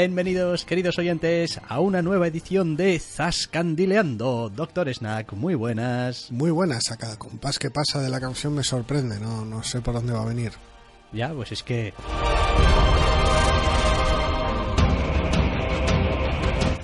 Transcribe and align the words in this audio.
Bienvenidos, 0.00 0.64
queridos 0.64 0.96
oyentes, 1.00 1.60
a 1.66 1.80
una 1.80 2.02
nueva 2.02 2.28
edición 2.28 2.76
de 2.76 3.00
Zascandileando. 3.00 4.48
Doctor 4.48 4.88
Snack, 4.94 5.32
muy 5.32 5.56
buenas. 5.56 6.30
Muy 6.30 6.52
buenas, 6.52 6.92
a 6.92 6.96
cada 6.96 7.18
compás 7.18 7.58
que 7.58 7.72
pasa 7.72 8.00
de 8.00 8.08
la 8.08 8.20
canción 8.20 8.54
me 8.54 8.62
sorprende, 8.62 9.18
no, 9.18 9.44
no 9.44 9.64
sé 9.64 9.80
por 9.80 9.94
dónde 9.94 10.12
va 10.12 10.22
a 10.22 10.26
venir. 10.26 10.52
Ya, 11.12 11.32
pues 11.34 11.50
es 11.50 11.64
que... 11.64 11.92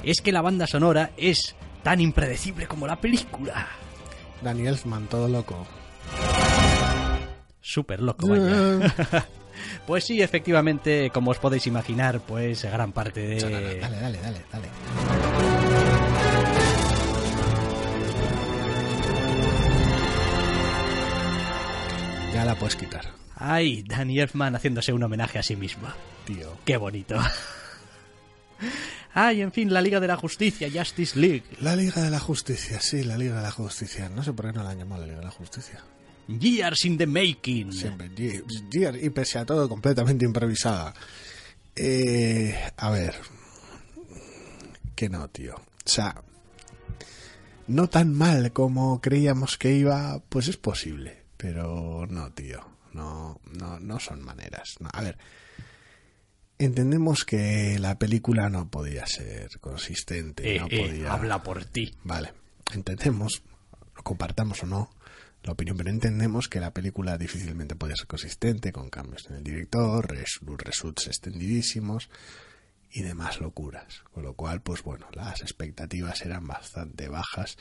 Es 0.02 0.20
que 0.20 0.32
la 0.32 0.42
banda 0.42 0.66
sonora 0.66 1.12
es 1.16 1.54
tan 1.84 2.00
impredecible 2.00 2.66
como 2.66 2.88
la 2.88 3.00
película. 3.00 3.68
Danny 4.42 4.66
Elfman, 4.66 5.06
todo 5.06 5.28
loco. 5.28 5.64
Súper 7.60 8.02
loco, 8.02 8.26
vaya. 8.26 8.92
Pues 9.86 10.04
sí, 10.04 10.22
efectivamente, 10.22 11.10
como 11.12 11.30
os 11.30 11.38
podéis 11.38 11.66
imaginar, 11.66 12.20
pues 12.20 12.64
gran 12.64 12.92
parte 12.92 13.20
de... 13.20 13.40
Dale, 13.40 13.78
dale, 13.80 14.18
dale, 14.18 14.40
dale. 14.52 14.68
Ya 22.32 22.44
la 22.44 22.56
puedes 22.56 22.76
quitar. 22.76 23.12
Ay, 23.36 23.82
Danny 23.82 24.20
Elfman 24.20 24.56
haciéndose 24.56 24.92
un 24.92 25.02
homenaje 25.02 25.38
a 25.38 25.42
sí 25.42 25.56
misma. 25.56 25.94
Tío. 26.24 26.56
Qué 26.64 26.76
bonito. 26.76 27.16
Ay, 29.12 29.42
en 29.42 29.52
fin, 29.52 29.72
la 29.72 29.80
Liga 29.80 30.00
de 30.00 30.08
la 30.08 30.16
Justicia, 30.16 30.68
Justice 30.72 31.18
League. 31.18 31.44
La 31.60 31.76
Liga 31.76 32.02
de 32.02 32.10
la 32.10 32.18
Justicia, 32.18 32.80
sí, 32.80 33.04
la 33.04 33.16
Liga 33.16 33.36
de 33.36 33.42
la 33.42 33.52
Justicia. 33.52 34.08
No 34.08 34.24
sé 34.24 34.32
por 34.32 34.46
qué 34.46 34.52
no 34.52 34.64
la 34.64 34.70
han 34.70 34.78
llamado 34.78 35.02
la 35.02 35.06
Liga 35.06 35.20
de 35.20 35.26
la 35.26 35.30
Justicia. 35.30 35.80
Years 36.28 36.84
in 36.84 36.98
the 36.98 37.06
Making. 37.06 37.72
Siempre, 37.72 38.10
years, 38.14 39.02
y 39.02 39.10
pese 39.10 39.38
a 39.38 39.44
todo, 39.44 39.68
completamente 39.68 40.24
improvisada. 40.24 40.94
Eh, 41.76 42.54
a 42.76 42.90
ver. 42.90 43.14
Que 44.94 45.08
no, 45.08 45.28
tío. 45.28 45.56
O 45.56 45.88
sea, 45.88 46.22
no 47.66 47.88
tan 47.88 48.14
mal 48.14 48.52
como 48.52 49.00
creíamos 49.00 49.58
que 49.58 49.72
iba, 49.72 50.20
pues 50.28 50.48
es 50.48 50.56
posible. 50.56 51.24
Pero 51.36 52.06
no, 52.08 52.32
tío. 52.32 52.64
No, 52.92 53.40
no, 53.58 53.80
no 53.80 53.98
son 54.00 54.22
maneras. 54.22 54.76
No, 54.80 54.88
a 54.92 55.02
ver. 55.02 55.18
Entendemos 56.56 57.24
que 57.24 57.78
la 57.80 57.98
película 57.98 58.48
no 58.48 58.70
podía 58.70 59.06
ser 59.06 59.58
consistente. 59.60 60.56
Eh, 60.56 60.60
no 60.60 60.66
eh, 60.70 60.86
podía... 60.86 61.12
habla 61.12 61.42
por 61.42 61.64
ti. 61.64 61.94
Vale. 62.04 62.32
Entendemos, 62.72 63.42
lo 63.96 64.02
compartamos 64.02 64.62
o 64.62 64.66
no, 64.66 64.90
la 65.44 65.52
opinión, 65.52 65.76
pero 65.76 65.90
entendemos 65.90 66.48
que 66.48 66.58
la 66.58 66.72
película 66.72 67.18
difícilmente 67.18 67.76
podía 67.76 67.96
ser 67.96 68.06
consistente, 68.06 68.72
con 68.72 68.88
cambios 68.88 69.26
en 69.28 69.36
el 69.36 69.44
director, 69.44 70.10
res, 70.10 70.40
reshoots 70.42 71.06
extendidísimos 71.08 72.08
y 72.90 73.02
demás 73.02 73.40
locuras. 73.40 74.02
Con 74.12 74.22
lo 74.22 74.34
cual, 74.34 74.62
pues 74.62 74.82
bueno, 74.82 75.06
las 75.12 75.42
expectativas 75.42 76.22
eran 76.22 76.46
bastante 76.46 77.08
bajas, 77.08 77.58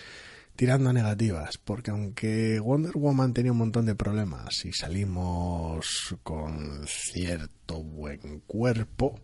tirando 0.56 0.92
a 0.92 0.94
negativas, 0.94 1.58
porque 1.58 1.92
aunque 1.92 2.60
Wonder 2.62 2.94
Woman 2.96 3.34
tenía 3.34 3.52
un 3.52 3.58
montón 3.58 3.86
de 3.86 3.96
problemas 3.96 4.64
y 4.64 4.72
salimos 4.72 6.16
con 6.24 6.86
cierto 6.88 7.84
buen 7.84 8.40
cuerpo, 8.42 9.20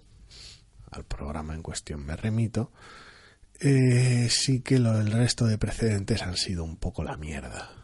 al 0.91 1.05
programa 1.05 1.53
en 1.53 1.61
cuestión 1.61 2.05
me 2.05 2.17
remito, 2.17 2.73
eh, 3.61 4.27
sí 4.29 4.59
que 4.61 4.79
lo 4.79 4.97
del 4.97 5.11
resto 5.11 5.45
de 5.45 5.57
precedentes 5.57 6.23
han 6.23 6.35
sido 6.35 6.65
un 6.65 6.75
poco 6.75 7.03
la 7.03 7.15
mierda. 7.15 7.78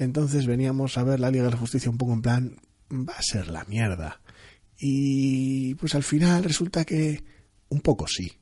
Entonces 0.00 0.46
veníamos 0.46 0.96
a 0.96 1.04
ver 1.04 1.20
la 1.20 1.30
Liga 1.30 1.44
de 1.44 1.50
la 1.50 1.58
Justicia 1.58 1.90
un 1.90 1.98
poco 1.98 2.14
en 2.14 2.22
plan, 2.22 2.56
va 2.90 3.12
a 3.12 3.22
ser 3.22 3.48
la 3.48 3.64
mierda. 3.64 4.22
Y 4.78 5.74
pues 5.74 5.94
al 5.94 6.02
final 6.02 6.42
resulta 6.42 6.86
que 6.86 7.22
un 7.68 7.82
poco 7.82 8.06
sí. 8.06 8.32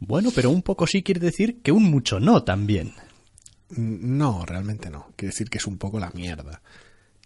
Bueno, 0.00 0.30
pero 0.34 0.48
un 0.48 0.62
poco 0.62 0.86
sí 0.86 1.02
quiere 1.02 1.20
decir 1.20 1.60
que 1.60 1.70
un 1.70 1.82
mucho 1.84 2.18
no 2.18 2.44
también. 2.44 2.94
No, 3.68 4.46
realmente 4.46 4.88
no. 4.88 5.12
Quiere 5.16 5.32
decir 5.32 5.50
que 5.50 5.58
es 5.58 5.66
un 5.66 5.76
poco 5.76 6.00
la 6.00 6.10
mierda. 6.12 6.62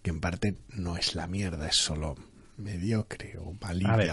Que 0.03 0.09
en 0.09 0.19
parte 0.19 0.57
no 0.73 0.97
es 0.97 1.15
la 1.15 1.27
mierda, 1.27 1.65
es 1.69 1.77
solo 1.77 2.17
mediocre 2.57 3.37
o 3.37 3.55
malilla. 3.61 3.93
A 3.93 3.97
ver. 3.97 4.11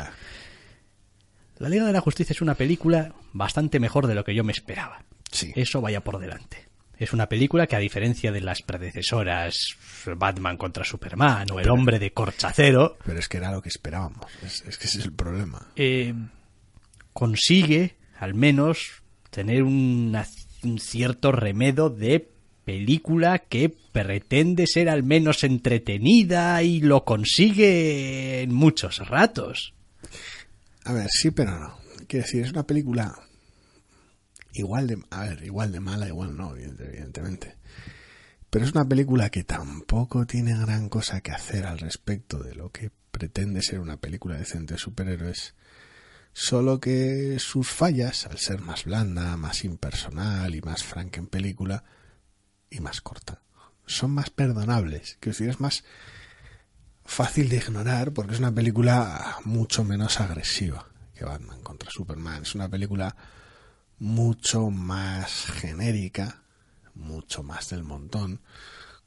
La 1.58 1.69
Liga 1.69 1.84
de 1.84 1.93
la 1.93 2.00
Justicia 2.00 2.32
es 2.32 2.43
una 2.43 2.54
película 2.54 3.12
bastante 3.32 3.81
mejor 3.81 4.06
de 4.06 4.14
lo 4.14 4.22
que 4.22 4.37
yo 4.37 4.44
me 4.44 4.53
esperaba. 4.53 5.04
Sí. 5.32 5.53
Eso 5.56 5.81
vaya 5.81 6.04
por 6.04 6.20
delante. 6.20 6.66
Es 6.98 7.12
una 7.12 7.28
película 7.28 7.66
que, 7.66 7.76
a 7.76 7.80
diferencia 7.80 8.32
de 8.32 8.40
las 8.40 8.62
predecesoras 8.62 9.54
Batman 10.16 10.56
contra 10.56 10.84
Superman 10.84 11.46
o 11.52 11.60
El 11.60 11.68
hombre 11.68 11.98
de 11.98 12.12
Corchacero, 12.12 12.96
Pero 13.04 13.18
es 13.18 13.28
que 13.28 13.36
era 13.36 13.50
lo 13.52 13.60
que 13.60 13.68
esperábamos. 13.68 14.24
Es, 14.42 14.62
es 14.66 14.78
que 14.78 14.86
ese 14.86 14.98
es 15.00 15.04
el 15.04 15.12
problema. 15.12 15.68
eh, 15.76 16.14
consigue, 17.12 17.96
al 18.18 18.34
menos, 18.34 19.02
tener 19.30 19.62
una- 19.62 20.26
un 20.62 20.78
cierto 20.78 21.32
remedo 21.32 21.90
de 21.90 22.30
película 22.64 23.38
que 23.40 23.68
pretende 23.92 24.66
ser 24.66 24.88
al 24.88 25.02
menos 25.02 25.44
entretenida 25.44 26.62
y 26.62 26.80
lo 26.80 27.04
consigue 27.04 28.42
en 28.42 28.52
muchos 28.54 28.98
ratos. 29.06 29.74
A 30.84 30.92
ver, 30.92 31.06
sí, 31.10 31.30
pero 31.30 31.58
no. 31.58 31.78
Quiero 32.08 32.24
decir, 32.24 32.44
es 32.44 32.50
una 32.52 32.66
película 32.66 33.14
igual 34.59 34.87
de, 34.87 35.03
a 35.11 35.21
ver, 35.22 35.43
igual 35.44 35.72
de 35.72 35.81
mala, 35.81 36.09
igual 36.09 36.37
no, 36.37 36.55
evidente- 36.55 36.84
evidentemente. 36.89 37.56
Pero 38.50 38.65
es 38.65 38.72
una 38.72 38.89
película 38.89 39.31
que 39.31 39.44
tampoco 39.44 40.27
tiene 40.27 40.56
gran 40.59 40.89
cosa 40.89 41.21
que 41.21 41.33
hacer 41.33 41.67
al 41.67 41.78
respecto 41.78 42.43
de 42.43 42.55
lo 42.55 42.71
que 42.71 42.91
pretende 43.11 43.62
ser 43.62 43.81
una 43.81 43.97
película 43.99 44.37
decente 44.37 44.75
de 44.75 44.81
superhéroes. 44.81 45.55
Solo 46.33 46.81
que 46.81 47.39
sus 47.39 47.69
fallas, 47.69 48.27
al 48.27 48.39
ser 48.39 48.61
más 48.61 48.84
blanda, 48.84 49.37
más 49.37 49.65
impersonal 49.65 50.55
y 50.55 50.61
más 50.61 50.84
franca 50.84 51.19
en 51.19 51.27
película, 51.27 51.84
y 52.69 52.81
más 52.81 53.00
corta, 53.00 53.43
son 53.87 54.11
más 54.11 54.31
perdonables. 54.31 55.17
Quiero 55.21 55.34
decir, 55.34 55.49
es 55.49 55.61
más 55.61 55.84
fácil 57.05 57.49
de 57.49 57.56
ignorar 57.56 58.12
porque 58.12 58.35
es 58.35 58.38
una 58.41 58.52
película 58.52 59.37
mucho 59.44 59.85
menos 59.85 60.20
agresiva 60.20 60.87
que 61.14 61.25
Batman 61.25 61.62
contra 61.62 61.91
Superman. 61.91 62.43
Es 62.43 62.55
una 62.55 62.69
película 62.69 63.17
mucho 63.98 64.70
más 64.70 65.46
genérica, 65.46 66.43
mucho 66.94 67.43
más 67.43 67.70
del 67.70 67.84
montón, 67.84 68.40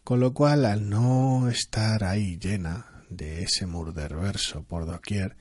con 0.03 0.19
lo 0.19 0.33
cual 0.33 0.65
al 0.65 0.89
no 0.89 1.49
estar 1.49 2.03
ahí 2.03 2.37
llena 2.37 3.03
de 3.09 3.43
ese 3.43 3.65
murderverso 3.65 4.63
por 4.63 4.85
doquier, 4.85 5.35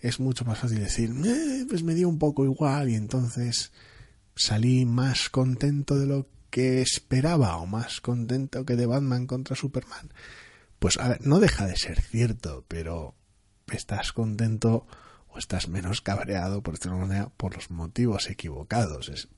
es 0.00 0.20
mucho 0.20 0.44
más 0.44 0.58
fácil 0.58 0.80
decir, 0.80 1.10
"Eh, 1.24 1.64
pues 1.68 1.82
me 1.82 1.94
dio 1.94 2.08
un 2.08 2.18
poco 2.18 2.44
igual 2.44 2.88
y 2.88 2.94
entonces 2.94 3.72
salí 4.34 4.84
más 4.84 5.28
contento 5.28 5.98
de 5.98 6.06
lo 6.06 6.28
que 6.50 6.82
esperaba 6.82 7.56
o 7.56 7.66
más 7.66 8.00
contento 8.00 8.66
que 8.66 8.76
de 8.76 8.86
Batman 8.86 9.26
contra 9.26 9.56
Superman. 9.56 10.12
Pues 10.78 10.98
a 10.98 11.08
ver, 11.08 11.26
no 11.26 11.40
deja 11.40 11.66
de 11.66 11.76
ser 11.76 12.00
cierto, 12.00 12.64
pero 12.68 13.14
estás 13.72 14.12
contento 14.12 14.86
o 15.32 15.38
estás 15.38 15.68
menos 15.68 16.00
cabreado, 16.00 16.62
por 16.62 16.74
decirlo 16.74 16.98
de 16.98 17.06
manera, 17.06 17.28
por 17.36 17.54
los 17.54 17.70
motivos 17.70 18.28
equivocados. 18.28 19.08
Es, 19.08 19.28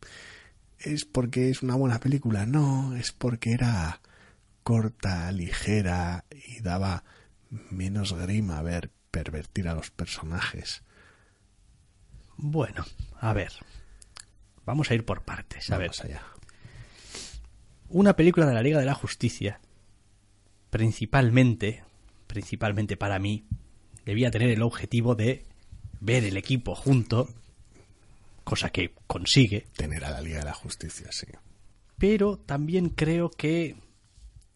es 0.79 1.05
porque 1.05 1.51
es 1.51 1.63
una 1.63 1.77
buena 1.77 2.01
película, 2.01 2.47
no, 2.47 2.97
es 2.97 3.13
porque 3.13 3.53
era 3.53 4.01
corta, 4.63 5.31
ligera 5.31 6.25
daba 6.63 7.05
menos 7.71 8.15
grima 8.15 8.63
ver 8.63 8.91
pervertir 9.11 9.69
a 9.69 9.75
los 9.75 9.91
personajes. 9.91 10.83
Bueno, 12.37 12.85
a 13.21 13.33
ver. 13.33 13.53
Vamos 14.65 14.91
a 14.91 14.95
ir 14.95 15.05
por 15.05 15.23
partes. 15.23 15.71
A 15.71 15.79
Vamos 15.79 16.03
ver, 16.03 16.13
allá. 16.13 16.23
una 17.89 18.17
película 18.17 18.47
de 18.47 18.55
la 18.55 18.63
Liga 18.63 18.81
de 18.81 18.87
la 18.87 18.95
Justicia, 18.95 19.61
principalmente, 20.71 21.85
principalmente 22.27 22.97
para 22.97 23.19
mí, 23.19 23.47
debía 24.05 24.31
tener 24.31 24.51
el 24.51 24.63
objetivo 24.63 25.15
de 25.15 25.47
ver 26.05 26.25
el 26.25 26.37
equipo 26.37 26.75
junto, 26.75 27.29
cosa 28.45 28.71
que 28.71 28.93
consigue, 29.07 29.67
Tener 29.77 30.05
a 30.05 30.11
la 30.11 30.21
Liga 30.21 30.41
de 30.41 30.45
la 30.45 30.53
Justicia, 30.53 31.09
sí. 31.11 31.27
pero 31.99 32.37
también 32.37 32.91
creo 32.91 33.31
que 33.31 33.77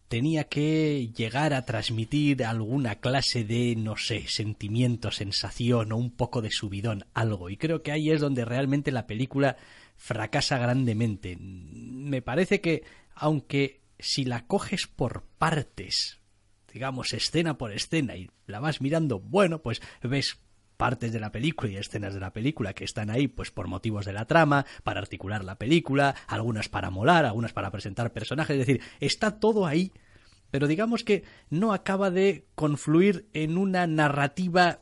tenía 0.09 0.45
que 0.45 1.11
llegar 1.15 1.53
a 1.53 1.65
transmitir 1.65 2.43
alguna 2.43 2.95
clase 2.95 3.43
de, 3.43 3.75
no 3.75 3.95
sé, 3.95 4.27
sentimiento, 4.27 5.11
sensación 5.11 5.91
o 5.91 5.97
un 5.97 6.11
poco 6.11 6.41
de 6.41 6.51
subidón, 6.51 7.05
algo. 7.13 7.49
Y 7.49 7.57
creo 7.57 7.83
que 7.83 7.91
ahí 7.91 8.09
es 8.09 8.19
donde 8.19 8.43
realmente 8.43 8.91
la 8.91 9.05
película 9.05 9.57
fracasa 9.97 10.57
grandemente. 10.57 11.37
Me 11.39 12.23
parece 12.23 12.59
que, 12.59 12.83
aunque 13.13 13.81
si 13.99 14.25
la 14.25 14.47
coges 14.47 14.87
por 14.87 15.25
partes, 15.37 16.19
digamos, 16.73 17.13
escena 17.13 17.57
por 17.57 17.71
escena, 17.71 18.15
y 18.15 18.31
la 18.47 18.59
vas 18.59 18.81
mirando, 18.81 19.19
bueno, 19.19 19.61
pues 19.61 19.79
ves 20.01 20.39
partes 20.79 21.11
de 21.11 21.19
la 21.19 21.33
película 21.33 21.69
y 21.69 21.75
escenas 21.75 22.13
de 22.13 22.21
la 22.21 22.31
película 22.31 22.73
que 22.73 22.85
están 22.85 23.09
ahí 23.09 23.27
pues 23.27 23.51
por 23.51 23.67
motivos 23.67 24.05
de 24.05 24.13
la 24.13 24.23
trama, 24.23 24.65
para 24.83 25.01
articular 25.01 25.43
la 25.43 25.55
película, 25.55 26.15
algunas 26.25 26.69
para 26.69 26.89
molar, 26.89 27.25
algunas 27.25 27.51
para 27.51 27.69
presentar 27.69 28.13
personajes, 28.13 28.53
es 28.53 28.65
decir, 28.65 28.81
está 29.01 29.41
todo 29.41 29.67
ahí, 29.67 29.91
pero 30.51 30.67
digamos 30.67 31.03
que 31.03 31.25
no 31.49 31.73
acaba 31.73 32.11
de 32.11 32.45
confluir 32.55 33.27
en 33.33 33.57
una 33.57 33.87
narrativa 33.87 34.79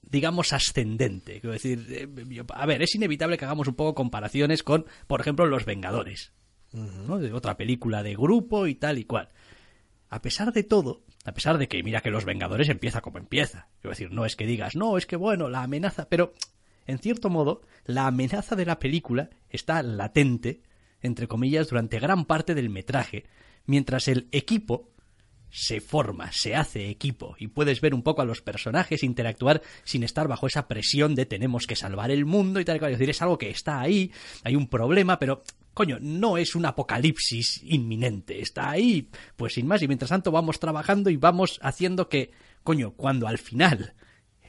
digamos 0.00 0.54
ascendente, 0.54 1.40
quiero 1.40 1.52
decir, 1.52 1.86
eh, 1.90 2.44
a 2.54 2.66
ver, 2.66 2.82
es 2.82 2.94
inevitable 2.94 3.36
que 3.36 3.44
hagamos 3.44 3.68
un 3.68 3.74
poco 3.74 3.94
comparaciones 3.94 4.62
con, 4.62 4.86
por 5.06 5.20
ejemplo, 5.20 5.44
Los 5.44 5.66
Vengadores, 5.66 6.32
¿no? 6.72 7.18
De 7.18 7.34
otra 7.34 7.58
película 7.58 8.02
de 8.02 8.14
grupo 8.14 8.66
y 8.66 8.76
tal 8.76 8.96
y 8.96 9.04
cual. 9.04 9.28
A 10.14 10.22
pesar 10.22 10.52
de 10.52 10.62
todo, 10.62 11.02
a 11.24 11.32
pesar 11.32 11.58
de 11.58 11.66
que 11.66 11.82
mira 11.82 12.00
que 12.00 12.12
Los 12.12 12.24
Vengadores 12.24 12.68
empieza 12.68 13.00
como 13.00 13.18
empieza. 13.18 13.66
Quiero 13.80 13.90
decir, 13.90 14.12
no 14.12 14.24
es 14.24 14.36
que 14.36 14.46
digas, 14.46 14.76
no, 14.76 14.96
es 14.96 15.06
que 15.06 15.16
bueno, 15.16 15.48
la 15.48 15.64
amenaza, 15.64 16.08
pero 16.08 16.34
en 16.86 17.00
cierto 17.00 17.30
modo, 17.30 17.62
la 17.84 18.06
amenaza 18.06 18.54
de 18.54 18.64
la 18.64 18.78
película 18.78 19.30
está 19.50 19.82
latente, 19.82 20.62
entre 21.00 21.26
comillas, 21.26 21.68
durante 21.68 21.98
gran 21.98 22.26
parte 22.26 22.54
del 22.54 22.70
metraje, 22.70 23.24
mientras 23.66 24.06
el 24.06 24.28
equipo 24.30 24.92
se 25.50 25.80
forma, 25.80 26.30
se 26.30 26.54
hace 26.54 26.90
equipo 26.90 27.34
y 27.40 27.48
puedes 27.48 27.80
ver 27.80 27.92
un 27.92 28.02
poco 28.02 28.22
a 28.22 28.24
los 28.24 28.40
personajes 28.40 29.02
interactuar 29.02 29.62
sin 29.82 30.04
estar 30.04 30.28
bajo 30.28 30.46
esa 30.46 30.68
presión 30.68 31.16
de 31.16 31.26
tenemos 31.26 31.66
que 31.66 31.74
salvar 31.74 32.12
el 32.12 32.24
mundo 32.24 32.60
y 32.60 32.64
tal 32.64 32.76
y. 32.76 32.84
Es 32.84 32.98
decir, 32.98 33.10
es 33.10 33.20
algo 33.20 33.36
que 33.36 33.50
está 33.50 33.80
ahí, 33.80 34.12
hay 34.44 34.54
un 34.54 34.68
problema, 34.68 35.18
pero 35.18 35.42
coño, 35.74 35.98
no 36.00 36.38
es 36.38 36.54
un 36.54 36.66
apocalipsis 36.66 37.60
inminente, 37.64 38.40
está 38.40 38.70
ahí, 38.70 39.10
pues 39.36 39.54
sin 39.54 39.66
más, 39.66 39.82
y 39.82 39.88
mientras 39.88 40.10
tanto 40.10 40.30
vamos 40.30 40.58
trabajando 40.60 41.10
y 41.10 41.16
vamos 41.16 41.58
haciendo 41.62 42.08
que, 42.08 42.30
coño, 42.62 42.92
cuando 42.92 43.26
al 43.26 43.38
final 43.38 43.94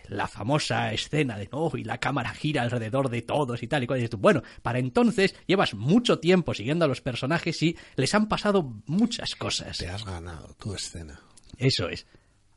la 0.10 0.28
famosa 0.28 0.94
escena 0.94 1.38
de 1.38 1.50
no, 1.52 1.72
y 1.76 1.84
la 1.84 2.00
cámara 2.00 2.34
gira 2.34 2.62
alrededor 2.62 3.10
de 3.10 3.22
todos 3.22 3.64
y 3.64 3.68
tal 3.68 3.84
y 3.84 3.88
cual. 3.88 4.00
Y 4.00 4.02
dices 4.02 4.12
tú, 4.12 4.18
bueno, 4.18 4.44
para 4.62 4.80
entonces 4.80 5.36
llevas 5.48 5.74
mucho 5.74 6.20
tiempo 6.20 6.54
siguiendo 6.54 6.86
a 6.86 6.88
los 6.88 7.02
personajes 7.02 7.62
y 7.64 7.78
les 7.96 8.14
han 8.14 8.28
pasado 8.28 8.82
muchas 8.86 9.36
cosas. 9.36 9.78
Te 9.78 9.90
has 9.90 10.06
ganado 10.06 10.54
tu 10.60 10.74
escena. 10.74 11.20
Eso 11.58 11.90
es. 11.90 12.06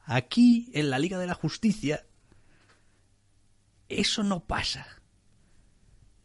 Aquí, 0.04 0.70
en 0.72 0.90
la 0.90 0.98
Liga 0.98 1.18
de 1.18 1.26
la 1.26 1.34
Justicia, 1.34 2.06
eso 3.88 4.22
no 4.22 4.44
pasa. 4.44 4.86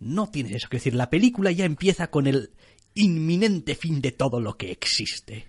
No 0.04 0.30
tienes 0.30 0.54
eso. 0.54 0.68
Es 0.68 0.72
decir, 0.72 0.96
la 0.96 1.10
película 1.10 1.52
ya 1.52 1.66
empieza 1.66 2.08
con 2.08 2.28
el 2.28 2.52
inminente 2.94 3.76
fin 3.76 4.02
de 4.02 4.12
todo 4.12 4.40
lo 4.40 4.58
que 4.58 4.72
existe. 4.72 5.48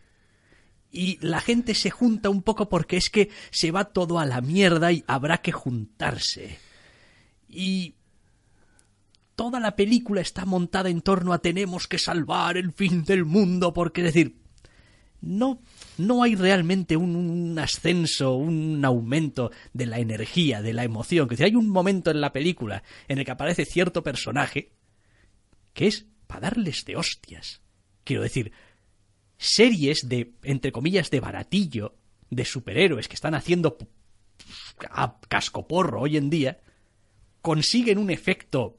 Y 0.90 1.18
la 1.20 1.40
gente 1.40 1.74
se 1.74 1.90
junta 1.90 2.30
un 2.30 2.42
poco 2.42 2.68
porque 2.68 2.96
es 2.96 3.10
que 3.10 3.30
se 3.50 3.72
va 3.72 3.86
todo 3.86 4.18
a 4.18 4.26
la 4.26 4.40
mierda 4.40 4.92
y 4.92 5.02
habrá 5.08 5.38
que 5.38 5.50
juntarse. 5.50 6.58
Y 7.48 7.96
toda 9.34 9.58
la 9.58 9.74
película 9.74 10.20
está 10.20 10.44
montada 10.44 10.88
en 10.88 11.00
torno 11.02 11.32
a 11.32 11.40
tenemos 11.40 11.88
que 11.88 11.98
salvar 11.98 12.56
el 12.56 12.72
fin 12.72 13.04
del 13.04 13.24
mundo 13.24 13.72
porque, 13.72 14.02
es 14.02 14.14
decir, 14.14 14.43
no, 15.24 15.60
no 15.98 16.22
hay 16.22 16.34
realmente 16.34 16.96
un, 16.96 17.16
un 17.16 17.58
ascenso, 17.58 18.34
un 18.34 18.84
aumento 18.84 19.50
de 19.72 19.86
la 19.86 19.98
energía, 19.98 20.62
de 20.62 20.72
la 20.72 20.84
emoción. 20.84 21.28
Que 21.28 21.42
hay 21.42 21.54
un 21.56 21.68
momento 21.68 22.10
en 22.10 22.20
la 22.20 22.32
película 22.32 22.82
en 23.08 23.18
el 23.18 23.24
que 23.24 23.30
aparece 23.30 23.64
cierto 23.64 24.02
personaje 24.02 24.72
que 25.72 25.88
es 25.88 26.06
para 26.26 26.48
darles 26.48 26.84
de 26.84 26.96
hostias. 26.96 27.60
Quiero 28.04 28.22
decir, 28.22 28.52
series 29.36 30.08
de, 30.08 30.34
entre 30.42 30.72
comillas, 30.72 31.10
de 31.10 31.20
baratillo, 31.20 31.96
de 32.30 32.44
superhéroes 32.44 33.08
que 33.08 33.14
están 33.14 33.34
haciendo 33.34 33.76
a 34.90 35.20
cascoporro 35.28 36.00
hoy 36.00 36.16
en 36.16 36.30
día, 36.30 36.60
consiguen 37.42 37.98
un 37.98 38.10
efecto 38.10 38.78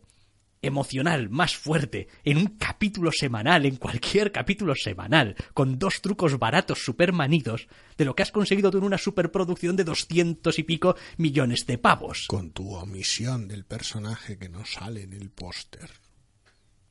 emocional 0.61 1.29
más 1.29 1.55
fuerte 1.55 2.07
en 2.23 2.37
un 2.37 2.47
capítulo 2.57 3.11
semanal, 3.11 3.65
en 3.65 3.75
cualquier 3.75 4.31
capítulo 4.31 4.73
semanal, 4.75 5.35
con 5.53 5.77
dos 5.77 6.01
trucos 6.01 6.39
baratos 6.39 6.83
supermanidos, 6.83 7.67
de 7.97 8.05
lo 8.05 8.15
que 8.15 8.23
has 8.23 8.31
conseguido 8.31 8.71
tú 8.71 8.79
en 8.79 8.83
una 8.85 8.97
superproducción 8.97 9.75
de 9.75 9.83
doscientos 9.83 10.57
y 10.59 10.63
pico 10.63 10.95
millones 11.17 11.65
de 11.67 11.77
pavos. 11.77 12.25
Con 12.27 12.51
tu 12.51 12.73
omisión 12.73 13.47
del 13.47 13.65
personaje 13.65 14.37
que 14.37 14.49
no 14.49 14.65
sale 14.65 15.03
en 15.03 15.13
el 15.13 15.29
póster. 15.29 15.89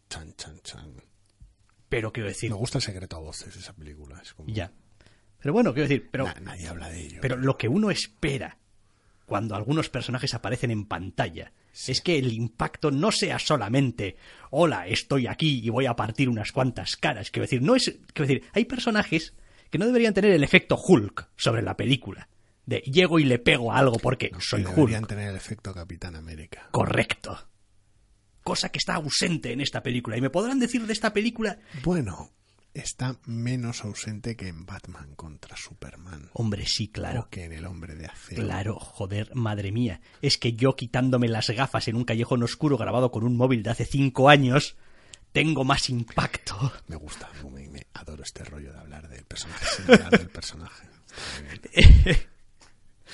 Chan, 0.08 0.34
chan, 0.36 0.60
chan. 0.62 0.94
Pero 1.88 2.12
quiero 2.12 2.28
decir, 2.28 2.50
Me 2.50 2.56
gusta 2.56 2.78
el 2.78 2.82
secreto 2.82 3.16
a 3.16 3.20
voces 3.20 3.56
esa 3.56 3.72
película. 3.74 4.20
Es 4.22 4.34
como... 4.34 4.48
ya. 4.52 4.72
Pero 5.40 5.52
bueno, 5.52 5.74
quiero 5.74 5.88
decir, 5.88 6.08
pero 6.10 6.24
Na- 6.24 6.34
nadie 6.40 6.68
habla 6.68 6.88
de 6.88 7.00
ello. 7.06 7.18
Pero 7.20 7.36
lo 7.36 7.56
que 7.58 7.68
uno 7.68 7.90
espera 7.90 8.58
cuando 9.26 9.54
algunos 9.54 9.90
personajes 9.90 10.32
aparecen 10.34 10.70
en 10.70 10.86
pantalla 10.86 11.52
es 11.88 12.00
que 12.00 12.18
el 12.18 12.32
impacto 12.32 12.90
no 12.90 13.10
sea 13.10 13.38
solamente 13.38 14.16
hola, 14.50 14.86
estoy 14.86 15.26
aquí 15.26 15.60
y 15.64 15.68
voy 15.70 15.86
a 15.86 15.96
partir 15.96 16.28
unas 16.28 16.52
cuantas 16.52 16.96
caras. 16.96 17.30
Quiero 17.30 17.44
decir, 17.44 17.60
no 17.60 17.74
es. 17.74 17.98
Quiero 18.12 18.28
decir, 18.28 18.44
hay 18.52 18.64
personajes 18.64 19.34
que 19.70 19.78
no 19.78 19.86
deberían 19.86 20.14
tener 20.14 20.30
el 20.32 20.44
efecto 20.44 20.76
Hulk 20.76 21.28
sobre 21.36 21.62
la 21.62 21.76
película. 21.76 22.28
De 22.64 22.78
llego 22.80 23.18
y 23.18 23.24
le 23.24 23.38
pego 23.38 23.72
a 23.72 23.78
algo 23.78 23.98
porque 23.98 24.30
No, 24.32 24.40
soy 24.40 24.62
que 24.62 24.70
deberían 24.70 25.02
Hulk. 25.02 25.08
tener 25.08 25.28
el 25.30 25.36
efecto 25.36 25.74
Capitán 25.74 26.14
América. 26.16 26.68
Correcto. 26.70 27.48
Cosa 28.42 28.68
que 28.70 28.78
está 28.78 28.94
ausente 28.94 29.52
en 29.52 29.60
esta 29.60 29.82
película. 29.82 30.16
Y 30.16 30.20
me 30.20 30.30
podrán 30.30 30.60
decir 30.60 30.86
de 30.86 30.92
esta 30.92 31.12
película. 31.12 31.58
Bueno, 31.82 32.30
está 32.74 33.18
menos 33.24 33.84
ausente 33.84 34.36
que 34.36 34.48
en 34.48 34.66
Batman 34.66 35.14
contra 35.14 35.56
Superman. 35.56 36.28
Hombre, 36.34 36.66
sí, 36.66 36.88
claro. 36.88 37.20
O 37.22 37.28
que 37.30 37.44
en 37.44 37.52
El 37.52 37.64
Hombre 37.66 37.94
de 37.94 38.06
Acero. 38.06 38.42
Claro, 38.42 38.78
joder, 38.78 39.34
madre 39.34 39.72
mía. 39.72 40.00
Es 40.20 40.36
que 40.36 40.52
yo 40.52 40.76
quitándome 40.76 41.28
las 41.28 41.48
gafas 41.50 41.88
en 41.88 41.96
un 41.96 42.04
callejón 42.04 42.42
oscuro 42.42 42.76
grabado 42.76 43.10
con 43.10 43.24
un 43.24 43.36
móvil 43.36 43.62
de 43.62 43.70
hace 43.70 43.84
cinco 43.84 44.28
años, 44.28 44.76
tengo 45.32 45.64
más 45.64 45.88
impacto. 45.88 46.72
Me 46.88 46.96
gusta, 46.96 47.30
me, 47.50 47.68
me 47.68 47.86
adoro 47.94 48.22
este 48.22 48.44
rollo 48.44 48.72
de 48.72 48.78
hablar 48.78 49.08
del 49.08 49.24
personaje 49.24 49.66
sin 49.76 49.92
hablar 49.92 50.10
del 50.18 50.28
personaje. 50.28 50.88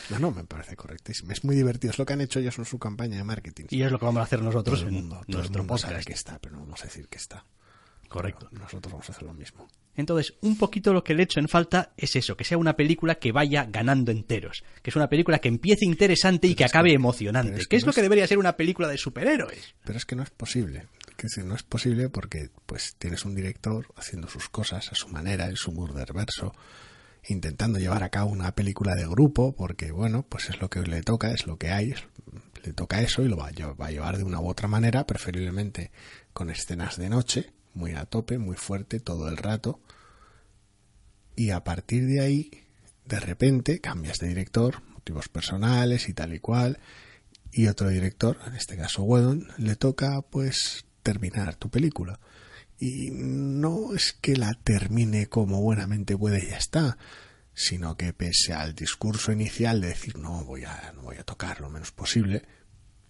No, 0.09 0.19
no, 0.19 0.31
me 0.31 0.45
parece 0.45 0.77
correctísimo. 0.77 1.31
Es 1.31 1.45
muy 1.45 1.55
divertido. 1.55 1.93
Es 1.93 1.99
lo 1.99 2.07
que 2.07 2.15
han 2.15 2.21
hecho 2.21 2.41
ellos 2.41 2.59
en 2.59 2.65
su 2.65 2.79
campaña 2.79 3.17
de 3.19 3.25
marketing. 3.25 3.67
Y 3.71 3.83
es 3.83 3.93
lo 3.93 3.99
que 3.99 4.07
vamos 4.07 4.21
a 4.21 4.25
hacer 4.25 4.43
nosotros 4.43 4.81
todo 4.81 4.89
el 4.89 4.95
en 4.95 5.01
mundo, 5.03 5.17
todo 5.17 5.25
el 5.29 5.35
nuestro 5.37 5.63
mundo 5.63 5.79
sabe 5.79 5.93
podcast. 5.95 6.07
que 6.09 6.15
está, 6.15 6.39
pero 6.39 6.57
no 6.57 6.63
vamos 6.63 6.81
a 6.81 6.85
decir 6.85 7.07
que 7.09 7.19
está. 7.19 7.45
Correcto. 8.11 8.49
Nosotros 8.51 8.93
vamos 8.93 9.09
a 9.09 9.13
hacer 9.13 9.23
lo 9.23 9.33
mismo. 9.33 9.67
Entonces, 9.97 10.35
un 10.43 10.59
poquito 10.59 10.93
lo 10.93 11.03
que 11.05 11.15
le 11.15 11.23
echo 11.23 11.41
en 11.41 11.49
falta 11.49 11.93
es 11.97 12.17
eso, 12.17 12.37
que 12.37 12.45
sea 12.45 12.59
una 12.59 12.75
película 12.75 13.15
que 13.15 13.33
vaya 13.33 13.65
ganando 13.65 14.11
enteros, 14.13 14.63
que 14.83 14.91
es 14.91 14.97
una 14.97 15.09
película 15.09 15.39
que 15.39 15.49
empiece 15.49 15.85
interesante 15.85 16.47
y 16.47 16.51
Pero 16.51 16.59
que 16.59 16.65
acabe 16.65 16.93
emocionante, 16.93 17.55
es 17.55 17.61
que 17.61 17.69
que 17.69 17.77
es 17.77 17.83
no 17.85 17.87
lo 17.87 17.91
es- 17.91 17.97
que 17.97 18.03
debería 18.03 18.27
ser 18.27 18.39
una 18.39 18.57
película 18.57 18.89
de 18.89 18.99
superhéroes. 18.99 19.75
Pero 19.85 19.97
es 19.97 20.05
que 20.05 20.17
no 20.17 20.23
es 20.25 20.31
posible. 20.31 20.89
Que 21.17 21.29
no 21.45 21.55
es 21.55 21.63
posible 21.63 22.09
porque 22.09 22.51
pues 22.67 22.97
tienes 22.99 23.25
un 23.25 23.35
director 23.35 23.87
haciendo 23.97 24.27
sus 24.29 24.49
cosas 24.49 24.91
a 24.91 24.95
su 24.97 25.09
manera, 25.09 25.47
en 25.47 25.57
su 25.57 25.71
verso, 26.15 26.53
intentando 27.29 27.79
llevar 27.79 28.03
a 28.03 28.09
cabo 28.09 28.31
una 28.31 28.53
película 28.55 28.95
de 28.97 29.07
grupo, 29.07 29.53
porque 29.55 29.93
bueno, 29.93 30.25
pues 30.29 30.49
es 30.51 30.61
lo 30.61 30.69
que 30.71 30.81
le 30.81 31.03
toca, 31.03 31.33
es 31.33 31.47
lo 31.47 31.59
que 31.59 31.71
hay, 31.71 31.93
es- 31.93 32.05
le 32.65 32.73
toca 32.73 33.03
eso 33.03 33.23
y 33.23 33.29
lo 33.29 33.37
va 33.37 33.49
a 33.49 33.91
llevar 33.91 34.17
de 34.19 34.25
una 34.25 34.41
u 34.41 34.49
otra 34.49 34.67
manera, 34.69 35.07
preferiblemente 35.07 35.91
con 36.33 36.51
escenas 36.51 36.97
de 36.97 37.09
noche, 37.09 37.53
muy 37.81 37.95
a 37.95 38.05
tope, 38.05 38.39
muy 38.39 38.57
fuerte, 38.57 39.01
todo 39.01 39.29
el 39.29 39.39
rato. 39.39 39.81
Y 41.35 41.51
a 41.51 41.65
partir 41.65 42.07
de 42.07 42.21
ahí, 42.21 42.51
de 43.07 43.19
repente, 43.19 43.81
cambias 43.81 44.19
de 44.19 44.29
director, 44.29 44.83
motivos 44.93 45.29
personales 45.29 46.09
y 46.09 46.13
tal 46.13 46.35
y 46.35 46.39
cual, 46.39 46.79
y 47.51 47.67
otro 47.67 47.89
director, 47.89 48.39
en 48.47 48.55
este 48.55 48.77
caso 48.77 49.03
Whedon, 49.03 49.49
le 49.57 49.75
toca 49.75 50.21
pues 50.23 50.85
terminar 51.03 51.57
tu 51.57 51.71
película. 51.71 52.21
Y 52.79 53.11
no 53.11 53.95
es 53.95 54.13
que 54.13 54.37
la 54.37 54.53
termine 54.55 55.27
como 55.27 55.61
buenamente 55.61 56.17
puede 56.17 56.45
y 56.45 56.51
ya 56.51 56.59
está, 56.59 56.99
sino 57.55 57.97
que 57.97 58.13
pese 58.13 58.53
al 58.53 58.75
discurso 58.75 59.33
inicial 59.33 59.81
de 59.81 59.89
decir 59.89 60.19
no 60.19 60.45
voy 60.45 60.65
a, 60.65 60.93
no 60.95 61.03
voy 61.03 61.17
a 61.17 61.25
tocar 61.25 61.61
lo 61.61 61.71
menos 61.71 61.93
posible, 61.93 62.45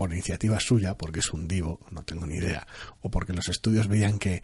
por 0.00 0.14
iniciativa 0.14 0.58
suya, 0.60 0.96
porque 0.96 1.20
es 1.20 1.30
un 1.34 1.46
divo, 1.46 1.78
no 1.90 2.02
tengo 2.04 2.24
ni 2.24 2.36
idea, 2.36 2.66
o 3.02 3.10
porque 3.10 3.34
los 3.34 3.50
estudios 3.50 3.86
veían 3.86 4.18
que 4.18 4.42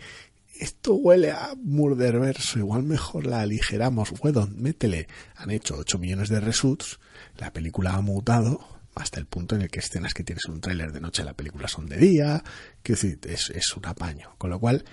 esto 0.60 0.92
huele 0.92 1.30
a 1.30 1.54
murderverso, 1.56 2.58
igual 2.58 2.82
mejor 2.82 3.26
la 3.26 3.40
aligeramos, 3.40 4.10
bueno, 4.20 4.50
métele. 4.54 5.08
Han 5.34 5.50
hecho 5.50 5.78
8 5.78 5.96
millones 5.96 6.28
de 6.28 6.40
reshoots, 6.40 7.00
la 7.38 7.54
película 7.54 7.94
ha 7.94 8.02
mutado 8.02 8.68
hasta 8.94 9.18
el 9.18 9.24
punto 9.24 9.56
en 9.56 9.62
el 9.62 9.70
que 9.70 9.78
escenas 9.78 10.12
que 10.12 10.24
tienes 10.24 10.44
un 10.44 10.60
tráiler 10.60 10.92
de 10.92 11.00
noche 11.00 11.24
la 11.24 11.32
película 11.32 11.68
son 11.68 11.86
de 11.86 11.96
día, 11.96 12.44
que 12.82 12.92
es, 12.92 13.04
es 13.04 13.76
un 13.78 13.86
apaño. 13.86 14.34
Con 14.36 14.50
lo 14.50 14.60
cual, 14.60 14.84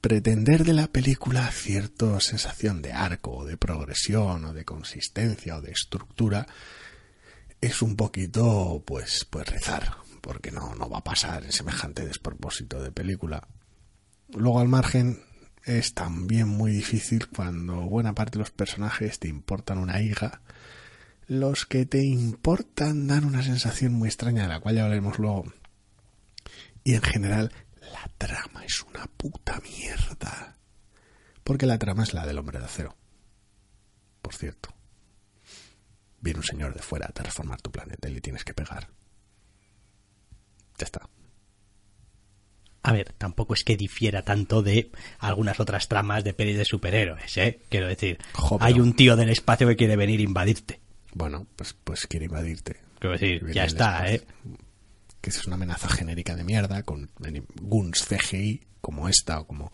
pretender 0.00 0.62
de 0.62 0.74
la 0.74 0.86
película 0.86 1.50
cierta 1.50 2.20
sensación 2.20 2.82
de 2.82 2.92
arco, 2.92 3.32
o 3.32 3.44
de 3.44 3.56
progresión, 3.56 4.44
o 4.44 4.54
de 4.54 4.64
consistencia, 4.64 5.56
o 5.56 5.60
de 5.60 5.72
estructura, 5.72 6.46
es 7.64 7.80
un 7.80 7.96
poquito, 7.96 8.82
pues, 8.86 9.26
pues 9.30 9.48
rezar, 9.48 9.96
porque 10.24 10.50
no, 10.50 10.74
no 10.74 10.88
va 10.88 10.98
a 10.98 11.04
pasar 11.04 11.44
en 11.44 11.52
semejante 11.52 12.06
despropósito 12.06 12.82
de 12.82 12.90
película. 12.90 13.46
Luego 14.30 14.58
al 14.58 14.68
margen 14.68 15.22
es 15.64 15.92
también 15.92 16.48
muy 16.48 16.72
difícil 16.72 17.28
cuando 17.28 17.82
buena 17.82 18.14
parte 18.14 18.38
de 18.38 18.38
los 18.38 18.50
personajes 18.50 19.18
te 19.18 19.28
importan 19.28 19.76
una 19.76 20.00
hija. 20.00 20.40
Los 21.26 21.66
que 21.66 21.84
te 21.84 22.02
importan 22.02 23.06
dan 23.06 23.26
una 23.26 23.42
sensación 23.42 23.92
muy 23.92 24.08
extraña 24.08 24.44
de 24.44 24.48
la 24.48 24.60
cual 24.60 24.76
ya 24.76 24.84
hablaremos 24.84 25.18
luego. 25.18 25.44
Y 26.84 26.94
en 26.94 27.02
general 27.02 27.52
la 27.82 28.10
trama 28.16 28.64
es 28.64 28.82
una 28.82 29.06
puta 29.18 29.60
mierda. 29.60 30.56
Porque 31.44 31.66
la 31.66 31.78
trama 31.78 32.04
es 32.04 32.14
la 32.14 32.24
del 32.24 32.38
hombre 32.38 32.60
de 32.60 32.64
acero. 32.64 32.96
Por 34.22 34.34
cierto. 34.34 34.70
Viene 36.22 36.38
un 36.38 36.46
señor 36.46 36.72
de 36.72 36.80
fuera 36.80 37.08
a 37.08 37.12
transformar 37.12 37.60
tu 37.60 37.70
planeta 37.70 38.08
y 38.08 38.14
le 38.14 38.22
tienes 38.22 38.42
que 38.42 38.54
pegar. 38.54 38.88
Ya 40.78 40.84
está. 40.84 41.08
A 42.82 42.92
ver, 42.92 43.14
tampoco 43.16 43.54
es 43.54 43.64
que 43.64 43.78
difiera 43.78 44.22
tanto 44.22 44.62
de 44.62 44.90
algunas 45.18 45.58
otras 45.58 45.88
tramas 45.88 46.22
de 46.22 46.34
pelis 46.34 46.58
de 46.58 46.66
superhéroes, 46.66 47.36
¿eh? 47.38 47.60
Quiero 47.70 47.88
decir, 47.88 48.18
hay 48.60 48.78
un 48.78 48.94
tío 48.94 49.16
del 49.16 49.30
espacio 49.30 49.66
que 49.68 49.76
quiere 49.76 49.96
venir 49.96 50.20
a 50.20 50.24
invadirte. 50.24 50.80
Bueno, 51.14 51.46
pues, 51.56 51.74
pues 51.82 52.06
quiere 52.06 52.26
invadirte. 52.26 52.76
Quiero 52.98 53.12
decir, 53.12 53.52
ya 53.52 53.64
está, 53.64 54.12
¿eh? 54.12 54.22
Que 55.22 55.30
es 55.30 55.46
una 55.46 55.56
amenaza 55.56 55.88
genérica 55.88 56.36
de 56.36 56.44
mierda 56.44 56.82
con 56.82 57.10
guns 57.62 58.04
CGI 58.04 58.60
como 58.82 59.08
esta 59.08 59.40
o 59.40 59.46
como 59.46 59.72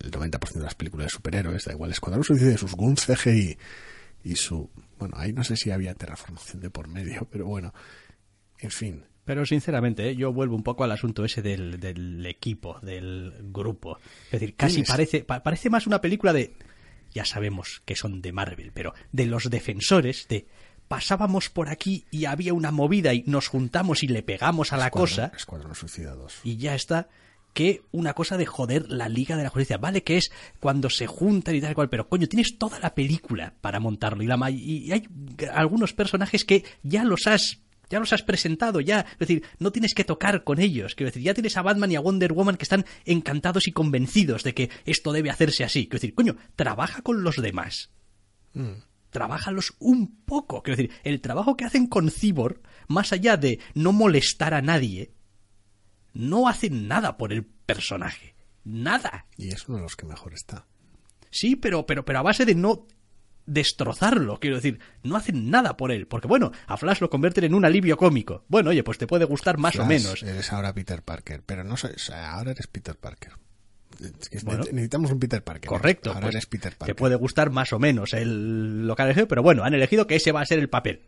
el 0.00 0.12
90% 0.12 0.52
de 0.52 0.60
las 0.60 0.76
películas 0.76 1.06
de 1.06 1.10
superhéroes, 1.10 1.64
da 1.64 1.72
igual, 1.72 1.90
Escuadrón 1.90 2.22
Suicida 2.22 2.56
sus 2.56 2.74
guns 2.74 3.04
CGI 3.04 3.58
y 4.22 4.36
su... 4.36 4.70
Bueno, 4.98 5.16
ahí 5.18 5.32
no 5.32 5.42
sé 5.42 5.56
si 5.56 5.72
había 5.72 5.94
terraformación 5.94 6.60
de 6.60 6.70
por 6.70 6.86
medio, 6.86 7.26
pero 7.30 7.46
bueno, 7.46 7.74
en 8.58 8.70
fin, 8.70 9.04
pero 9.24 9.46
sinceramente, 9.46 10.10
¿eh? 10.10 10.16
yo 10.16 10.32
vuelvo 10.32 10.54
un 10.56 10.62
poco 10.62 10.84
al 10.84 10.92
asunto 10.92 11.24
ese 11.24 11.42
del, 11.42 11.80
del 11.80 12.24
equipo, 12.26 12.78
del 12.82 13.32
grupo. 13.52 13.98
Es 14.26 14.32
decir, 14.32 14.54
casi 14.54 14.82
parece, 14.82 15.24
parece 15.24 15.70
más 15.70 15.86
una 15.86 16.00
película 16.00 16.32
de, 16.32 16.54
ya 17.12 17.24
sabemos 17.24 17.82
que 17.84 17.96
son 17.96 18.20
de 18.20 18.32
Marvel, 18.32 18.72
pero 18.74 18.92
de 19.12 19.26
los 19.26 19.48
defensores, 19.48 20.26
de 20.28 20.46
pasábamos 20.88 21.48
por 21.48 21.68
aquí 21.68 22.04
y 22.10 22.26
había 22.26 22.52
una 22.52 22.70
movida 22.70 23.14
y 23.14 23.24
nos 23.26 23.48
juntamos 23.48 24.02
y 24.02 24.08
le 24.08 24.22
pegamos 24.22 24.72
a 24.72 24.76
la 24.76 24.90
cosa. 24.90 25.32
Escuadrón 25.34 25.74
Suicida 25.74 26.14
Y 26.42 26.56
ya 26.56 26.74
está. 26.74 27.08
Que 27.52 27.82
una 27.92 28.14
cosa 28.14 28.36
de 28.36 28.46
joder 28.46 28.90
la 28.90 29.08
Liga 29.08 29.36
de 29.36 29.44
la 29.44 29.48
Justicia. 29.48 29.78
Vale 29.78 30.02
que 30.02 30.16
es 30.16 30.32
cuando 30.58 30.90
se 30.90 31.06
juntan 31.06 31.54
y 31.54 31.60
tal 31.60 31.74
cual, 31.76 31.88
pero 31.88 32.08
coño, 32.08 32.26
tienes 32.26 32.58
toda 32.58 32.80
la 32.80 32.96
película 32.96 33.54
para 33.60 33.78
montarlo. 33.78 34.24
Y, 34.24 34.26
la, 34.26 34.50
y 34.50 34.90
hay 34.90 35.06
algunos 35.52 35.92
personajes 35.92 36.44
que 36.44 36.64
ya 36.82 37.04
los 37.04 37.28
has 37.28 37.63
ya 37.90 37.98
los 37.98 38.12
has 38.12 38.22
presentado, 38.22 38.80
ya. 38.80 39.00
Es 39.12 39.18
decir, 39.18 39.44
no 39.58 39.72
tienes 39.72 39.94
que 39.94 40.04
tocar 40.04 40.44
con 40.44 40.60
ellos. 40.60 40.94
Quiero 40.94 41.10
decir, 41.10 41.22
ya 41.22 41.34
tienes 41.34 41.56
a 41.56 41.62
Batman 41.62 41.92
y 41.92 41.96
a 41.96 42.00
Wonder 42.00 42.32
Woman 42.32 42.56
que 42.56 42.64
están 42.64 42.84
encantados 43.04 43.68
y 43.68 43.72
convencidos 43.72 44.42
de 44.42 44.54
que 44.54 44.70
esto 44.84 45.12
debe 45.12 45.30
hacerse 45.30 45.64
así. 45.64 45.86
Quiero 45.86 46.00
decir, 46.00 46.14
coño, 46.14 46.36
trabaja 46.56 47.02
con 47.02 47.22
los 47.22 47.36
demás. 47.36 47.90
Mm. 48.52 48.82
Trabájalos 49.10 49.74
un 49.78 50.16
poco. 50.24 50.62
Quiero 50.62 50.76
decir, 50.76 50.96
el 51.04 51.20
trabajo 51.20 51.56
que 51.56 51.64
hacen 51.64 51.86
con 51.86 52.10
Cyborg, 52.10 52.60
más 52.88 53.12
allá 53.12 53.36
de 53.36 53.60
no 53.74 53.92
molestar 53.92 54.54
a 54.54 54.62
nadie, 54.62 55.12
no 56.12 56.48
hacen 56.48 56.88
nada 56.88 57.16
por 57.16 57.32
el 57.32 57.44
personaje. 57.44 58.34
Nada. 58.64 59.26
Y 59.36 59.48
es 59.48 59.68
uno 59.68 59.78
de 59.78 59.84
los 59.84 59.96
que 59.96 60.06
mejor 60.06 60.34
está. 60.34 60.66
Sí, 61.30 61.56
pero, 61.56 61.84
pero, 61.86 62.04
pero 62.04 62.20
a 62.20 62.22
base 62.22 62.44
de 62.44 62.54
no 62.54 62.86
destrozarlo, 63.46 64.38
quiero 64.40 64.56
decir, 64.56 64.78
no 65.02 65.16
hacen 65.16 65.50
nada 65.50 65.76
por 65.76 65.92
él, 65.92 66.06
porque 66.06 66.28
bueno, 66.28 66.52
a 66.66 66.76
Flash 66.76 67.00
lo 67.00 67.10
convierten 67.10 67.44
en 67.44 67.54
un 67.54 67.64
alivio 67.64 67.96
cómico. 67.96 68.44
Bueno, 68.48 68.70
oye, 68.70 68.82
pues 68.82 68.98
te 68.98 69.06
puede 69.06 69.24
gustar 69.24 69.58
más 69.58 69.76
o 69.76 69.86
menos. 69.86 70.22
Eres 70.22 70.52
ahora 70.52 70.72
Peter 70.72 71.02
Parker, 71.02 71.42
pero 71.44 71.64
no 71.64 71.76
soy, 71.76 71.92
ahora 72.12 72.52
eres 72.52 72.66
Peter 72.66 72.96
Parker. 72.96 73.32
necesitamos 74.72 75.10
un 75.10 75.18
Peter 75.18 75.42
Parker. 75.42 75.68
Correcto. 75.68 76.10
Ahora 76.10 76.22
pues 76.22 76.34
eres 76.34 76.46
Peter 76.46 76.76
Parker. 76.76 76.94
Te 76.94 76.98
puede 76.98 77.16
gustar 77.16 77.50
más 77.50 77.72
o 77.72 77.78
menos 77.78 78.14
el, 78.14 78.86
lo 78.86 78.96
que 78.96 79.02
han 79.02 79.08
elegido, 79.08 79.28
pero 79.28 79.42
bueno, 79.42 79.64
han 79.64 79.74
elegido 79.74 80.06
que 80.06 80.16
ese 80.16 80.32
va 80.32 80.40
a 80.40 80.46
ser 80.46 80.58
el 80.58 80.68
papel 80.68 81.02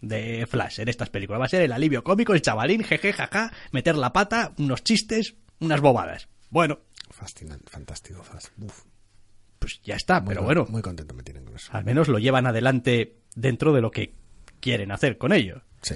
de 0.00 0.46
Flash 0.46 0.80
en 0.80 0.88
estas 0.88 1.10
películas. 1.10 1.40
Va 1.40 1.46
a 1.46 1.50
ser 1.50 1.62
el 1.62 1.72
alivio 1.72 2.02
cómico, 2.02 2.34
el 2.34 2.42
chavalín, 2.42 2.82
jeje, 2.84 3.12
jaja, 3.12 3.52
meter 3.70 3.96
la 3.96 4.12
pata, 4.12 4.52
unos 4.58 4.82
chistes, 4.82 5.34
unas 5.60 5.80
bobadas. 5.80 6.28
Bueno. 6.50 6.80
Fascinante, 7.10 7.70
fantástico, 7.70 8.22
Flash. 8.22 8.46
Uf 8.58 8.91
pues 9.62 9.80
ya 9.84 9.94
está, 9.94 10.24
pero 10.24 10.42
bueno. 10.42 10.66
Muy 10.68 10.82
contento 10.82 11.14
me 11.14 11.22
tienen 11.22 11.44
con 11.44 11.54
eso. 11.54 11.70
Al 11.72 11.84
menos 11.84 12.08
lo 12.08 12.18
llevan 12.18 12.46
adelante 12.46 13.20
dentro 13.36 13.72
de 13.72 13.80
lo 13.80 13.92
que 13.92 14.14
quieren 14.60 14.90
hacer 14.90 15.18
con 15.18 15.32
ello. 15.32 15.62
Sí. 15.82 15.94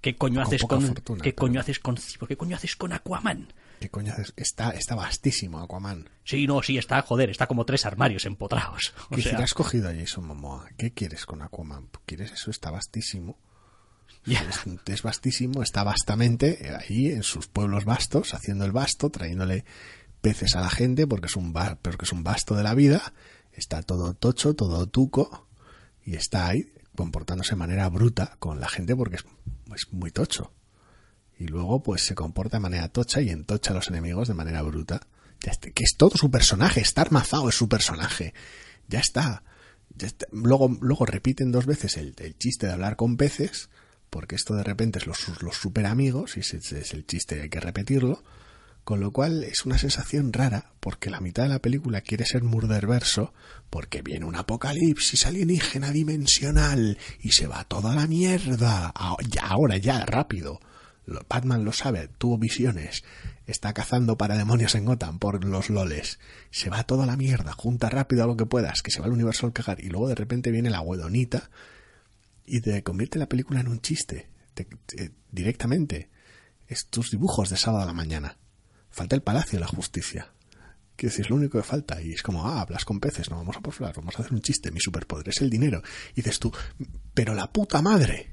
¿Qué 0.00 0.16
coño 0.16 0.42
haces 0.42 0.62
con 0.62 0.94
qué 1.22 1.34
coño 1.34 1.60
haces 1.60 1.78
con 1.78 1.96
qué 2.28 2.36
coño 2.36 2.56
haces 2.56 2.76
con 2.76 2.92
Aquaman? 2.92 3.52
¿Qué 3.80 3.88
coño 3.88 4.12
haces? 4.12 4.34
Está, 4.36 4.70
está 4.70 4.96
vastísimo 4.96 5.60
Aquaman. 5.60 6.10
Sí, 6.24 6.46
no, 6.46 6.60
sí, 6.62 6.76
está, 6.76 7.00
joder, 7.02 7.30
está 7.30 7.46
como 7.46 7.64
tres 7.64 7.86
armarios 7.86 8.26
empotrados. 8.26 8.92
O 9.10 9.16
sea... 9.16 9.38
has 9.38 9.54
cogido 9.54 9.88
a 9.88 9.94
Jason 9.94 10.26
Momoa. 10.26 10.68
¿Qué 10.76 10.92
quieres 10.92 11.24
con 11.24 11.40
Aquaman? 11.40 11.88
¿Quieres 12.04 12.32
eso? 12.32 12.50
Está 12.50 12.70
vastísimo. 12.70 13.38
Es, 14.26 14.64
es, 14.86 15.02
vastísimo, 15.02 15.62
está 15.62 15.84
vastamente 15.84 16.74
ahí 16.78 17.08
en 17.08 17.22
sus 17.22 17.46
pueblos 17.46 17.84
vastos, 17.84 18.32
haciendo 18.32 18.64
el 18.64 18.72
vasto, 18.72 19.10
trayéndole 19.10 19.64
peces 20.24 20.56
a 20.56 20.62
la 20.62 20.70
gente 20.70 21.06
porque 21.06 21.26
es 21.26 21.36
un 21.36 21.52
porque 21.52 22.06
es 22.06 22.12
un 22.12 22.24
basto 22.24 22.56
de 22.56 22.62
la 22.62 22.74
vida, 22.74 23.12
está 23.52 23.82
todo 23.82 24.14
tocho, 24.14 24.54
todo 24.54 24.86
tuco 24.86 25.48
y 26.02 26.16
está 26.16 26.48
ahí 26.48 26.72
comportándose 26.96 27.50
de 27.50 27.56
manera 27.56 27.86
bruta 27.90 28.36
con 28.38 28.58
la 28.58 28.68
gente 28.70 28.96
porque 28.96 29.16
es, 29.16 29.92
muy 29.92 30.10
tocho. 30.10 30.50
Y 31.38 31.46
luego 31.46 31.82
pues 31.82 32.06
se 32.06 32.14
comporta 32.14 32.56
de 32.56 32.62
manera 32.62 32.88
tocha 32.88 33.20
y 33.20 33.28
entocha 33.28 33.72
a 33.72 33.74
los 33.74 33.88
enemigos 33.88 34.28
de 34.28 34.34
manera 34.34 34.62
bruta. 34.62 35.06
que 35.38 35.84
es 35.84 35.94
todo 35.98 36.16
su 36.16 36.30
personaje, 36.30 36.80
está 36.80 37.02
armazado 37.02 37.50
es 37.50 37.54
su 37.54 37.68
personaje. 37.68 38.32
Ya 38.88 39.00
está. 39.00 39.42
Luego, 40.32 40.74
luego 40.80 41.04
repiten 41.04 41.52
dos 41.52 41.66
veces 41.66 41.98
el, 41.98 42.14
chiste 42.38 42.66
de 42.66 42.72
hablar 42.72 42.96
con 42.96 43.18
peces, 43.18 43.68
porque 44.08 44.36
esto 44.36 44.54
de 44.54 44.62
repente 44.62 45.00
es 45.00 45.06
los, 45.06 45.42
los 45.42 45.56
super 45.56 45.84
amigos, 45.84 46.38
y 46.38 46.40
es 46.40 46.94
el 46.94 47.04
chiste, 47.06 47.42
hay 47.42 47.50
que 47.50 47.60
repetirlo 47.60 48.22
con 48.84 49.00
lo 49.00 49.12
cual 49.12 49.44
es 49.44 49.64
una 49.64 49.78
sensación 49.78 50.32
rara, 50.32 50.72
porque 50.80 51.08
la 51.08 51.20
mitad 51.20 51.44
de 51.44 51.48
la 51.48 51.58
película 51.58 52.02
quiere 52.02 52.26
ser 52.26 52.42
murderverso, 52.44 53.32
porque 53.70 54.02
viene 54.02 54.26
un 54.26 54.36
apocalipsis 54.36 55.24
alienígena 55.24 55.90
dimensional 55.90 56.98
y 57.20 57.32
se 57.32 57.46
va 57.46 57.64
toda 57.64 57.94
la 57.94 58.06
mierda. 58.06 58.92
Ahora 59.42 59.78
ya, 59.78 60.04
rápido. 60.04 60.60
Batman 61.28 61.64
lo 61.64 61.72
sabe, 61.72 62.08
tuvo 62.18 62.38
visiones, 62.38 63.04
está 63.46 63.74
cazando 63.74 64.16
para 64.16 64.38
demonios 64.38 64.74
en 64.74 64.84
Gotham 64.84 65.18
por 65.18 65.44
los 65.44 65.70
loles. 65.70 66.18
Se 66.50 66.70
va 66.70 66.84
toda 66.84 67.04
la 67.06 67.16
mierda, 67.16 67.52
junta 67.52 67.90
rápido 67.90 68.24
a 68.24 68.26
lo 68.26 68.36
que 68.36 68.46
puedas, 68.46 68.82
que 68.82 68.90
se 68.90 69.00
va 69.00 69.06
el 69.06 69.12
universo 69.12 69.46
al 69.46 69.52
cagar, 69.52 69.80
y 69.80 69.88
luego 69.88 70.08
de 70.08 70.14
repente 70.14 70.50
viene 70.50 70.70
la 70.70 70.80
huedonita 70.80 71.50
y 72.46 72.60
te 72.60 72.82
convierte 72.82 73.18
la 73.18 73.28
película 73.28 73.60
en 73.60 73.68
un 73.68 73.80
chiste, 73.80 74.28
directamente. 75.30 76.10
Es 76.68 76.86
tus 76.86 77.10
dibujos 77.10 77.50
de 77.50 77.58
sábado 77.58 77.82
a 77.82 77.86
la 77.86 77.92
mañana 77.92 78.38
falta 78.94 79.16
el 79.16 79.22
Palacio 79.22 79.58
de 79.58 79.64
la 79.64 79.66
Justicia. 79.66 80.30
Que 80.96 81.08
es 81.08 81.28
lo 81.28 81.36
único 81.36 81.58
que 81.58 81.64
falta. 81.64 82.00
Y 82.00 82.12
es 82.12 82.22
como, 82.22 82.46
ah, 82.46 82.60
hablas 82.60 82.84
con 82.84 83.00
peces, 83.00 83.28
no 83.28 83.36
vamos 83.36 83.56
a 83.56 83.60
por 83.60 83.74
vamos 83.78 84.14
a 84.16 84.22
hacer 84.22 84.32
un 84.32 84.40
chiste, 84.40 84.70
mi 84.70 84.80
superpoder 84.80 85.28
es 85.28 85.40
el 85.40 85.50
dinero. 85.50 85.82
Y 86.12 86.16
dices 86.16 86.38
tú, 86.38 86.52
pero 87.12 87.34
la 87.34 87.52
puta 87.52 87.82
madre. 87.82 88.30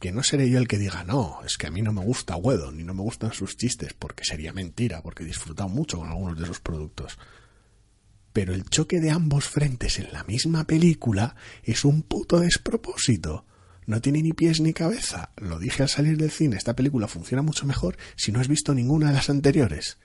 Que 0.00 0.12
no 0.12 0.22
seré 0.22 0.50
yo 0.50 0.58
el 0.58 0.68
que 0.68 0.76
diga, 0.76 1.04
no, 1.04 1.38
es 1.46 1.56
que 1.56 1.68
a 1.68 1.70
mí 1.70 1.80
no 1.80 1.92
me 1.92 2.04
gusta 2.04 2.36
Wedon 2.36 2.76
ni 2.76 2.84
no 2.84 2.92
me 2.92 3.00
gustan 3.00 3.32
sus 3.32 3.56
chistes, 3.56 3.94
porque 3.94 4.24
sería 4.24 4.52
mentira, 4.52 5.00
porque 5.00 5.22
he 5.22 5.26
disfrutado 5.26 5.68
mucho 5.68 5.98
con 5.98 6.08
algunos 6.08 6.38
de 6.38 6.46
sus 6.46 6.60
productos. 6.60 7.16
Pero 8.32 8.52
el 8.52 8.68
choque 8.68 9.00
de 9.00 9.10
ambos 9.10 9.46
frentes 9.48 9.98
en 10.00 10.12
la 10.12 10.24
misma 10.24 10.64
película 10.64 11.36
es 11.62 11.84
un 11.84 12.02
puto 12.02 12.40
despropósito 12.40 13.46
no 13.86 14.00
tiene 14.00 14.22
ni 14.22 14.32
pies 14.32 14.60
ni 14.60 14.72
cabeza. 14.72 15.30
Lo 15.36 15.58
dije 15.58 15.82
al 15.82 15.88
salir 15.88 16.16
del 16.16 16.30
cine, 16.30 16.56
esta 16.56 16.76
película 16.76 17.08
funciona 17.08 17.42
mucho 17.42 17.66
mejor 17.66 17.96
si 18.16 18.32
no 18.32 18.40
has 18.40 18.48
visto 18.48 18.74
ninguna 18.74 19.08
de 19.08 19.14
las 19.14 19.30
anteriores. 19.30 19.98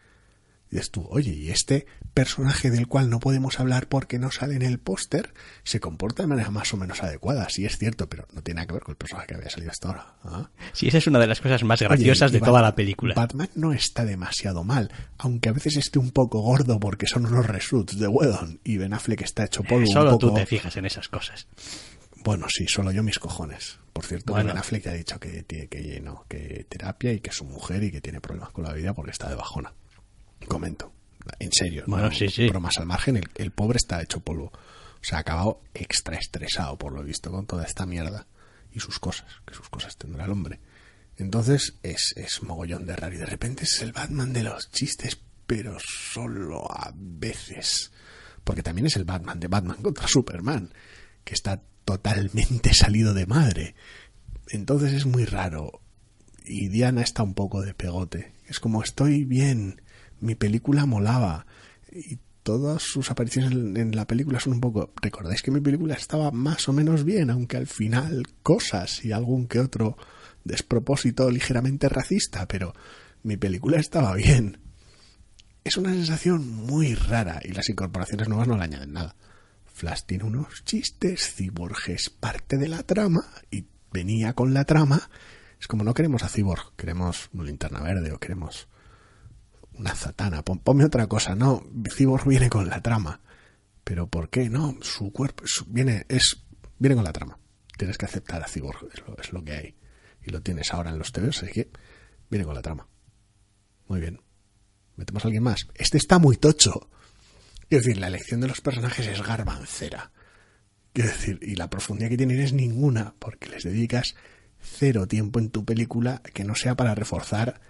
Y 0.71 0.75
dices 0.75 0.91
tú, 0.91 1.07
oye, 1.09 1.31
y 1.31 1.49
este 1.49 1.87
personaje 2.13 2.69
del 2.69 2.87
cual 2.87 3.09
no 3.09 3.19
podemos 3.19 3.59
hablar 3.59 3.87
porque 3.87 4.19
no 4.19 4.29
sale 4.29 4.55
en 4.55 4.61
el 4.61 4.77
póster, 4.77 5.33
se 5.63 5.79
comporta 5.79 6.21
de 6.21 6.27
manera 6.27 6.51
más 6.51 6.71
o 6.73 6.77
menos 6.77 7.01
adecuada. 7.01 7.49
Sí, 7.49 7.65
es 7.65 7.77
cierto, 7.77 8.07
pero 8.07 8.27
no 8.33 8.43
tiene 8.43 8.57
nada 8.57 8.67
que 8.67 8.73
ver 8.73 8.83
con 8.83 8.91
el 8.93 8.97
personaje 8.97 9.27
que 9.27 9.35
había 9.35 9.49
salido 9.49 9.71
hasta 9.71 9.87
ahora. 9.87 10.15
¿ah? 10.23 10.49
Sí, 10.73 10.87
esa 10.87 10.99
es 10.99 11.07
una 11.07 11.17
de 11.17 11.25
las 11.25 11.41
cosas 11.41 11.63
más 11.63 11.81
graciosas 11.81 12.29
Oye, 12.29 12.39
de 12.39 12.45
toda 12.45 12.61
la 12.61 12.75
película. 12.75 13.15
Batman 13.15 13.49
no 13.55 13.73
está 13.73 14.05
demasiado 14.05 14.63
mal, 14.63 14.91
aunque 15.17 15.49
a 15.49 15.53
veces 15.53 15.75
esté 15.75 15.97
un 15.97 16.11
poco 16.11 16.41
gordo 16.41 16.79
porque 16.79 17.07
son 17.07 17.25
unos 17.25 17.47
reshoots 17.47 17.97
de 17.97 18.07
Whedon 18.07 18.59
y 18.63 18.77
Ben 18.77 18.93
Affleck 18.93 19.21
está 19.21 19.45
hecho 19.45 19.63
polvo 19.63 19.87
un 19.87 19.93
Solo 19.93 20.11
poco... 20.11 20.27
tú 20.27 20.33
te 20.35 20.45
fijas 20.45 20.77
en 20.77 20.85
esas 20.85 21.07
cosas. 21.09 21.47
Bueno, 22.23 22.47
sí, 22.49 22.67
solo 22.67 22.91
yo 22.91 23.03
mis 23.03 23.19
cojones. 23.19 23.79
Por 23.93 24.05
cierto, 24.05 24.33
Bueno. 24.33 24.47
que 24.47 24.53
Ben 24.53 24.57
Affleck 24.59 24.83
ya 24.83 24.91
ha 24.91 24.95
dicho 24.95 25.19
que 25.19 25.43
tiene 25.43 25.67
que 25.67 25.99
no, 26.01 26.25
que 26.27 26.65
terapia 26.69 27.11
y 27.13 27.19
que 27.19 27.29
es 27.29 27.35
su 27.35 27.45
mujer 27.45 27.83
y 27.83 27.91
que 27.91 28.01
tiene 28.01 28.21
problemas 28.21 28.51
con 28.51 28.63
la 28.63 28.73
vida 28.73 28.93
porque 28.93 29.11
está 29.11 29.29
de 29.29 29.35
bajona. 29.35 29.73
Comento. 30.47 30.93
En 31.39 31.51
serio. 31.51 31.83
Bueno, 31.87 32.07
no, 32.07 32.11
sí, 32.13 32.29
sí. 32.29 32.47
Bromas 32.49 32.77
al 32.77 32.85
margen, 32.85 33.17
el, 33.17 33.29
el 33.35 33.51
pobre 33.51 33.77
está 33.77 34.01
hecho 34.01 34.19
polvo. 34.21 34.45
O 35.01 35.03
sea, 35.03 35.17
ha 35.19 35.21
acabado 35.21 35.61
extra 35.73 36.17
estresado 36.17 36.77
por 36.77 36.93
lo 36.93 37.03
visto 37.03 37.31
con 37.31 37.45
toda 37.45 37.65
esta 37.65 37.85
mierda 37.85 38.27
y 38.71 38.79
sus 38.79 38.99
cosas, 38.99 39.27
que 39.45 39.53
sus 39.53 39.69
cosas 39.69 39.97
tendrá 39.97 40.25
el 40.25 40.31
hombre. 40.31 40.59
Entonces 41.17 41.75
es, 41.83 42.13
es 42.15 42.41
mogollón 42.43 42.85
de 42.85 42.95
raro 42.95 43.15
y 43.15 43.17
de 43.17 43.25
repente 43.25 43.63
es 43.63 43.81
el 43.81 43.91
Batman 43.91 44.31
de 44.33 44.43
los 44.43 44.71
chistes, 44.71 45.19
pero 45.45 45.77
solo 45.79 46.65
a 46.71 46.91
veces. 46.95 47.91
Porque 48.43 48.63
también 48.63 48.87
es 48.87 48.95
el 48.95 49.03
Batman 49.03 49.39
de 49.39 49.47
Batman 49.47 49.81
contra 49.81 50.07
Superman, 50.07 50.73
que 51.23 51.33
está 51.33 51.61
totalmente 51.85 52.73
salido 52.73 53.13
de 53.13 53.25
madre. 53.25 53.75
Entonces 54.49 54.93
es 54.93 55.05
muy 55.05 55.25
raro. 55.25 55.81
Y 56.45 56.69
Diana 56.69 57.01
está 57.01 57.23
un 57.23 57.33
poco 57.33 57.61
de 57.61 57.73
pegote. 57.73 58.33
Es 58.47 58.59
como 58.59 58.81
estoy 58.81 59.23
bien, 59.23 59.81
mi 60.19 60.35
película 60.35 60.85
molaba. 60.85 61.45
Y 61.91 62.17
todas 62.43 62.81
sus 62.81 63.11
apariciones 63.11 63.51
en, 63.51 63.95
la 63.95 64.07
película 64.07 64.39
son 64.39 64.53
un 64.53 64.61
poco... 64.61 64.91
¿Recordáis 65.01 65.43
que 65.43 65.51
mi 65.51 65.61
película 65.61 65.93
estaba 65.93 66.31
más 66.31 66.67
o 66.67 66.73
menos 66.73 67.03
bien? 67.03 67.29
Aunque 67.29 67.57
al 67.57 67.67
final 67.67 68.25
cosas 68.41 69.05
y 69.05 69.11
algún 69.11 69.47
que 69.47 69.59
otro 69.59 69.97
despropósito 70.43 71.29
ligeramente 71.29 71.89
racista, 71.89 72.47
pero 72.47 72.73
mi 73.21 73.37
película 73.37 73.77
estaba 73.77 74.15
bien. 74.15 74.57
Es 75.63 75.77
una 75.77 75.91
sensación 75.91 76.47
muy 76.49 76.95
rara 76.95 77.39
y 77.43 77.49
las 77.49 77.69
incorporaciones 77.69 78.27
nuevas 78.27 78.47
no 78.47 78.57
le 78.57 78.63
añaden 78.63 78.93
nada. 78.93 79.15
Flash 79.79 80.01
tiene 80.05 80.25
unos 80.25 80.63
chistes, 80.65 81.33
Cyborg 81.35 81.77
es 81.87 82.09
parte 82.09 82.57
de 82.57 82.67
la 82.67 82.83
trama 82.83 83.23
y 83.49 83.65
venía 83.93 84.33
con 84.33 84.53
la 84.53 84.65
trama. 84.65 85.09
Es 85.57 85.67
como 85.67 85.85
no 85.85 85.93
queremos 85.93 86.21
a 86.23 86.27
Cyborg, 86.27 86.75
queremos 86.75 87.29
una 87.33 87.45
linterna 87.45 87.81
verde 87.81 88.11
o 88.11 88.19
queremos 88.19 88.67
una 89.73 89.95
satana. 89.95 90.43
Pon- 90.43 90.59
ponme 90.59 90.83
otra 90.83 91.07
cosa, 91.07 91.33
no, 91.33 91.63
Cyborg 91.95 92.27
viene 92.27 92.49
con 92.49 92.67
la 92.67 92.81
trama. 92.81 93.21
Pero 93.85 94.07
¿por 94.07 94.29
qué? 94.29 94.49
No, 94.49 94.75
su 94.81 95.13
cuerpo 95.13 95.45
viene, 95.67 96.05
es, 96.09 96.43
viene 96.77 96.95
con 96.95 97.05
la 97.05 97.13
trama. 97.13 97.39
Tienes 97.77 97.97
que 97.97 98.05
aceptar 98.05 98.43
a 98.43 98.47
Cyborg, 98.49 98.89
es 98.93 98.99
lo, 99.07 99.17
es 99.17 99.31
lo 99.31 99.43
que 99.45 99.53
hay. 99.53 99.75
Y 100.21 100.31
lo 100.31 100.41
tienes 100.41 100.73
ahora 100.73 100.89
en 100.89 100.97
los 100.99 101.13
TVs, 101.13 101.43
así 101.43 101.53
que 101.53 101.71
viene 102.29 102.43
con 102.45 102.53
la 102.53 102.61
trama. 102.61 102.85
Muy 103.87 104.01
bien. 104.01 104.21
¿Metemos 104.97 105.23
a 105.23 105.27
alguien 105.29 105.43
más? 105.43 105.67
Este 105.75 105.97
está 105.97 106.19
muy 106.19 106.35
tocho. 106.35 106.89
Quiero 107.69 107.83
decir, 107.83 107.97
la 107.99 108.07
elección 108.07 108.41
de 108.41 108.47
los 108.47 108.61
personajes 108.61 109.05
es 109.05 109.21
garbancera. 109.21 110.11
Quiero 110.91 111.11
decir, 111.11 111.39
y 111.41 111.55
la 111.55 111.69
profundidad 111.69 112.09
que 112.09 112.17
tienen 112.17 112.39
es 112.39 112.51
ninguna, 112.51 113.13
porque 113.19 113.49
les 113.49 113.63
dedicas 113.63 114.15
cero 114.59 115.07
tiempo 115.07 115.39
en 115.39 115.49
tu 115.49 115.65
película 115.65 116.21
que 116.33 116.43
no 116.43 116.55
sea 116.55 116.75
para 116.75 116.95
reforzar 116.95 117.61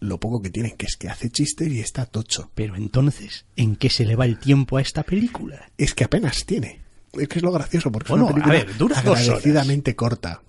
lo 0.00 0.20
poco 0.20 0.42
que 0.42 0.50
tienen, 0.50 0.76
que 0.76 0.86
es 0.86 0.96
que 0.96 1.08
hace 1.08 1.30
chistes 1.30 1.68
y 1.68 1.80
está 1.80 2.04
tocho. 2.04 2.50
Pero 2.54 2.76
entonces, 2.76 3.46
¿en 3.56 3.76
qué 3.76 3.90
se 3.90 4.04
le 4.04 4.16
va 4.16 4.26
el 4.26 4.38
tiempo 4.38 4.76
a 4.76 4.82
esta 4.82 5.02
película? 5.02 5.70
Es 5.78 5.94
que 5.94 6.04
apenas 6.04 6.44
tiene. 6.44 6.82
Es 7.14 7.26
que 7.28 7.38
es 7.38 7.42
lo 7.42 7.50
gracioso, 7.50 7.90
porque 7.90 8.12
Bueno, 8.12 8.26
es 8.26 8.34
una 8.34 8.44
película 8.44 8.60
a 8.60 8.64
ver, 8.64 8.76
dura 8.76 8.98
agradecidamente 8.98 9.96
corta. 9.96 10.42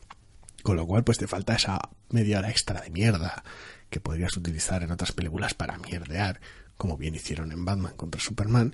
Con 0.62 0.76
lo 0.76 0.86
cual, 0.86 1.06
pues 1.06 1.18
te 1.18 1.26
falta 1.26 1.56
esa 1.56 1.80
media 2.10 2.40
hora 2.40 2.50
extra 2.50 2.82
de 2.82 2.90
mierda 2.90 3.44
que 3.90 4.02
podrías 4.02 4.36
utilizar 4.36 4.84
en 4.84 4.92
otras 4.92 5.14
películas 5.14 5.54
para 5.54 5.78
mierdear, 5.78 6.42
como 6.80 6.96
bien 6.96 7.14
hicieron 7.14 7.52
en 7.52 7.66
Batman 7.66 7.94
contra 7.98 8.22
Superman. 8.22 8.74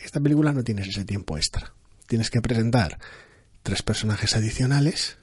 Esta 0.00 0.20
película 0.20 0.52
no 0.52 0.64
tienes 0.64 0.88
ese 0.88 1.04
tiempo 1.04 1.36
extra. 1.36 1.72
Tienes 2.08 2.28
que 2.28 2.42
presentar 2.42 2.98
tres 3.62 3.82
personajes 3.82 4.34
adicionales, 4.34 5.18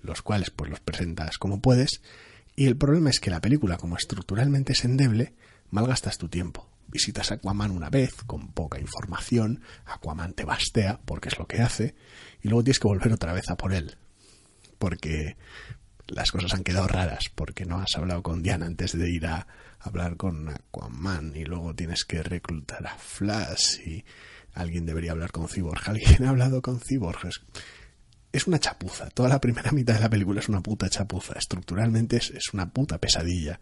los 0.00 0.22
cuales 0.22 0.50
pues 0.50 0.70
los 0.70 0.78
presentas 0.78 1.36
como 1.36 1.60
puedes, 1.60 2.00
y 2.54 2.66
el 2.66 2.76
problema 2.76 3.10
es 3.10 3.18
que 3.18 3.30
la 3.30 3.40
película, 3.40 3.76
como 3.76 3.96
estructuralmente 3.96 4.72
es 4.72 4.84
endeble, 4.84 5.34
malgastas 5.70 6.16
tu 6.16 6.28
tiempo. 6.28 6.70
Visitas 6.86 7.32
a 7.32 7.34
Aquaman 7.34 7.72
una 7.72 7.90
vez, 7.90 8.14
con 8.24 8.52
poca 8.52 8.78
información, 8.78 9.60
Aquaman 9.84 10.32
te 10.32 10.44
bastea, 10.44 11.00
porque 11.04 11.28
es 11.28 11.40
lo 11.40 11.48
que 11.48 11.60
hace, 11.60 11.96
y 12.40 12.48
luego 12.48 12.62
tienes 12.62 12.78
que 12.78 12.86
volver 12.86 13.12
otra 13.12 13.32
vez 13.32 13.50
a 13.50 13.56
por 13.56 13.74
él. 13.74 13.96
Porque 14.78 15.36
las 16.06 16.30
cosas 16.30 16.54
han 16.54 16.62
quedado 16.62 16.86
raras, 16.86 17.24
porque 17.34 17.64
no 17.64 17.80
has 17.80 17.96
hablado 17.96 18.22
con 18.22 18.44
Diana 18.44 18.66
antes 18.66 18.96
de 18.96 19.10
ir 19.10 19.26
a 19.26 19.48
hablar 19.84 20.16
con 20.16 20.48
Aquaman, 20.48 21.36
y 21.36 21.44
luego 21.44 21.74
tienes 21.74 22.04
que 22.04 22.22
reclutar 22.22 22.86
a 22.86 22.96
Flash, 22.96 23.80
y 23.86 24.04
alguien 24.54 24.86
debería 24.86 25.12
hablar 25.12 25.30
con 25.32 25.48
Cyborg. 25.48 25.82
Alguien 25.88 26.24
ha 26.24 26.30
hablado 26.30 26.62
con 26.62 26.80
Cyborg. 26.80 27.28
Es, 28.32 28.46
una 28.46 28.58
chapuza. 28.58 29.10
Toda 29.10 29.28
la 29.28 29.40
primera 29.40 29.70
mitad 29.72 29.94
de 29.94 30.00
la 30.00 30.10
película 30.10 30.40
es 30.40 30.48
una 30.48 30.60
puta 30.62 30.88
chapuza. 30.88 31.34
Estructuralmente 31.38 32.16
es, 32.16 32.30
es 32.30 32.52
una 32.54 32.70
puta 32.70 32.98
pesadilla. 32.98 33.60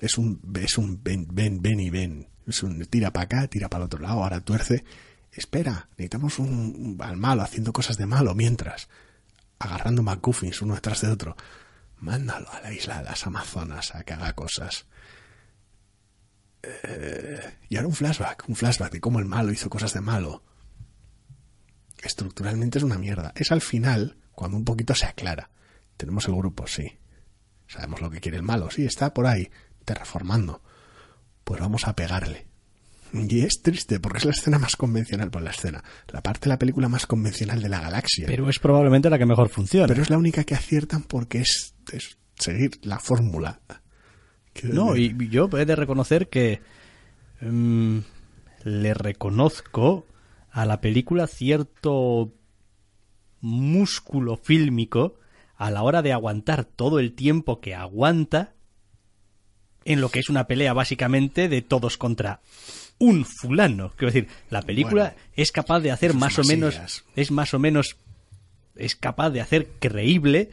Es 0.00 0.18
un, 0.18 0.40
es 0.60 0.76
un 0.78 1.02
ven, 1.02 1.26
ven, 1.30 1.62
ven 1.62 1.80
y 1.80 1.90
ven. 1.90 2.28
Es 2.46 2.62
un 2.62 2.84
tira 2.86 3.12
para 3.12 3.24
acá, 3.24 3.46
tira 3.48 3.68
para 3.68 3.84
el 3.84 3.86
otro 3.86 4.00
lado, 4.00 4.22
ahora 4.22 4.40
tuerce. 4.40 4.84
Espera, 5.32 5.88
necesitamos 5.92 6.38
un, 6.38 6.48
un- 6.48 6.96
al 7.02 7.16
malo 7.16 7.42
haciendo 7.42 7.72
cosas 7.72 7.96
de 7.96 8.06
malo 8.06 8.34
mientras. 8.34 8.88
Agarrando 9.58 10.02
McGuffins 10.02 10.60
uno 10.62 10.74
detrás 10.74 11.00
de 11.02 11.08
otro. 11.08 11.36
Mándalo 11.98 12.50
a 12.52 12.60
la 12.60 12.72
isla 12.72 12.98
de 12.98 13.04
las 13.04 13.26
Amazonas 13.26 13.94
a 13.94 14.04
que 14.04 14.12
haga 14.14 14.34
cosas. 14.34 14.84
Eh, 16.84 17.40
y 17.68 17.76
ahora 17.76 17.88
un 17.88 17.94
flashback, 17.94 18.44
un 18.48 18.56
flashback 18.56 18.92
de 18.92 19.00
cómo 19.00 19.18
el 19.18 19.26
malo 19.26 19.52
hizo 19.52 19.70
cosas 19.70 19.92
de 19.92 20.00
malo 20.00 20.42
estructuralmente 22.06 22.78
es 22.78 22.84
una 22.84 22.98
mierda. 22.98 23.32
Es 23.36 23.52
al 23.52 23.60
final 23.60 24.16
cuando 24.32 24.56
un 24.56 24.64
poquito 24.64 24.94
se 24.94 25.06
aclara. 25.06 25.50
Tenemos 25.96 26.26
el 26.28 26.36
grupo, 26.36 26.66
sí. 26.66 26.98
Sabemos 27.68 28.00
lo 28.00 28.10
que 28.10 28.20
quiere 28.20 28.36
el 28.36 28.42
malo, 28.42 28.70
sí, 28.70 28.84
está 28.84 29.12
por 29.12 29.26
ahí, 29.26 29.50
terraformando. 29.84 30.62
Pues 31.44 31.60
vamos 31.60 31.86
a 31.86 31.96
pegarle. 31.96 32.46
Y 33.12 33.40
es 33.40 33.62
triste 33.62 33.98
porque 33.98 34.18
es 34.18 34.24
la 34.24 34.32
escena 34.32 34.58
más 34.58 34.76
convencional, 34.76 35.30
por 35.30 35.42
la 35.42 35.50
escena, 35.50 35.82
la 36.08 36.22
parte 36.22 36.44
de 36.44 36.48
la 36.50 36.58
película 36.58 36.88
más 36.88 37.06
convencional 37.06 37.62
de 37.62 37.68
la 37.68 37.80
galaxia. 37.80 38.26
Pero 38.26 38.48
es 38.48 38.58
probablemente 38.58 39.08
la 39.08 39.18
que 39.18 39.26
mejor 39.26 39.48
funciona. 39.48 39.86
Pero 39.86 40.02
es 40.02 40.10
la 40.10 40.18
única 40.18 40.44
que 40.44 40.54
aciertan 40.54 41.02
porque 41.02 41.40
es, 41.40 41.74
es 41.92 42.18
seguir 42.38 42.78
la 42.82 42.98
fórmula. 42.98 43.60
No, 44.62 44.96
y 44.96 45.14
yo 45.28 45.48
he 45.56 45.64
de 45.64 45.76
reconocer 45.76 46.28
que 46.28 46.60
mm, 47.40 47.98
le 48.64 48.94
reconozco 48.94 50.06
a 50.50 50.64
la 50.66 50.80
película 50.80 51.26
cierto 51.26 52.32
músculo 53.40 54.36
fílmico 54.36 55.18
a 55.56 55.70
la 55.70 55.82
hora 55.82 56.02
de 56.02 56.12
aguantar 56.12 56.64
todo 56.64 56.98
el 56.98 57.12
tiempo 57.12 57.60
que 57.60 57.74
aguanta 57.74 58.54
en 59.84 60.00
lo 60.00 60.10
que 60.10 60.18
es 60.18 60.28
una 60.28 60.46
pelea 60.46 60.72
básicamente 60.72 61.48
de 61.48 61.62
todos 61.62 61.96
contra 61.96 62.40
un 62.98 63.24
fulano. 63.24 63.92
Quiero 63.96 64.12
decir, 64.12 64.28
la 64.50 64.62
película 64.62 65.14
Bueno, 65.14 65.16
es 65.36 65.52
capaz 65.52 65.80
de 65.80 65.92
hacer 65.92 66.14
más 66.14 66.38
o 66.38 66.44
menos, 66.44 67.04
es 67.14 67.30
más 67.30 67.54
o 67.54 67.58
menos, 67.58 67.96
es 68.74 68.96
capaz 68.96 69.30
de 69.30 69.40
hacer 69.40 69.68
creíble 69.78 70.50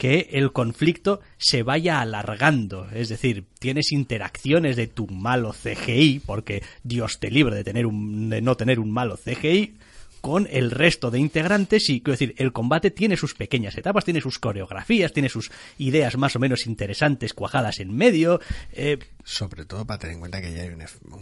que 0.00 0.30
el 0.32 0.50
conflicto 0.52 1.20
se 1.36 1.62
vaya 1.62 2.00
alargando. 2.00 2.88
Es 2.90 3.10
decir, 3.10 3.44
tienes 3.58 3.92
interacciones 3.92 4.76
de 4.76 4.86
tu 4.86 5.06
malo 5.08 5.52
CGI, 5.52 6.22
porque 6.24 6.62
Dios 6.82 7.20
te 7.20 7.30
libre 7.30 7.54
de, 7.54 7.64
tener 7.64 7.84
un, 7.84 8.30
de 8.30 8.40
no 8.40 8.56
tener 8.56 8.80
un 8.80 8.90
malo 8.90 9.18
CGI, 9.18 9.74
con 10.22 10.48
el 10.50 10.70
resto 10.70 11.10
de 11.10 11.18
integrantes 11.18 11.90
y, 11.90 12.00
quiero 12.00 12.12
decir, 12.12 12.34
el 12.38 12.50
combate 12.54 12.90
tiene 12.90 13.18
sus 13.18 13.34
pequeñas 13.34 13.76
etapas, 13.76 14.06
tiene 14.06 14.22
sus 14.22 14.38
coreografías, 14.38 15.12
tiene 15.12 15.28
sus 15.28 15.50
ideas 15.76 16.16
más 16.16 16.34
o 16.34 16.38
menos 16.38 16.66
interesantes 16.66 17.34
cuajadas 17.34 17.78
en 17.78 17.94
medio. 17.94 18.40
eh, 18.72 18.98
Sobre 19.22 19.66
todo 19.66 19.86
para 19.86 19.98
tener 19.98 20.14
en 20.14 20.20
cuenta 20.20 20.40
que 20.40 20.54
ya 20.54 20.62
hay 20.62 20.70
un, 20.70 20.80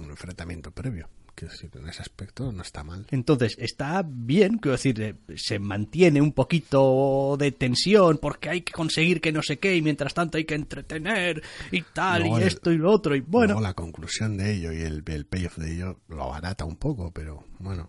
enfrentamiento 0.09 0.71
previo. 0.71 1.09
Quiero 1.39 1.53
decir, 1.53 1.71
en 1.75 1.89
ese 1.89 2.03
aspecto 2.03 2.51
no 2.51 2.63
está 2.63 2.83
mal. 2.83 3.07
Entonces, 3.13 3.55
está 3.61 4.03
bien, 4.05 4.59
quiero 4.59 4.73
decir, 4.73 5.01
eh, 5.01 5.15
se 5.37 5.61
mantiene 5.61 6.21
un 6.21 6.33
poquito 6.33 7.37
de 7.39 7.53
tensión 7.53 8.19
porque 8.19 8.49
hay 8.49 8.63
que 8.63 8.73
conseguir 8.73 9.21
que 9.21 9.31
no 9.31 9.41
sé 9.43 9.61
qué 9.61 9.77
y 9.77 9.83
mientras 9.83 10.15
tanto 10.15 10.37
hay 10.37 10.45
que 10.45 10.57
entretener 10.57 11.41
y 11.71 11.83
tal 11.83 12.27
y 12.27 12.33
el- 12.33 12.43
esto 12.43 12.73
y 12.73 12.79
lo 12.79 12.91
otro 12.91 13.15
y 13.15 13.21
bueno. 13.21 13.61
La 13.61 13.75
conclusión 13.75 14.37
de 14.37 14.53
ello 14.55 14.73
y 14.73 14.81
el, 14.81 15.05
el 15.07 15.27
payoff 15.27 15.59
de 15.59 15.75
ello 15.75 16.01
lo 16.09 16.25
abarata 16.25 16.65
un 16.65 16.75
poco, 16.75 17.13
pero 17.13 17.45
bueno, 17.61 17.89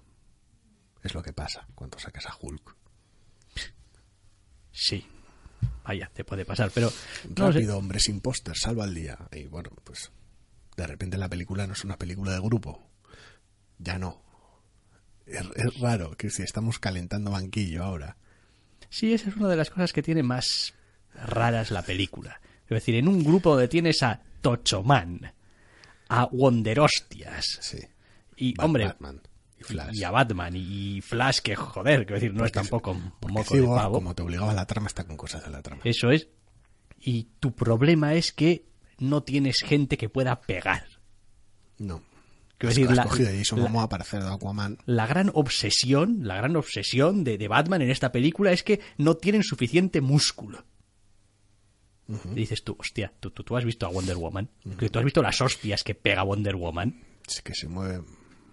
es 1.01 1.15
lo 1.15 1.23
que 1.23 1.33
pasa 1.33 1.67
cuando 1.73 1.97
sacas 1.97 2.27
a 2.27 2.35
Hulk. 2.39 2.75
Sí, 4.71 5.05
vaya, 5.83 6.09
te 6.13 6.23
puede 6.23 6.45
pasar, 6.45 6.69
pero 6.73 6.91
no 7.35 7.47
sé. 7.51 7.59
Rápido, 7.59 7.77
hombre 7.79 7.99
sin 7.99 8.21
póster, 8.21 8.55
salva 8.55 8.85
el 8.85 8.93
día. 8.93 9.17
Y 9.31 9.45
bueno, 9.47 9.71
pues 9.83 10.11
De 10.77 10.87
repente 10.87 11.17
la 11.17 11.27
película 11.27 11.67
no 11.67 11.73
es 11.73 11.83
una 11.83 11.97
película 11.97 12.31
de 12.31 12.39
grupo. 12.39 12.88
Ya 13.79 13.97
no. 13.97 14.21
Es, 15.25 15.41
es 15.55 15.79
raro 15.79 16.11
que 16.17 16.29
si 16.29 16.43
estamos 16.43 16.79
calentando 16.79 17.31
banquillo 17.31 17.83
ahora. 17.83 18.17
Sí, 18.89 19.13
esa 19.13 19.29
es 19.29 19.35
una 19.35 19.47
de 19.47 19.55
las 19.55 19.69
cosas 19.69 19.93
que 19.93 20.01
tiene 20.03 20.23
más 20.23 20.73
raras 21.13 21.71
la 21.71 21.81
película. 21.83 22.39
Es 22.63 22.69
decir, 22.69 22.95
en 22.95 23.07
un 23.07 23.23
grupo 23.23 23.51
donde 23.51 23.67
tienes 23.67 24.01
a 24.03 24.21
Tochoman, 24.41 25.33
a 26.09 26.25
Wonderostias, 26.25 27.45
Sí. 27.61 27.79
y, 28.35 28.53
Bat- 28.55 28.65
hombre, 28.65 28.85
Batman 28.85 29.21
y 29.59 29.63
Flash. 29.63 29.95
y 29.95 30.03
a 30.03 30.11
Batman, 30.11 30.53
y 30.55 31.01
Flash, 31.01 31.39
que 31.39 31.55
joder, 31.55 32.05
quiero 32.05 32.15
decir, 32.19 32.33
no 32.33 32.45
es 32.45 32.51
tampoco 32.51 32.91
un 32.91 33.13
moco 33.31 33.55
de 33.55 33.63
pavo. 33.63 33.93
como 33.95 34.15
te 34.15 34.23
obligaba 34.23 34.53
la 34.53 34.65
trama, 34.65 34.87
está 34.87 35.03
con 35.03 35.17
cosas 35.17 35.43
de 35.43 35.51
la 35.51 35.61
trama. 35.61 35.81
Eso 35.85 36.09
es. 36.11 36.27
Y 36.99 37.25
tu 37.39 37.53
problema 37.55 38.13
es 38.15 38.31
que 38.31 38.65
no 38.97 39.23
tienes 39.23 39.59
gente 39.63 39.97
que 39.97 40.09
pueda 40.09 40.41
pegar. 40.41 40.85
No. 41.77 42.01
Quiero 42.59 42.69
decir, 42.75 42.91
la- 42.95 43.03
Jason 43.39 43.63
la- 43.63 43.83
hacer 44.01 44.21
de 44.21 44.29
Aquaman. 44.31 44.77
La 44.85 45.07
gran 45.07 45.31
obsesión, 45.33 46.19
la 46.27 46.35
gran 46.35 46.55
obsesión 46.55 47.23
de, 47.23 47.37
de 47.39 47.47
Batman 47.47 47.81
en 47.81 47.89
esta 47.89 48.11
película 48.11 48.51
es 48.51 48.61
que 48.63 48.79
no 48.97 49.15
tienen 49.17 49.41
suficiente 49.43 50.01
músculo. 50.01 50.63
Y 52.31 52.35
dices 52.35 52.63
tú, 52.63 52.75
hostia, 52.79 53.13
tú, 53.19 53.29
tú, 53.29 53.43
tú 53.43 53.55
has 53.55 53.63
visto 53.63 53.85
a 53.85 53.89
Wonder 53.89 54.17
Woman, 54.17 54.49
que 54.79 54.89
tú 54.89 54.97
has 54.97 55.05
visto 55.05 55.21
las 55.21 55.39
hostias 55.41 55.83
que 55.83 55.93
pega 55.93 56.23
Wonder 56.23 56.55
Woman. 56.55 57.03
Sí 57.27 57.41
que 57.43 57.53
se 57.53 57.67
mueve 57.67 58.01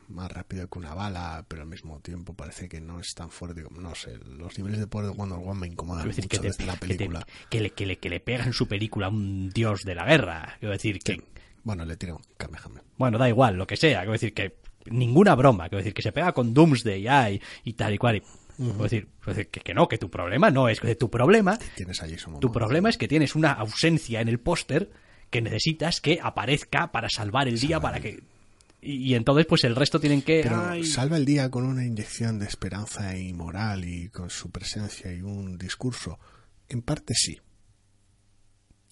más 0.09 0.31
rápido 0.31 0.69
que 0.69 0.79
una 0.79 0.93
bala, 0.95 1.45
pero 1.49 1.63
al 1.63 1.69
mismo 1.69 1.99
tiempo 2.01 2.35
parece 2.35 2.69
que 2.69 2.83
no 2.83 3.01
es 3.01 3.15
tan 3.15 3.31
fuerte 3.31 3.63
como... 3.63 3.81
No 3.81 3.95
sé, 3.95 4.19
los 4.19 4.57
niveles 4.59 4.79
de 4.79 4.87
poder 4.87 5.11
de 5.11 5.17
Wonder 5.17 5.39
Woman 5.39 5.59
me 5.61 5.67
incomodan 5.69 6.07
decir, 6.07 6.25
mucho 6.25 6.29
que, 6.29 6.39
te- 6.39 6.47
desde 6.49 6.67
la 6.67 6.75
que 6.75 6.81
te- 6.81 6.87
película. 6.97 7.27
que 7.49 7.61
le, 7.63 7.71
que, 7.71 7.87
le, 7.87 7.99
que 7.99 8.11
le 8.11 8.21
pega 8.21 8.45
en 8.45 8.53
su 8.53 8.69
película 8.69 9.07
a 9.07 9.09
un 9.09 9.49
dios 9.49 9.85
de 9.85 9.95
la 9.95 10.05
guerra. 10.05 10.57
Quiero 10.61 10.73
decir, 10.75 10.99
que, 11.01 11.15
Sí. 11.15 11.23
Bueno, 11.67 11.85
le 11.85 11.97
tiro 11.97 12.15
un 12.15 12.23
Kamehameha. 12.37 12.85
bueno, 12.97 13.19
da 13.19 13.29
igual, 13.29 13.57
lo 13.57 13.67
que 13.67 13.77
sea. 13.77 13.99
Quiero 13.99 14.13
decir, 14.13 14.33
que 14.33 14.55
ninguna 14.87 15.35
broma. 15.35 15.65
Quiero 15.69 15.79
decir, 15.79 15.95
que 15.95 16.03
se 16.03 16.13
pega 16.13 16.31
con 16.33 16.55
Doomsday 16.55 17.03
ya, 17.03 17.29
y, 17.29 17.43
y 17.65 17.73
tal 17.73 17.93
y 17.93 17.99
cual. 17.99 18.17
y- 18.17 18.23
quiero 18.57 18.83
decir, 18.85 19.09
que, 19.51 19.61
que 19.61 19.75
no, 19.75 19.89
que 19.89 19.99
tu 19.99 20.09
problema 20.09 20.49
no 20.53 20.69
es 20.69 20.79
que 20.79 20.95
tu 20.95 21.11
problema 21.11 21.59
Tienes. 21.75 22.01
Tu 22.41 22.53
problema 22.53 22.89
es 22.89 22.97
que 22.97 23.09
tienes 23.09 23.35
una 23.35 23.51
ausencia 23.53 24.21
en 24.21 24.29
el 24.29 24.39
póster 24.39 24.91
que 25.29 25.43
necesitas 25.43 26.01
que 26.01 26.21
aparezca 26.23 26.93
para 26.93 27.09
salvar 27.11 27.49
el 27.49 27.59
día, 27.59 27.81
para 27.81 27.99
que... 27.99 28.23
Y, 28.81 29.11
y 29.11 29.15
entonces 29.17 29.45
pues 29.47 29.65
el 29.65 29.75
resto 29.75 29.99
tienen 29.99 30.23
que... 30.23 30.43
Pero 30.45 30.69
ay, 30.69 30.85
salva 30.85 31.17
el 31.17 31.25
día 31.25 31.51
con 31.51 31.65
una 31.67 31.85
inyección 31.85 32.39
de 32.39 32.47
esperanza 32.47 33.19
y 33.19 33.33
moral 33.33 33.85
y 33.85 34.09
con 34.11 34.31
su 34.31 34.51
presencia 34.51 35.13
y 35.13 35.21
un 35.21 35.59
discurso. 35.59 36.21
En 36.69 36.81
parte 36.83 37.13
sí. 37.15 37.41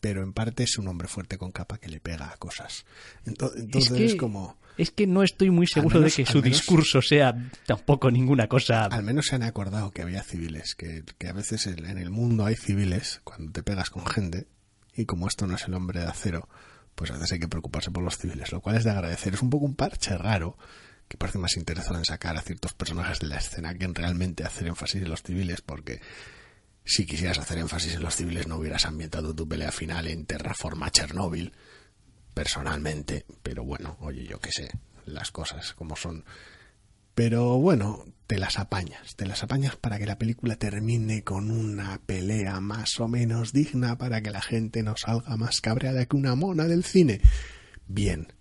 Pero 0.05 0.23
en 0.23 0.35
parte 0.35 0.65
es 0.65 0.77
un 0.77 0.87
hombre 0.87 1.09
fuerte 1.09 1.39
con 1.39 1.51
capa 1.51 1.79
que 1.79 1.89
le 1.89 1.99
pega 1.99 2.31
a 2.31 2.37
cosas. 2.37 2.85
Ento- 3.25 3.51
Entonces 3.57 3.91
es, 3.93 3.97
que, 3.97 4.05
es 4.05 4.15
como... 4.17 4.59
es 4.77 4.91
que 4.91 5.07
no 5.07 5.23
estoy 5.23 5.49
muy 5.49 5.67
seguro 5.67 5.99
menos- 6.01 6.15
de 6.15 6.25
que 6.25 6.31
su 6.31 6.43
menos- 6.43 6.59
discurso 6.59 7.01
sea 7.01 7.35
tampoco 7.65 8.11
ninguna 8.11 8.47
cosa... 8.47 8.85
Al 8.85 9.03
menos 9.03 9.25
se 9.25 9.37
han 9.37 9.43
acordado 9.43 9.93
que 9.93 10.03
había 10.03 10.23
civiles, 10.23 10.75
que, 10.75 11.05
que 11.17 11.29
a 11.29 11.33
veces 11.33 11.67
en 11.67 11.87
en 11.87 11.97
el 11.97 12.11
mundo 12.11 12.45
hay 12.45 12.55
civiles 12.55 13.23
cuando 13.25 13.51
te 13.51 13.63
pegas 13.63 13.89
con 13.89 14.05
gente 14.07 14.47
y 14.95 15.07
como 15.07 15.27
esto 15.27 15.47
no 15.47 15.57
es 15.57 15.65
el 15.69 15.73
hombre 15.73 16.01
de 16.01 16.07
acero, 16.07 16.51
pues 16.95 17.11
a 17.11 17.15
veces 17.15 17.33
hay 17.33 17.39
que 17.39 17.49
preocuparse 17.49 17.91
por 17.91 18.05
los 18.05 18.19
civiles, 18.19 18.53
lo 18.53 18.61
cual 18.61 18.77
es 18.77 18.85
de 18.85 18.91
agradecer. 18.91 19.33
Es 19.33 19.41
un 19.41 19.49
poco 19.49 19.65
un 19.65 19.75
parche 19.75 20.19
raro 20.19 20.59
que 21.09 21.17
parece 21.17 21.39
más 21.39 21.57
interesado 21.57 21.97
en 21.97 22.05
sacar 22.05 22.37
a 22.37 22.43
ciertos 22.43 22.75
personajes 22.75 23.21
de 23.21 23.29
la 23.29 23.37
escena 23.39 23.75
que 23.75 23.87
en 23.87 23.95
realmente 23.95 24.45
hacer 24.45 24.67
énfasis 24.69 25.01
en 25.03 25.09
los 25.09 25.23
civiles, 25.23 25.63
porque 25.63 26.01
si 26.85 27.07
quisieras 27.07 27.39
hacer 27.39 27.59
énfasis 27.59 27.95
en 27.95 28.03
los 28.03 28.15
civiles 28.15 28.47
no 28.47 28.57
hubieras 28.57 28.85
ambientado 28.85 29.35
tu 29.35 29.49
pelea 29.49 29.73
final 29.73 30.07
en 30.07 30.27
Terraforma 30.27 30.91
Chernóbil, 30.91 31.53
personalmente, 32.35 33.25
pero 33.43 33.65
bueno, 33.65 33.97
oye, 34.01 34.27
yo 34.27 34.39
qué 34.41 34.51
sé, 34.53 34.71
las 35.07 35.31
cosas 35.31 35.73
como 35.73 35.97
son. 35.97 36.25
Pero 37.15 37.59
bueno, 37.59 38.05
te 38.27 38.39
las 38.39 38.59
apañas, 38.59 39.15
te 39.17 39.27
las 39.27 39.43
apañas 39.43 39.77
para 39.77 39.99
que 39.99 40.07
la 40.07 40.19
película 40.19 40.57
termine 40.57 41.23
con 41.23 41.51
una 41.51 42.01
pelea 42.05 42.61
más 42.61 42.99
o 43.01 43.09
menos 43.09 43.53
digna 43.53 43.97
para 43.97 44.21
que 44.21 44.31
la 44.31 44.43
gente 44.43 44.83
no 44.83 44.97
salga 44.97 45.37
más 45.37 45.61
cabreada 45.61 46.07
que 46.07 46.17
una 46.17 46.35
mona 46.35 46.65
del 46.65 46.85
cine. 46.85 47.21
Bien, 47.87 48.33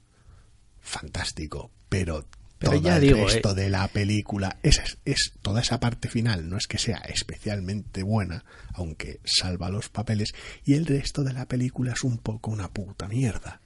fantástico, 0.82 1.72
pero, 1.88 2.26
Pero 2.70 2.82
todo 2.82 2.90
ya 2.90 2.96
el 2.98 3.02
digo, 3.02 3.26
resto 3.28 3.52
eh. 3.52 3.54
de 3.56 3.70
la 3.70 3.88
película, 3.88 4.58
es, 4.64 4.98
es 5.06 5.34
toda 5.42 5.62
esa 5.62 5.80
parte 5.80 6.08
final, 6.10 6.50
no 6.50 6.58
es 6.58 6.68
que 6.68 6.78
sea 6.78 6.98
especialmente 7.00 8.04
buena, 8.04 8.46
aunque 8.74 9.20
salva 9.24 9.70
los 9.70 9.90
papeles, 9.90 10.34
y 10.66 10.74
el 10.74 10.86
resto 10.86 11.24
de 11.24 11.34
la 11.34 11.46
película 11.48 11.94
es 11.94 12.04
un 12.04 12.18
poco 12.18 12.52
una 12.52 12.70
puta 12.72 13.08
mierda. 13.08 13.62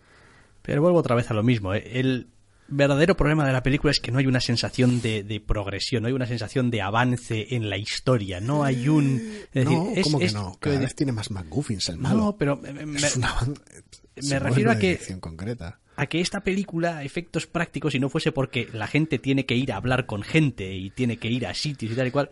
Pero 0.61 0.81
vuelvo 0.81 0.99
otra 0.99 1.15
vez 1.15 1.29
a 1.31 1.33
lo 1.33 1.43
mismo. 1.43 1.73
¿eh? 1.73 1.83
El 1.99 2.27
verdadero 2.69 3.15
problema 3.15 3.45
de 3.47 3.53
la 3.53 3.63
película 3.63 3.91
es 3.91 3.99
que 4.01 4.11
no 4.11 4.19
hay 4.19 4.27
una 4.27 4.41
sensación 4.41 4.99
de, 5.01 5.23
de 5.23 5.39
progresión, 5.39 6.01
no 6.01 6.07
hay 6.09 6.13
una 6.13 6.25
sensación 6.27 6.69
de 6.69 6.81
avance 6.81 7.55
en 7.55 7.69
la 7.69 7.77
historia, 7.77 8.41
no 8.41 8.65
hay 8.65 8.89
un... 8.89 9.21
es 9.53 9.63
no, 9.63 9.71
decir, 9.85 9.99
es- 9.99 10.03
¿cómo 10.03 10.19
que 10.19 10.31
no? 10.31 10.57
Cada 10.59 10.73
decir, 10.73 10.87
vez 10.87 10.95
tiene 10.95 11.11
más 11.13 11.31
McGuffins 11.31 11.87
el 11.87 11.97
malo. 11.97 12.17
No, 12.17 12.35
pero 12.37 12.57
me, 12.57 14.39
refiero 14.39 14.71
a 14.71 14.77
que- 14.77 14.99
concreta. 15.21 15.79
A 15.97 16.05
que 16.05 16.21
esta 16.21 16.41
película, 16.41 16.97
a 16.97 17.03
efectos 17.03 17.47
prácticos, 17.47 17.91
si 17.91 17.99
no 17.99 18.07
fuese 18.07 18.31
porque 18.31 18.69
la 18.71 18.87
gente 18.87 19.17
tiene 19.17 19.45
que 19.47 19.55
ir 19.55 19.73
a 19.73 19.77
hablar 19.77 20.05
con 20.05 20.21
gente 20.21 20.73
y 20.73 20.91
tiene 20.91 21.17
que 21.17 21.27
ir 21.27 21.45
a 21.47 21.55
sitios 21.55 21.91
y 21.91 21.95
tal 21.95 22.07
y 22.07 22.11
cual, 22.11 22.29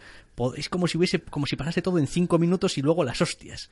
es 0.55 0.69
como 0.69 0.87
si 0.87 0.99
hubiese, 0.99 1.19
como 1.19 1.47
si 1.47 1.55
pasase 1.55 1.81
todo 1.81 1.97
en 1.97 2.05
cinco 2.05 2.37
minutos 2.37 2.77
y 2.77 2.83
luego 2.83 3.03
las 3.03 3.21
hostias. 3.21 3.71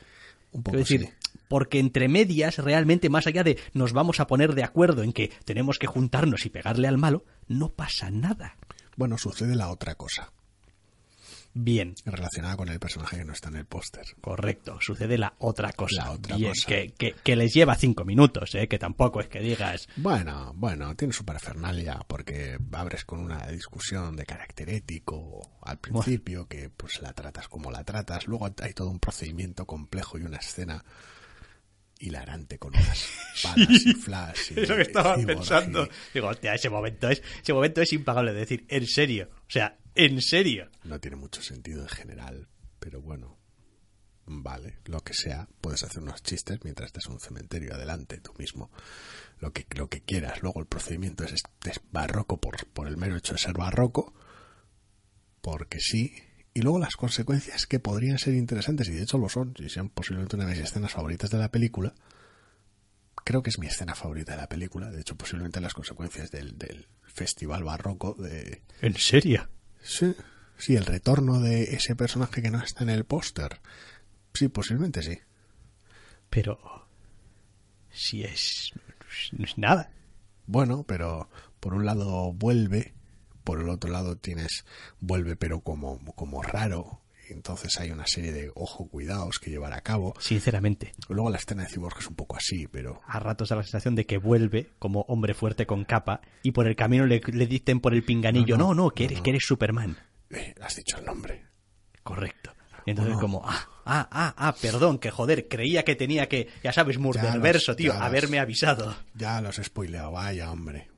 Un 0.51 0.63
poco 0.63 0.77
decir, 0.77 1.01
sí. 1.01 1.09
porque 1.47 1.79
entre 1.79 2.07
medias, 2.07 2.57
realmente, 2.57 3.09
más 3.09 3.27
allá 3.27 3.43
de 3.43 3.59
nos 3.73 3.93
vamos 3.93 4.19
a 4.19 4.27
poner 4.27 4.55
de 4.55 4.63
acuerdo 4.63 5.03
en 5.03 5.13
que 5.13 5.31
tenemos 5.45 5.77
que 5.77 5.87
juntarnos 5.87 6.45
y 6.45 6.49
pegarle 6.49 6.87
al 6.87 6.97
malo, 6.97 7.23
no 7.47 7.69
pasa 7.69 8.09
nada. 8.09 8.57
Bueno, 8.97 9.19
sucede 9.19 9.55
la 9.55 9.69
otra 9.69 9.93
cosa, 9.93 10.33
Bien, 11.55 11.93
relacionada 12.05 12.57
con 12.57 12.67
el 12.69 12.79
personaje 12.79 13.17
que 13.17 13.25
no 13.25 13.33
está 13.33 13.49
en 13.49 13.57
el 13.57 13.65
póster. 13.65 14.05
correcto, 14.21 14.79
sucede 14.81 15.17
la 15.17 15.35
otra 15.37 15.71
cosa. 15.73 16.05
La 16.05 16.11
otra 16.11 16.35
Bien, 16.35 16.49
cosa. 16.49 16.67
Que, 16.67 16.93
que- 16.97 17.13
que 17.23 17.35
les 17.35 17.53
lleva 17.53 17.75
cinco 17.75 18.05
minutos, 18.05 18.55
¿eh? 18.55 18.67
que 18.67 18.79
tampoco 18.79 19.19
es 19.19 19.27
que 19.27 19.39
digas, 19.39 19.87
Bueno, 19.95 20.53
bueno, 20.55 20.95
tiene 20.95 21.13
su 21.13 21.23
parafernalia 21.25 21.99
porque 22.07 22.57
abres 22.71 23.05
con 23.05 23.19
una 23.19 23.45
discusión 23.47 24.15
de 24.15 24.25
carácter 24.25 24.69
ético 24.69 25.51
al 25.61 25.77
principio, 25.79 26.47
que 26.47 26.69
pues 26.71 27.01
la 27.01 27.13
tratas 27.13 27.47
como 27.47 27.69
la 27.71 27.83
tratas, 27.83 28.27
luego 28.27 28.49
hay 28.61 28.73
todo 28.73 28.89
un 28.89 28.99
procedimiento 28.99 29.65
complejo 29.67 30.17
y 30.17 30.23
una 30.23 30.37
escena 30.37 30.83
hilarante 32.03 32.57
con 32.59 32.75
unas 32.75 33.07
balas 33.43 33.85
y 33.85 33.93
flash. 33.93 34.51
Y, 34.55 34.59
Eso 34.61 34.75
que 34.75 34.81
estaba 34.83 35.15
pensando. 35.17 35.83
y- 35.85 35.89
Digo, 36.13 36.27
hostia, 36.27 36.53
ese 36.53 36.69
momento 36.69 37.09
es, 37.09 37.21
ese 37.41 37.53
momento 37.53 37.81
es 37.81 37.93
impagable. 37.93 38.33
de 38.33 38.39
decir, 38.41 38.65
en 38.69 38.85
serio. 38.87 39.29
O 39.47 39.49
sea, 39.51 39.77
en 39.95 40.21
serio. 40.21 40.69
No 40.83 40.99
tiene 40.99 41.17
mucho 41.17 41.41
sentido 41.41 41.81
en 41.83 41.89
general, 41.89 42.47
pero 42.79 43.01
bueno, 43.01 43.37
vale, 44.25 44.79
lo 44.85 44.99
que 45.01 45.13
sea, 45.13 45.47
puedes 45.61 45.83
hacer 45.83 46.01
unos 46.01 46.21
chistes 46.23 46.59
mientras 46.63 46.87
estás 46.87 47.05
en 47.07 47.13
un 47.13 47.19
cementerio 47.19 47.73
adelante 47.73 48.19
tú 48.19 48.33
mismo, 48.37 48.71
lo 49.39 49.51
que, 49.51 49.65
lo 49.75 49.89
que 49.89 50.01
quieras. 50.01 50.41
Luego 50.41 50.59
el 50.61 50.65
procedimiento 50.65 51.23
es, 51.23 51.33
es 51.65 51.79
barroco 51.91 52.39
por, 52.39 52.65
por 52.67 52.87
el 52.87 52.97
mero 52.97 53.15
hecho 53.17 53.33
de 53.33 53.39
ser 53.39 53.53
barroco, 53.53 54.13
porque 55.41 55.79
sí, 55.79 56.13
y 56.53 56.61
luego 56.61 56.79
las 56.79 56.95
consecuencias 56.95 57.65
que 57.65 57.79
podrían 57.79 58.17
ser 58.17 58.35
interesantes, 58.35 58.87
y 58.89 58.93
de 58.93 59.03
hecho 59.03 59.17
lo 59.17 59.29
son, 59.29 59.53
y 59.57 59.69
sean 59.69 59.89
posiblemente 59.89 60.35
una 60.35 60.45
de 60.45 60.51
mis 60.51 60.63
escenas 60.63 60.91
favoritas 60.91 61.29
de 61.29 61.37
la 61.37 61.49
película, 61.49 61.93
creo 63.23 63.41
que 63.41 63.49
es 63.49 63.59
mi 63.59 63.67
escena 63.67 63.95
favorita 63.95 64.33
de 64.33 64.41
la 64.41 64.49
película, 64.49 64.91
de 64.91 65.01
hecho 65.01 65.15
posiblemente 65.15 65.61
las 65.61 65.73
consecuencias 65.73 66.31
del, 66.31 66.57
del 66.57 66.87
festival 67.03 67.63
barroco 67.63 68.15
de 68.15 68.61
¿En 68.81 68.95
serio? 68.95 69.49
Sí, 69.81 70.15
sí, 70.57 70.75
el 70.75 70.85
retorno 70.85 71.39
de 71.39 71.75
ese 71.75 71.95
personaje 71.95 72.41
que 72.41 72.51
no 72.51 72.61
está 72.61 72.83
en 72.83 72.89
el 72.89 73.05
póster. 73.05 73.59
Sí, 74.33 74.47
posiblemente 74.47 75.03
sí. 75.03 75.19
Pero. 76.29 76.87
Si 77.91 78.23
es. 78.23 78.71
No 79.33 79.45
es 79.45 79.57
nada. 79.57 79.91
Bueno, 80.47 80.83
pero 80.83 81.29
por 81.59 81.73
un 81.73 81.85
lado 81.85 82.33
vuelve, 82.33 82.93
por 83.43 83.59
el 83.61 83.69
otro 83.69 83.89
lado 83.91 84.17
tienes 84.17 84.65
vuelve 84.99 85.35
pero 85.35 85.61
como, 85.61 85.99
como 86.15 86.41
raro. 86.41 86.99
Entonces 87.29 87.79
hay 87.79 87.89
una 87.89 88.05
serie 88.05 88.33
de 88.33 88.51
ojo 88.53 88.87
cuidados 88.89 89.39
que 89.39 89.49
llevar 89.49 89.71
a 89.73 89.81
cabo. 89.81 90.13
Sinceramente, 90.19 90.93
Luego 91.07 91.29
la 91.29 91.37
escena 91.37 91.63
de 91.63 91.69
Cyborg 91.69 91.97
es 91.99 92.07
un 92.07 92.15
poco 92.15 92.35
así, 92.35 92.67
pero 92.67 93.01
a 93.07 93.17
ratos 93.19 93.49
da 93.49 93.55
la 93.55 93.63
sensación 93.63 93.95
de 93.95 94.05
que 94.05 94.17
vuelve 94.17 94.71
como 94.77 95.01
hombre 95.07 95.33
fuerte 95.33 95.65
con 95.65 95.85
capa 95.85 96.19
y 96.43 96.51
por 96.51 96.67
el 96.67 96.75
camino 96.75 97.05
le, 97.05 97.21
le 97.25 97.47
dicen 97.47 97.79
por 97.79 97.93
el 97.93 98.03
pinganillo, 98.03 98.57
no, 98.57 98.67
No, 98.69 98.73
no, 98.75 98.83
no, 98.83 98.89
que, 98.91 99.05
eres, 99.05 99.17
no. 99.19 99.23
que 99.23 99.29
eres 99.31 99.43
Superman. 99.45 99.97
eh, 100.31 100.53
has 100.61 100.75
dicho 100.75 100.97
el 100.97 101.05
nombre. 101.05 101.45
Correcto. 102.03 102.51
Y 102.85 102.89
entonces 102.91 103.13
No. 103.15 103.21
como, 103.21 103.41
ah, 103.45 103.69
ah, 103.85 104.09
ah, 104.11 104.33
ah, 104.37 104.55
perdón, 104.61 104.99
que 104.99 105.09
joder, 105.09 105.47
creía 105.47 105.83
que 105.83 105.95
tenía 105.95 106.27
que, 106.27 106.49
ya 106.61 106.73
sabes, 106.73 106.97
Murderverso, 106.99 107.75
tío, 107.77 107.93
los- 107.93 108.01
haberme 108.01 108.39
avisado. 108.39 108.93
Ya 109.15 109.39
los 109.39 109.57
he 109.57 109.63
spoileado, 109.63 110.11
vaya 110.11 110.51
hombre. 110.51 110.89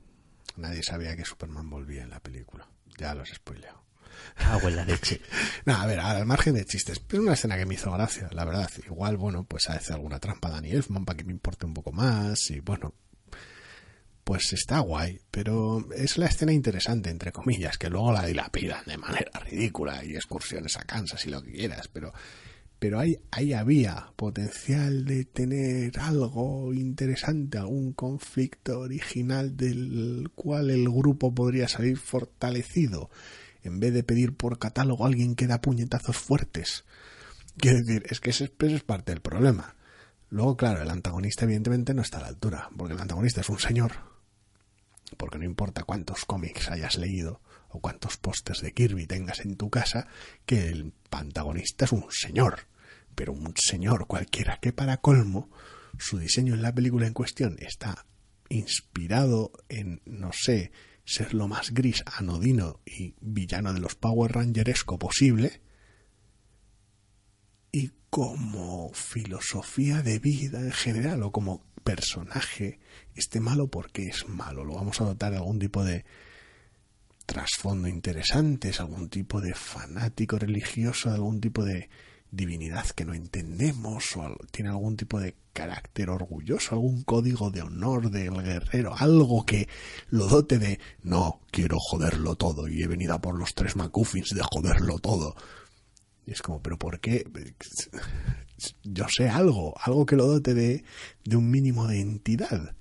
Nadie 0.56 0.82
sabía 0.82 1.16
que 1.16 1.24
Superman 1.24 1.68
volvía 1.70 2.02
en 2.02 2.10
la 2.10 2.20
película. 2.20 2.68
Ya 2.98 3.14
los 3.14 3.30
he 3.30 3.34
spoileado. 3.34 3.84
Cago 4.34 4.68
en 4.68 4.76
la 4.76 4.84
leche. 4.84 5.20
No, 5.66 5.74
a 5.74 5.86
ver, 5.86 5.98
al 6.00 6.24
margen 6.26 6.54
de 6.54 6.64
chistes, 6.64 7.00
pero 7.00 7.22
una 7.22 7.32
escena 7.32 7.56
que 7.56 7.66
me 7.66 7.74
hizo 7.74 7.90
gracia, 7.92 8.28
la 8.32 8.44
verdad. 8.44 8.70
Igual, 8.86 9.16
bueno, 9.16 9.44
pues 9.44 9.68
hace 9.68 9.92
alguna 9.92 10.20
trampa 10.20 10.48
Danny 10.48 10.70
Elfman 10.70 11.04
para 11.04 11.16
que 11.16 11.24
me 11.24 11.32
importe 11.32 11.66
un 11.66 11.74
poco 11.74 11.90
más 11.92 12.50
y 12.50 12.60
bueno. 12.60 12.94
pues 14.24 14.52
está 14.52 14.80
guay, 14.80 15.20
pero 15.30 15.86
es 15.94 16.18
la 16.18 16.26
escena 16.26 16.52
interesante, 16.52 17.10
entre 17.10 17.30
comillas, 17.32 17.78
que 17.78 17.88
luego 17.90 18.12
la 18.12 18.26
dilapidan 18.26 18.84
de 18.84 18.96
manera 18.98 19.30
ridícula 19.40 20.04
y 20.04 20.16
excursiones 20.16 20.76
a 20.76 20.82
Kansas 20.84 21.24
y 21.26 21.30
lo 21.30 21.42
que 21.42 21.52
quieras, 21.52 21.88
pero, 21.92 22.12
pero 22.78 22.98
ahí, 22.98 23.18
ahí 23.30 23.52
había 23.52 24.12
potencial 24.16 25.04
de 25.04 25.24
tener 25.24 25.98
algo 25.98 26.72
interesante, 26.74 27.58
algún 27.58 27.92
conflicto 27.92 28.80
original 28.80 29.56
del 29.56 30.30
cual 30.34 30.70
el 30.70 30.88
grupo 30.88 31.34
podría 31.34 31.68
salir 31.68 31.96
fortalecido, 31.96 33.10
en 33.62 33.80
vez 33.80 33.94
de 33.94 34.02
pedir 34.02 34.36
por 34.36 34.58
catálogo 34.58 35.04
a 35.04 35.08
alguien 35.08 35.34
que 35.34 35.46
da 35.46 35.60
puñetazos 35.60 36.16
fuertes. 36.16 36.84
Quiero 37.56 37.78
decir, 37.78 38.04
es 38.10 38.20
que 38.20 38.30
ese 38.30 38.52
es 38.58 38.82
parte 38.82 39.12
del 39.12 39.22
problema. 39.22 39.76
Luego, 40.28 40.56
claro, 40.56 40.82
el 40.82 40.90
antagonista 40.90 41.44
evidentemente 41.44 41.94
no 41.94 42.02
está 42.02 42.18
a 42.18 42.22
la 42.22 42.28
altura, 42.28 42.68
porque 42.76 42.94
el 42.94 43.00
antagonista 43.00 43.40
es 43.40 43.48
un 43.48 43.58
señor 43.58 43.92
porque 45.16 45.38
no 45.38 45.44
importa 45.44 45.84
cuántos 45.84 46.24
cómics 46.24 46.70
hayas 46.70 46.96
leído 46.96 47.40
o 47.76 47.80
cuántos 47.80 48.16
pósters 48.16 48.60
de 48.60 48.72
Kirby 48.72 49.06
tengas 49.06 49.40
en 49.40 49.56
tu 49.56 49.70
casa, 49.70 50.08
que 50.44 50.68
el 50.68 50.92
antagonista 51.10 51.84
es 51.84 51.92
un 51.92 52.06
señor, 52.10 52.66
pero 53.14 53.32
un 53.32 53.54
señor 53.56 54.06
cualquiera 54.06 54.58
que 54.60 54.72
para 54.72 54.98
colmo 54.98 55.50
su 55.98 56.18
diseño 56.18 56.54
en 56.54 56.62
la 56.62 56.74
película 56.74 57.06
en 57.06 57.14
cuestión 57.14 57.56
está 57.58 58.06
inspirado 58.48 59.52
en, 59.68 60.02
no 60.04 60.30
sé, 60.32 60.72
ser 61.04 61.34
lo 61.34 61.48
más 61.48 61.72
gris, 61.72 62.02
anodino 62.06 62.80
y 62.84 63.14
villano 63.20 63.72
de 63.72 63.80
los 63.80 63.94
Power 63.94 64.32
Rangeresco 64.32 64.98
posible, 64.98 65.60
y 67.72 67.92
como 68.10 68.92
filosofía 68.94 70.02
de 70.02 70.18
vida 70.18 70.60
en 70.60 70.72
general 70.72 71.22
o 71.22 71.32
como 71.32 71.64
personaje 71.84 72.80
esté 73.14 73.40
malo 73.40 73.68
porque 73.68 74.08
es 74.08 74.28
malo. 74.28 74.64
Lo 74.64 74.74
vamos 74.74 75.00
a 75.00 75.04
dotar 75.04 75.30
de 75.30 75.38
algún 75.38 75.58
tipo 75.58 75.84
de 75.84 76.04
trasfondo 77.26 77.88
interesante, 77.88 78.70
es 78.70 78.80
algún 78.80 79.08
tipo 79.08 79.40
de 79.40 79.54
fanático 79.54 80.38
religioso, 80.38 81.10
algún 81.10 81.40
tipo 81.40 81.64
de 81.64 81.90
divinidad 82.30 82.86
que 82.90 83.04
no 83.04 83.14
entendemos, 83.14 84.16
o 84.16 84.36
tiene 84.50 84.70
algún 84.70 84.96
tipo 84.96 85.20
de 85.20 85.36
carácter 85.52 86.10
orgulloso, 86.10 86.74
algún 86.74 87.02
código 87.02 87.50
de 87.50 87.62
honor 87.62 88.10
del 88.10 88.42
guerrero, 88.42 88.94
algo 88.96 89.44
que 89.44 89.68
lo 90.10 90.26
dote 90.26 90.58
de 90.58 90.78
no, 91.02 91.40
quiero 91.50 91.78
joderlo 91.80 92.36
todo 92.36 92.68
y 92.68 92.82
he 92.82 92.86
venido 92.86 93.14
a 93.14 93.20
por 93.20 93.38
los 93.38 93.54
tres 93.54 93.76
McCuffins 93.76 94.30
de 94.34 94.42
joderlo 94.42 94.98
todo. 94.98 95.34
Y 96.26 96.32
es 96.32 96.42
como, 96.42 96.60
pero 96.60 96.78
¿por 96.78 97.00
qué? 97.00 97.24
yo 98.84 99.06
sé 99.08 99.28
algo, 99.28 99.74
algo 99.80 100.06
que 100.06 100.16
lo 100.16 100.26
dote 100.26 100.54
de, 100.54 100.84
de 101.24 101.36
un 101.36 101.50
mínimo 101.50 101.86
de 101.86 102.00
entidad. 102.00 102.74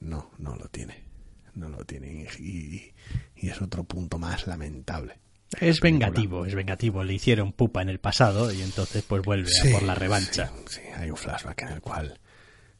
No, 0.00 0.30
no 0.38 0.56
lo 0.56 0.68
tiene. 0.68 1.11
No 1.54 1.68
lo 1.68 1.84
tiene. 1.84 2.26
Y, 2.38 2.92
y 3.36 3.48
es 3.48 3.60
otro 3.60 3.84
punto 3.84 4.18
más 4.18 4.46
lamentable. 4.46 5.18
Es 5.60 5.80
vengativo, 5.80 6.46
es 6.46 6.54
vengativo. 6.54 7.04
Le 7.04 7.14
hicieron 7.14 7.52
pupa 7.52 7.82
en 7.82 7.88
el 7.88 8.00
pasado 8.00 8.52
y 8.52 8.62
entonces 8.62 9.04
pues 9.06 9.22
vuelve 9.22 9.50
a 9.50 9.72
por 9.72 9.82
la 9.82 9.94
revancha. 9.94 10.50
Sí, 10.68 10.80
hay 10.96 11.10
un 11.10 11.16
flashback 11.16 11.62
en 11.62 11.68
el 11.68 11.80
cual... 11.80 12.18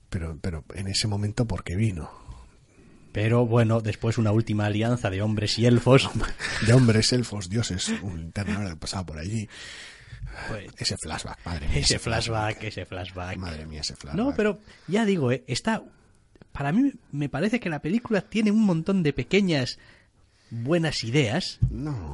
Pero, 0.08 0.36
pero 0.42 0.62
en 0.74 0.88
ese 0.88 1.08
momento 1.08 1.46
porque 1.46 1.74
vino. 1.74 2.10
Pero 3.12 3.46
bueno, 3.46 3.80
después 3.80 4.18
una 4.18 4.30
última 4.32 4.66
alianza 4.66 5.08
de 5.08 5.22
hombres 5.22 5.58
y 5.58 5.64
elfos. 5.64 6.10
De 6.66 6.74
hombres, 6.74 7.12
elfos, 7.12 7.48
dioses, 7.48 7.88
un 8.02 8.20
interno 8.20 8.78
pasado 8.78 9.06
por 9.06 9.18
allí. 9.18 9.48
Pues, 10.48 10.68
ese 10.78 10.96
flashback, 10.96 11.38
madre 11.44 11.68
mía. 11.68 11.78
Ese, 11.78 11.98
flashback, 11.98 12.62
ese 12.64 12.86
flashback. 12.86 13.36
Madre 13.36 13.66
mía, 13.66 13.80
ese 13.80 13.96
flashback. 13.96 14.16
No, 14.22 14.34
pero 14.34 14.60
ya 14.86 15.04
digo, 15.04 15.30
eh, 15.30 15.44
está. 15.46 15.82
Para 16.52 16.72
mí 16.72 16.92
me 17.10 17.28
parece 17.28 17.60
que 17.60 17.70
la 17.70 17.80
película 17.80 18.20
tiene 18.20 18.50
un 18.50 18.64
montón 18.64 19.02
de 19.02 19.12
pequeñas 19.12 19.78
buenas 20.52 21.02
ideas, 21.02 21.58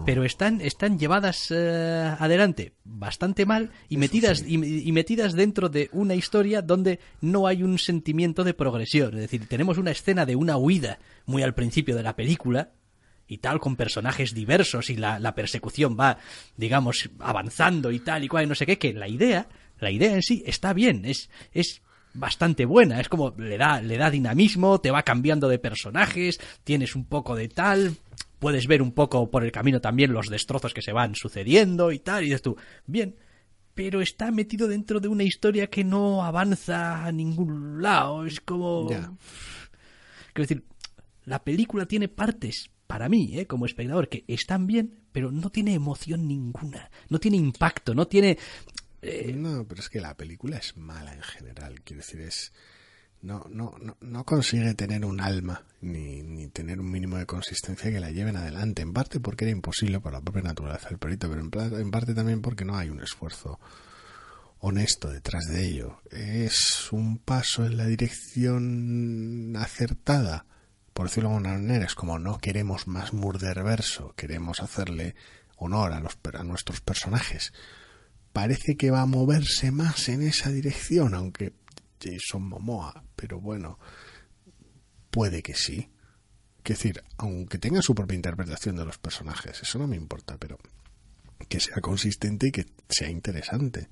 pero 0.07 0.23
están, 0.23 0.61
están 0.61 0.97
llevadas 0.97 1.49
eh, 1.51 2.15
adelante 2.21 2.73
bastante 2.85 3.45
mal 3.47 3.73
y 3.89 3.97
metidas, 3.97 4.45
y, 4.47 4.93
metidas 4.93 5.35
dentro 5.35 5.69
de 5.69 5.91
una 5.93 6.15
historia 6.15 6.63
donde 6.63 7.01
no 7.21 7.49
hay 7.49 7.65
un 7.65 7.79
sentimiento 7.79 8.45
de 8.45 8.55
progresión. 8.55 9.15
Es 9.15 9.23
decir, 9.23 9.49
tenemos 9.49 9.77
una 9.77 9.91
escena 9.91 10.25
de 10.25 10.37
una 10.37 10.57
huida 10.57 11.01
muy 11.27 11.43
al 11.43 11.55
principio 11.55 11.97
de 11.97 12.05
la 12.05 12.15
película, 12.15 12.71
y 13.31 13.39
tal, 13.39 13.61
con 13.61 13.77
personajes 13.77 14.33
diversos 14.33 14.89
y 14.89 14.97
la, 14.97 15.19
la, 15.19 15.35
persecución 15.35 15.99
va, 16.01 16.17
digamos, 16.57 17.11
avanzando 17.19 17.91
y 17.91 17.99
tal 17.99 18.25
y 18.25 18.29
cual 18.29 18.45
y 18.45 18.47
no 18.47 18.55
sé 18.55 18.65
qué, 18.65 18.79
que 18.79 18.95
la 18.95 19.07
idea, 19.07 19.49
la 19.81 19.91
idea 19.91 20.15
en 20.15 20.23
sí 20.23 20.43
está 20.47 20.73
bien, 20.73 21.05
es, 21.05 21.29
es 21.53 21.83
bastante 22.19 22.65
buena, 22.65 23.01
es 23.01 23.09
como 23.09 23.35
le 23.39 23.57
da, 23.57 23.81
le 23.81 23.97
da 23.97 24.11
dinamismo, 24.11 24.81
te 24.81 24.91
va 24.91 25.03
cambiando 25.03 25.49
de 25.49 25.59
personajes, 25.59 26.41
tienes 26.65 26.95
un 26.95 27.05
poco 27.05 27.37
de 27.37 27.49
tal, 27.49 27.97
puedes 28.39 28.67
ver 28.67 28.83
un 28.83 28.93
poco 28.93 29.31
por 29.31 29.45
el 29.45 29.53
camino 29.53 29.81
también 29.81 30.13
los 30.13 30.29
destrozos 30.29 30.75
que 30.75 30.83
se 30.83 30.93
van 30.93 31.15
sucediendo 31.15 31.93
y 31.93 31.99
tal, 31.99 32.23
y 32.23 32.27
dices 32.27 32.43
tú, 32.43 32.57
bien, 32.87 33.17
pero 33.75 34.01
está 34.01 34.31
metido 34.31 34.67
dentro 34.67 35.01
de 35.01 35.09
una 35.09 35.23
historia 35.23 35.69
que 35.69 35.85
no 35.85 36.25
avanza 36.25 37.05
a 37.05 37.13
ningún 37.13 37.81
lado, 37.81 38.27
es 38.27 38.41
como... 38.41 38.89
Quiero 38.89 40.49
decir, 40.49 40.65
la 41.25 41.43
película 41.45 41.87
tiene 41.87 42.09
partes 42.09 42.71
para 42.89 43.09
mí, 43.09 43.39
¿eh? 43.39 43.47
como 43.47 43.67
espectador, 43.67 44.09
que 44.09 44.25
están 44.27 44.67
bien, 44.67 45.03
pero 45.13 45.31
no 45.31 45.51
tiene 45.51 45.75
emoción 45.75 46.27
ninguna, 46.27 46.91
no 47.09 47.19
tiene 47.21 47.37
impacto, 47.37 47.95
no 47.95 48.07
tiene... 48.09 48.39
Eh, 49.03 49.33
no, 49.35 49.67
pero 49.67 49.81
es 49.81 49.89
que 49.89 50.01
la 50.01 50.17
película 50.17 50.57
es 50.57 50.77
mala 50.77 51.15
en 51.15 51.23
general, 51.23 51.81
quiero 51.83 52.03
decir, 52.03 52.21
es... 52.21 52.53
No, 53.21 53.45
no, 53.51 53.75
no, 53.81 53.97
no 54.01 54.25
consigue 54.25 54.75
tener 54.75 55.05
un 55.05 55.21
alma 55.21 55.65
ni, 55.81 56.23
ni 56.23 56.49
tener 56.51 56.79
un 56.79 56.89
mínimo 56.89 57.17
de 57.17 57.27
consistencia 57.27 57.91
que 57.91 57.99
la 57.99 58.13
lleven 58.13 58.37
adelante, 58.37 58.83
en 58.83 58.93
parte 58.93 59.19
porque 59.19 59.45
era 59.45 59.51
imposible 59.51 59.99
por 59.99 60.13
la 60.13 60.21
propia 60.21 60.43
naturaleza 60.43 60.89
del 60.89 60.99
perito, 60.99 61.29
pero 61.29 61.41
en, 61.41 61.81
en 61.81 61.91
parte 61.91 62.15
también 62.15 62.41
porque 62.41 62.65
no 62.65 62.77
hay 62.77 62.91
un 62.91 63.03
esfuerzo 63.03 63.59
honesto 64.61 65.11
detrás 65.11 65.47
de 65.47 65.67
ello. 65.67 66.01
Es 66.13 66.93
un 66.93 67.19
paso 67.19 67.67
en 67.67 67.77
la 67.77 67.87
dirección 67.87 69.57
acertada 69.57 70.47
por 70.99 71.07
decirlo 71.07 71.29
de 71.29 71.37
alguna 71.37 71.53
manera, 71.53 71.85
es 71.85 71.95
como 71.95 72.19
no 72.19 72.39
queremos 72.39 72.89
más 72.89 73.13
murderverso, 73.13 74.15
queremos 74.17 74.59
hacerle 74.59 75.15
honor 75.57 75.93
a, 75.93 76.01
los, 76.01 76.19
a 76.35 76.43
nuestros 76.43 76.81
personajes. 76.81 77.53
Parece 78.33 78.77
que 78.77 78.91
va 78.91 79.03
a 79.03 79.07
moverse 79.07 79.71
más 79.71 80.09
en 80.09 80.23
esa 80.23 80.51
dirección, 80.51 81.15
aunque 81.15 81.55
Jason 82.01 82.43
Momoa, 82.43 83.05
pero 83.17 83.41
bueno, 83.41 83.79
puede 85.11 85.43
que 85.43 85.55
sí. 85.55 85.91
Es 86.65 86.77
decir, 86.77 87.03
aunque 87.17 87.59
tenga 87.59 87.81
su 87.81 87.95
propia 87.95 88.17
interpretación 88.17 88.77
de 88.77 88.85
los 88.85 88.99
personajes, 88.99 89.63
eso 89.63 89.79
no 89.79 89.87
me 89.87 89.97
importa, 89.97 90.37
pero 90.37 90.59
que 91.49 91.61
sea 91.61 91.81
consistente 91.81 92.49
y 92.49 92.53
que 92.53 92.67
sea 92.89 93.09
interesante. 93.09 93.89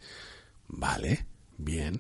Vale, 0.68 1.27
bien. 1.57 1.99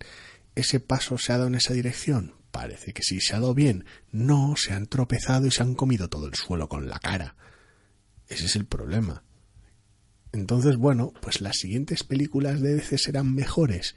¿Ese 0.54 0.80
paso 0.80 1.16
se 1.16 1.32
ha 1.32 1.38
dado 1.38 1.48
en 1.48 1.54
esa 1.54 1.72
dirección? 1.72 2.34
Parece 2.50 2.92
que 2.92 3.02
sí 3.02 3.20
se 3.20 3.34
ha 3.34 3.40
dado 3.40 3.54
bien. 3.54 3.84
No, 4.12 4.54
se 4.56 4.74
han 4.74 4.86
tropezado 4.86 5.46
y 5.46 5.50
se 5.50 5.62
han 5.62 5.74
comido 5.74 6.08
todo 6.08 6.26
el 6.26 6.34
suelo 6.34 6.68
con 6.68 6.88
la 6.88 6.98
cara. 6.98 7.36
Ese 8.28 8.46
es 8.46 8.56
el 8.56 8.66
problema. 8.66 9.22
Entonces, 10.32 10.76
bueno, 10.76 11.12
pues 11.20 11.40
las 11.40 11.56
siguientes 11.56 12.04
películas 12.04 12.60
de 12.60 12.74
DC 12.74 12.98
serán 12.98 13.34
mejores. 13.34 13.94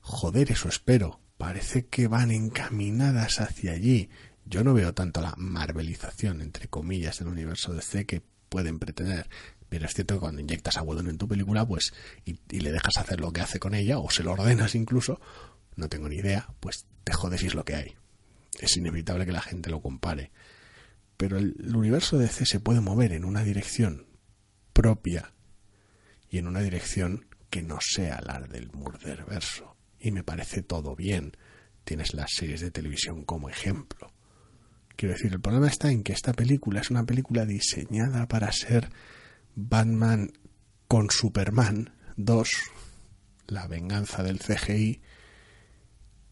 Joder, 0.00 0.50
eso 0.50 0.68
espero. 0.68 1.20
Parece 1.36 1.86
que 1.86 2.08
van 2.08 2.30
encaminadas 2.30 3.40
hacia 3.40 3.72
allí. 3.72 4.10
Yo 4.44 4.64
no 4.64 4.74
veo 4.74 4.94
tanto 4.94 5.20
la 5.20 5.34
marvelización, 5.36 6.40
entre 6.40 6.68
comillas, 6.68 7.18
del 7.18 7.28
universo 7.28 7.72
DC 7.72 8.06
que 8.06 8.22
pueden 8.48 8.78
pretender. 8.78 9.28
Pero 9.68 9.86
es 9.86 9.94
cierto 9.94 10.14
que 10.14 10.20
cuando 10.20 10.40
inyectas 10.40 10.76
a 10.78 10.82
Whedon 10.82 11.08
en 11.08 11.18
tu 11.18 11.28
película, 11.28 11.66
pues, 11.66 11.92
y, 12.24 12.38
le 12.58 12.72
dejas 12.72 12.96
hacer 12.96 13.20
lo 13.20 13.32
que 13.32 13.42
hace 13.42 13.58
con 13.58 13.74
ella, 13.74 13.98
o 13.98 14.10
se 14.10 14.22
lo 14.22 14.32
ordenas 14.32 14.74
incluso, 14.74 15.20
no 15.76 15.88
tengo 15.88 16.08
ni 16.08 16.16
idea, 16.16 16.48
pues 16.60 16.86
te 17.04 17.12
jodes 17.12 17.42
y 17.42 17.46
es 17.46 17.54
lo 17.54 17.64
que 17.64 17.74
hay. 17.74 17.94
Es 18.58 18.76
inevitable 18.76 19.26
que 19.26 19.32
la 19.32 19.42
gente 19.42 19.70
lo 19.70 19.80
compare. 19.80 20.32
Pero 21.16 21.36
el, 21.36 21.54
universo 21.76 22.16
de 22.16 22.24
DC 22.24 22.46
se 22.46 22.60
puede 22.60 22.80
mover 22.80 23.12
en 23.12 23.24
una 23.24 23.44
dirección 23.44 24.06
propia 24.78 25.32
y 26.30 26.38
en 26.38 26.46
una 26.46 26.60
dirección 26.60 27.26
que 27.50 27.62
no 27.62 27.78
sea 27.80 28.20
la 28.24 28.38
del 28.38 28.70
Murderverso. 28.70 29.76
Y 29.98 30.12
me 30.12 30.22
parece 30.22 30.62
todo 30.62 30.94
bien. 30.94 31.36
Tienes 31.82 32.14
las 32.14 32.30
series 32.32 32.60
de 32.60 32.70
televisión 32.70 33.24
como 33.24 33.48
ejemplo. 33.48 34.12
Quiero 34.94 35.14
decir, 35.14 35.32
el 35.32 35.40
problema 35.40 35.66
está 35.66 35.90
en 35.90 36.04
que 36.04 36.12
esta 36.12 36.32
película 36.32 36.80
es 36.80 36.90
una 36.90 37.04
película 37.04 37.44
diseñada 37.44 38.28
para 38.28 38.52
ser 38.52 38.88
Batman 39.56 40.30
con 40.86 41.10
Superman 41.10 41.92
2, 42.16 42.48
la 43.48 43.66
venganza 43.66 44.22
del 44.22 44.38
CGI, 44.38 45.00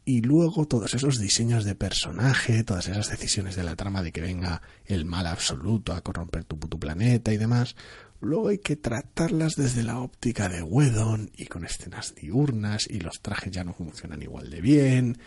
y 0.09 0.23
luego 0.23 0.67
todos 0.67 0.95
esos 0.95 1.19
diseños 1.19 1.65
de 1.65 1.75
personaje, 1.75 2.63
todas 2.63 2.87
esas 2.87 3.11
decisiones 3.11 3.57
de 3.57 3.65
la 3.65 3.75
trama 3.75 4.05
de 4.05 4.13
que 4.13 4.21
venga 4.21 4.63
el 4.85 5.05
mal 5.05 5.27
absoluto 5.27 5.93
a 5.93 6.01
corromper 6.01 6.45
tu, 6.45 6.57
puto 6.57 6.79
planeta 6.79 7.33
y 7.33 7.37
demás, 7.37 7.75
luego 8.21 8.49
hay 8.49 8.59
que 8.59 8.77
tratarlas 8.77 9.57
desde 9.57 9.83
la 9.83 9.99
óptica 9.99 10.49
de 10.49 10.63
Wedon 10.63 11.33
y 11.37 11.47
con 11.47 11.65
escenas 11.65 12.15
diurnas 12.15 12.87
y 12.89 13.01
los 13.01 13.21
trajes 13.21 13.51
ya 13.51 13.65
no 13.65 13.75
funcionan 13.75 14.23
igual 14.23 14.49
de 14.49 14.61
bien. 14.61 15.19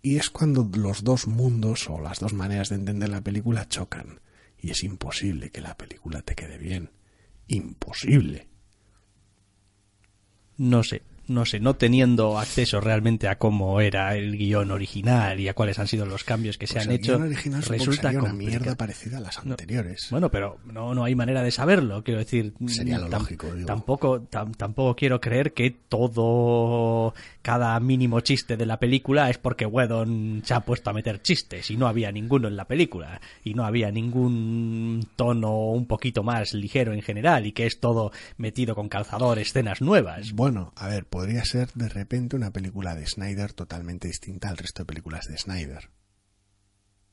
Y 0.00 0.16
es 0.16 0.30
cuando 0.30 0.70
los 0.76 1.02
dos 1.02 1.26
mundos 1.26 1.90
o 1.90 2.00
las 2.00 2.20
dos 2.20 2.34
maneras 2.34 2.68
de 2.68 2.76
entender 2.76 3.08
la 3.08 3.20
película 3.20 3.66
chocan. 3.66 4.20
Y 4.60 4.70
es 4.70 4.84
imposible 4.84 5.50
que 5.50 5.60
la 5.60 5.76
película 5.76 6.22
te 6.22 6.36
quede 6.36 6.56
bien. 6.56 6.90
Imposible. 7.48 8.46
No 10.56 10.84
sé, 10.84 11.02
no 11.32 11.44
sé, 11.44 11.60
no 11.60 11.74
teniendo 11.74 12.38
acceso 12.38 12.80
realmente 12.80 13.28
a 13.28 13.38
cómo 13.38 13.80
era 13.80 14.14
el 14.16 14.36
guion 14.36 14.70
original 14.70 15.40
y 15.40 15.48
a 15.48 15.54
cuáles 15.54 15.78
han 15.78 15.88
sido 15.88 16.06
los 16.06 16.24
cambios 16.24 16.58
que 16.58 16.66
se 16.66 16.74
Pues 16.74 16.86
han 16.86 16.92
el 16.92 16.98
hecho, 16.98 17.12
guion 17.18 17.22
original 17.28 17.62
resulta 17.62 18.02
sería 18.02 18.20
una 18.20 18.32
mierda 18.32 18.74
parecida 18.76 19.18
a 19.18 19.20
las 19.20 19.38
anteriores. 19.38 20.08
Bueno, 20.10 20.30
pero 20.30 20.58
no, 20.64 20.94
no 20.94 21.04
hay 21.04 21.14
manera 21.14 21.42
de 21.42 21.50
saberlo. 21.50 22.02
Quiero 22.04 22.20
decir, 22.20 22.52
Sería 22.66 22.98
lo 22.98 23.08
lógico, 23.08 23.52
digo. 23.54 23.66
Tampoco, 23.66 24.20
tam- 24.30 24.56
tampoco 24.56 24.94
quiero 24.96 25.20
creer 25.20 25.52
que 25.52 25.70
todo, 25.70 27.14
cada 27.42 27.78
mínimo 27.80 28.20
chiste 28.20 28.56
de 28.56 28.66
la 28.66 28.78
película 28.78 29.30
es 29.30 29.38
porque 29.38 29.66
Whedon 29.66 30.42
se 30.44 30.54
ha 30.54 30.60
puesto 30.60 30.90
a 30.90 30.92
meter 30.92 31.22
chistes 31.22 31.70
y 31.70 31.76
no 31.76 31.86
había 31.86 32.12
ninguno 32.12 32.48
en 32.48 32.56
la 32.56 32.66
película 32.66 33.20
y 33.44 33.54
no 33.54 33.64
había 33.64 33.90
ningún 33.90 35.06
tono 35.16 35.70
un 35.70 35.86
poquito 35.86 36.22
más 36.22 36.54
ligero 36.54 36.92
en 36.92 37.02
general 37.02 37.46
y 37.46 37.52
que 37.52 37.66
es 37.66 37.80
todo 37.80 38.12
metido 38.36 38.74
con 38.74 38.88
calzador, 38.88 39.38
escenas 39.38 39.80
nuevas. 39.80 40.32
Bueno, 40.32 40.72
a 40.76 40.88
ver, 40.88 41.04
podría 41.22 41.44
ser 41.44 41.70
de 41.74 41.88
repente 41.88 42.34
una 42.34 42.50
película 42.50 42.96
de 42.96 43.06
Snyder 43.06 43.52
totalmente 43.52 44.08
distinta 44.08 44.48
al 44.48 44.56
resto 44.56 44.82
de 44.82 44.86
películas 44.86 45.26
de 45.28 45.38
Snyder. 45.38 45.88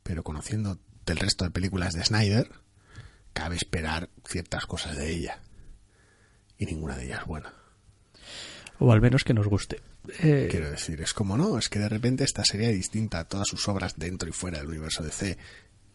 Pero 0.02 0.24
conociendo 0.24 0.80
del 1.06 1.18
resto 1.18 1.46
de 1.46 1.52
películas 1.52 1.94
de 1.94 2.04
Snyder, 2.04 2.50
cabe 3.34 3.56
esperar 3.56 4.10
ciertas 4.26 4.66
cosas 4.66 4.98
de 4.98 5.12
ella. 5.12 5.44
Y 6.58 6.66
ninguna 6.66 6.98
de 6.98 7.06
ellas 7.06 7.24
buena. 7.28 7.54
O 8.80 8.92
al 8.92 9.00
menos 9.00 9.24
que 9.24 9.36
nos 9.36 9.46
guste. 9.46 9.80
Eh, 10.24 10.48
Quiero 10.50 10.72
decir, 10.72 11.00
es 11.02 11.14
como 11.14 11.38
no, 11.38 11.60
es 11.60 11.70
que 11.70 11.78
de 11.78 11.90
repente 11.90 12.24
esta 12.24 12.44
sería 12.44 12.70
distinta 12.70 13.20
a 13.20 13.28
todas 13.28 13.48
sus 13.48 13.68
obras 13.68 13.94
dentro 13.96 14.28
y 14.28 14.32
fuera 14.32 14.58
del 14.58 14.70
universo 14.70 15.04
DC. 15.04 15.38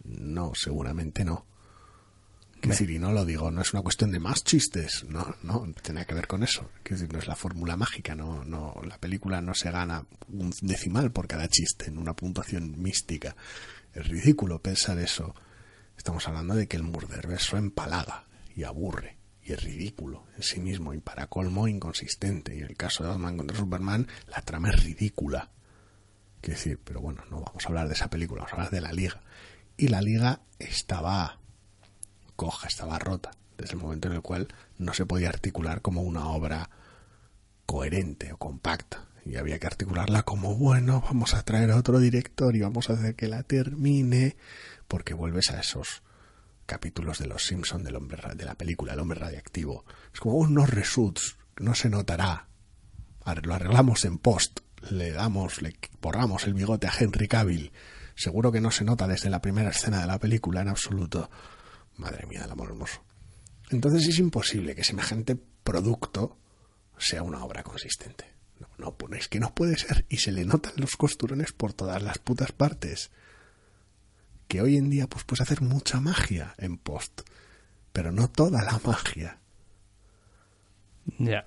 No, 0.05 0.53
seguramente 0.55 1.24
no. 1.24 1.46
Decir, 2.70 2.90
y 2.90 2.98
no 2.98 3.12
lo 3.12 3.24
digo, 3.24 3.50
no 3.50 3.61
es 3.61 3.72
una 3.72 3.83
cuestión 3.83 4.11
de 4.11 4.20
más 4.20 4.42
chistes, 4.42 5.05
no, 5.09 5.37
no, 5.42 5.66
tiene 5.83 6.07
que 6.07 6.14
ver 6.14 6.27
con 6.27 6.42
eso. 6.42 6.70
Quiero 6.83 7.00
decir, 7.00 7.12
no 7.12 7.18
es 7.18 7.27
la 7.27 7.37
fórmula 7.37 7.77
mágica, 7.77 8.14
no, 8.14 8.44
no, 8.44 8.74
la 8.87 8.98
película 8.98 9.40
no 9.40 9.55
se 9.55 9.70
gana 9.70 10.07
un 10.29 10.53
decimal 10.62 11.12
por 11.12 11.27
cada 11.27 11.48
chiste 11.48 11.87
en 11.87 11.98
una 11.98 12.14
puntuación 12.14 12.81
mística. 12.81 13.37
Es 13.92 14.09
ridículo 14.09 14.61
pensar 14.61 14.98
eso. 14.98 15.35
Estamos 15.96 16.27
hablando 16.27 16.55
de 16.55 16.66
que 16.66 16.77
el 16.77 16.83
Murderverso 16.83 17.57
empalaga 17.57 18.27
y 18.57 18.64
aburre 18.64 19.18
y 19.44 19.53
es 19.53 19.62
ridículo 19.62 20.24
en 20.37 20.42
sí 20.42 20.61
mismo 20.61 20.94
y 20.94 21.00
para 21.00 21.27
colmo 21.27 21.68
inconsistente. 21.68 22.57
Y 22.57 22.61
en 22.61 22.66
el 22.66 22.77
caso 22.77 23.03
de 23.03 23.11
Batman 23.11 23.37
contra 23.37 23.57
Superman, 23.57 24.09
la 24.29 24.40
trama 24.42 24.70
es 24.70 24.83
ridícula. 24.83 25.50
Quiero 26.40 26.59
decir, 26.59 26.81
pero 26.83 27.00
bueno, 27.00 27.22
no 27.31 27.40
vamos 27.40 27.64
a 27.64 27.68
hablar 27.68 27.88
de 27.88 27.94
esa 27.94 28.09
película, 28.09 28.40
vamos 28.40 28.53
a 28.53 28.57
hablar 28.57 28.70
de 28.70 28.81
la 28.81 28.92
liga. 28.92 29.20
Y 29.77 29.88
la 29.88 30.00
liga 30.00 30.40
estaba 30.59 31.40
coja, 32.37 32.68
estaba 32.68 32.99
rota, 32.99 33.31
desde 33.59 33.75
el 33.75 33.81
momento 33.81 34.09
en 34.09 34.14
el 34.14 34.23
cual 34.23 34.49
no 34.79 34.94
se 34.94 35.07
podía 35.07 35.29
articular 35.29 35.81
como 35.83 36.03
una 36.03 36.29
obra 36.29 36.70
coherente 37.66 38.33
o 38.33 38.37
compacta. 38.37 39.05
Y 39.25 39.37
había 39.37 39.59
que 39.59 39.66
articularla 39.66 40.23
como, 40.23 40.55
bueno, 40.55 41.01
vamos 41.01 41.33
a 41.35 41.42
traer 41.44 41.70
a 41.70 41.77
otro 41.77 41.99
director 41.99 42.55
y 42.55 42.61
vamos 42.61 42.90
a 42.90 42.94
hacer 42.94 43.14
que 43.14 43.27
la 43.29 43.42
termine, 43.42 44.37
porque 44.87 45.14
vuelves 45.14 45.51
a 45.51 45.61
esos 45.61 46.03
capítulos 46.66 47.18
de 47.18 47.27
Los 47.27 47.47
Simpson 47.47 47.83
del 47.85 47.97
hombre 47.97 48.23
de 48.35 48.44
la 48.44 48.55
película 48.55 48.92
El 48.92 49.01
hombre 49.01 49.18
radiactivo. 49.18 49.85
Es 50.12 50.20
como 50.20 50.35
unos 50.37 50.68
reshoots, 50.68 51.37
no 51.59 51.75
se 51.75 51.88
notará. 51.88 52.49
Ar- 53.25 53.47
Lo 53.47 53.55
arreglamos 53.55 54.05
en 54.05 54.18
post, 54.18 54.61
le 54.90 55.12
damos, 55.12 55.62
le 55.62 55.75
borramos 56.03 56.44
el 56.44 56.53
bigote 56.55 56.87
a 56.87 56.92
Henry 56.99 57.27
Cavill. 57.27 57.73
Seguro 58.16 58.53
que 58.53 58.61
no 58.61 58.70
se 58.70 58.85
nota 58.85 59.09
desde 59.09 59.31
la 59.31 59.40
primera 59.40 59.70
escena 59.70 60.01
de 60.03 60.07
la 60.07 60.18
película 60.18 60.61
en 60.61 60.68
absoluto. 60.68 61.31
Madre 61.97 62.27
mía, 62.27 62.43
el 62.45 62.51
amor 62.51 62.71
hermoso. 62.71 63.03
Entonces 63.71 64.07
es 64.09 64.19
imposible 64.19 64.75
que 64.75 64.85
semejante 64.85 65.37
producto 65.37 66.39
sea 66.99 67.23
una 67.23 67.45
obra 67.45 67.63
consistente. 67.63 68.27
No, 68.61 68.69
no, 68.79 68.97
pues 68.97 69.21
es 69.21 69.29
que 69.29 69.41
no 69.41 69.55
puede 69.55 69.77
ser. 69.77 70.05
Y 70.09 70.19
se 70.19 70.33
le 70.33 70.45
notan 70.45 70.75
los 70.77 70.97
costurones 70.97 71.53
por 71.53 71.73
todas 71.73 72.03
las 72.03 72.19
putas 72.19 72.53
partes. 72.53 73.11
Que 74.49 74.61
hoy 74.61 74.77
en 74.77 74.91
día 74.91 75.09
pues 75.09 75.25
puedes 75.25 75.41
hacer 75.41 75.63
mucha 75.63 76.01
magia 76.01 76.55
en 76.59 76.79
post. 76.79 77.23
Pero 77.93 78.13
no 78.13 78.29
toda 78.29 78.63
la 78.63 78.81
magia. 78.85 79.41
ya. 81.19 81.47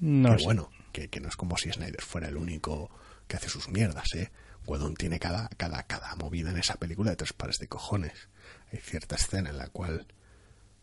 No 0.00 0.32
que 0.32 0.38
sé. 0.38 0.44
bueno, 0.44 0.70
que, 0.92 1.08
que 1.08 1.20
no 1.20 1.28
es 1.28 1.36
como 1.36 1.56
si 1.56 1.70
Snyder 1.72 2.02
fuera 2.02 2.28
el 2.28 2.36
único 2.36 2.90
que 3.26 3.36
hace 3.36 3.48
sus 3.48 3.68
mierdas, 3.68 4.14
¿eh? 4.14 4.30
Whedon 4.66 4.94
tiene 4.94 5.18
cada, 5.18 5.48
cada, 5.56 5.82
cada 5.84 6.14
movida 6.16 6.50
en 6.50 6.58
esa 6.58 6.76
película 6.76 7.10
de 7.10 7.16
tres 7.16 7.32
pares 7.32 7.58
de 7.58 7.68
cojones. 7.68 8.28
Hay 8.72 8.78
cierta 8.78 9.16
escena 9.16 9.50
en 9.50 9.58
la 9.58 9.68
cual 9.68 10.06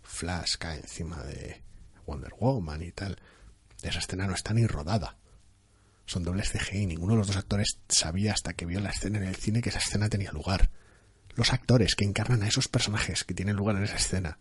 Flash 0.04 0.58
cae 0.58 0.78
encima 0.78 1.22
de 1.24 1.62
Wonder 2.06 2.34
Woman 2.40 2.82
y 2.84 2.92
tal. 2.92 3.20
Esa 3.82 4.00
escena 4.00 4.28
no 4.28 4.34
está 4.34 4.54
ni 4.54 4.68
rodada. 4.68 5.18
Son 6.06 6.24
dobles 6.24 6.52
CGI. 6.52 6.86
Ninguno 6.86 7.14
de 7.14 7.20
los 7.20 7.28
dos 7.28 7.38
actores 7.38 7.80
sabía 7.88 8.34
hasta 8.34 8.54
que 8.54 8.66
vio 8.66 8.80
la 8.80 8.90
escena 8.90 9.18
en 9.18 9.24
el 9.24 9.36
cine 9.36 9.62
que 9.62 9.70
esa 9.70 9.80
escena 9.80 10.10
tenía 10.10 10.32
lugar. 10.32 10.70
Los 11.36 11.54
actores 11.54 11.96
que 11.96 12.06
encarnan 12.06 12.44
a 12.44 12.48
esos 12.48 12.68
personajes 12.68 13.24
que 13.24 13.34
tienen 13.34 13.56
lugar 13.56 13.78
en 13.78 13.84
esa 13.84 13.96
escena. 13.96 14.38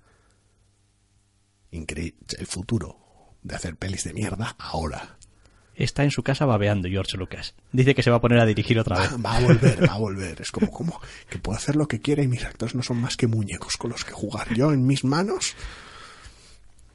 Increíble. 1.71 2.19
El 2.37 2.47
futuro 2.47 3.37
de 3.43 3.55
hacer 3.55 3.77
pelis 3.77 4.05
de 4.05 4.13
mierda 4.13 4.57
ahora. 4.59 5.17
Está 5.81 6.05
en 6.05 6.11
su 6.11 6.23
casa 6.23 6.45
babeando 6.45 6.91
George 6.91 7.17
Lucas. 7.17 7.55
Dice 7.73 7.95
que 7.95 8.03
se 8.03 8.11
va 8.11 8.19
a 8.19 8.21
poner 8.21 8.39
a 8.39 8.45
dirigir 8.45 8.79
otra 8.79 8.99
vez. 8.99 9.13
Va, 9.15 9.17
va 9.17 9.37
a 9.39 9.41
volver, 9.41 9.89
va 9.89 9.95
a 9.95 9.99
volver. 9.99 10.39
Es 10.39 10.53
como, 10.53 10.71
como 10.71 11.01
que 11.31 11.39
puedo 11.39 11.57
hacer 11.57 11.75
lo 11.75 11.89
que 11.89 12.01
quiera 12.01 12.23
y 12.23 12.29
mis 12.29 12.45
actores 12.45 12.75
no 12.75 12.83
son 12.83 13.01
más 13.01 13.17
que 13.17 13.27
muñecos 13.27 13.79
con 13.79 13.91
los 13.91 14.05
que 14.05 14.13
jugar. 14.13 14.53
Yo 14.53 14.73
en 14.73 14.87
mis 14.87 15.05
manos. 15.05 15.55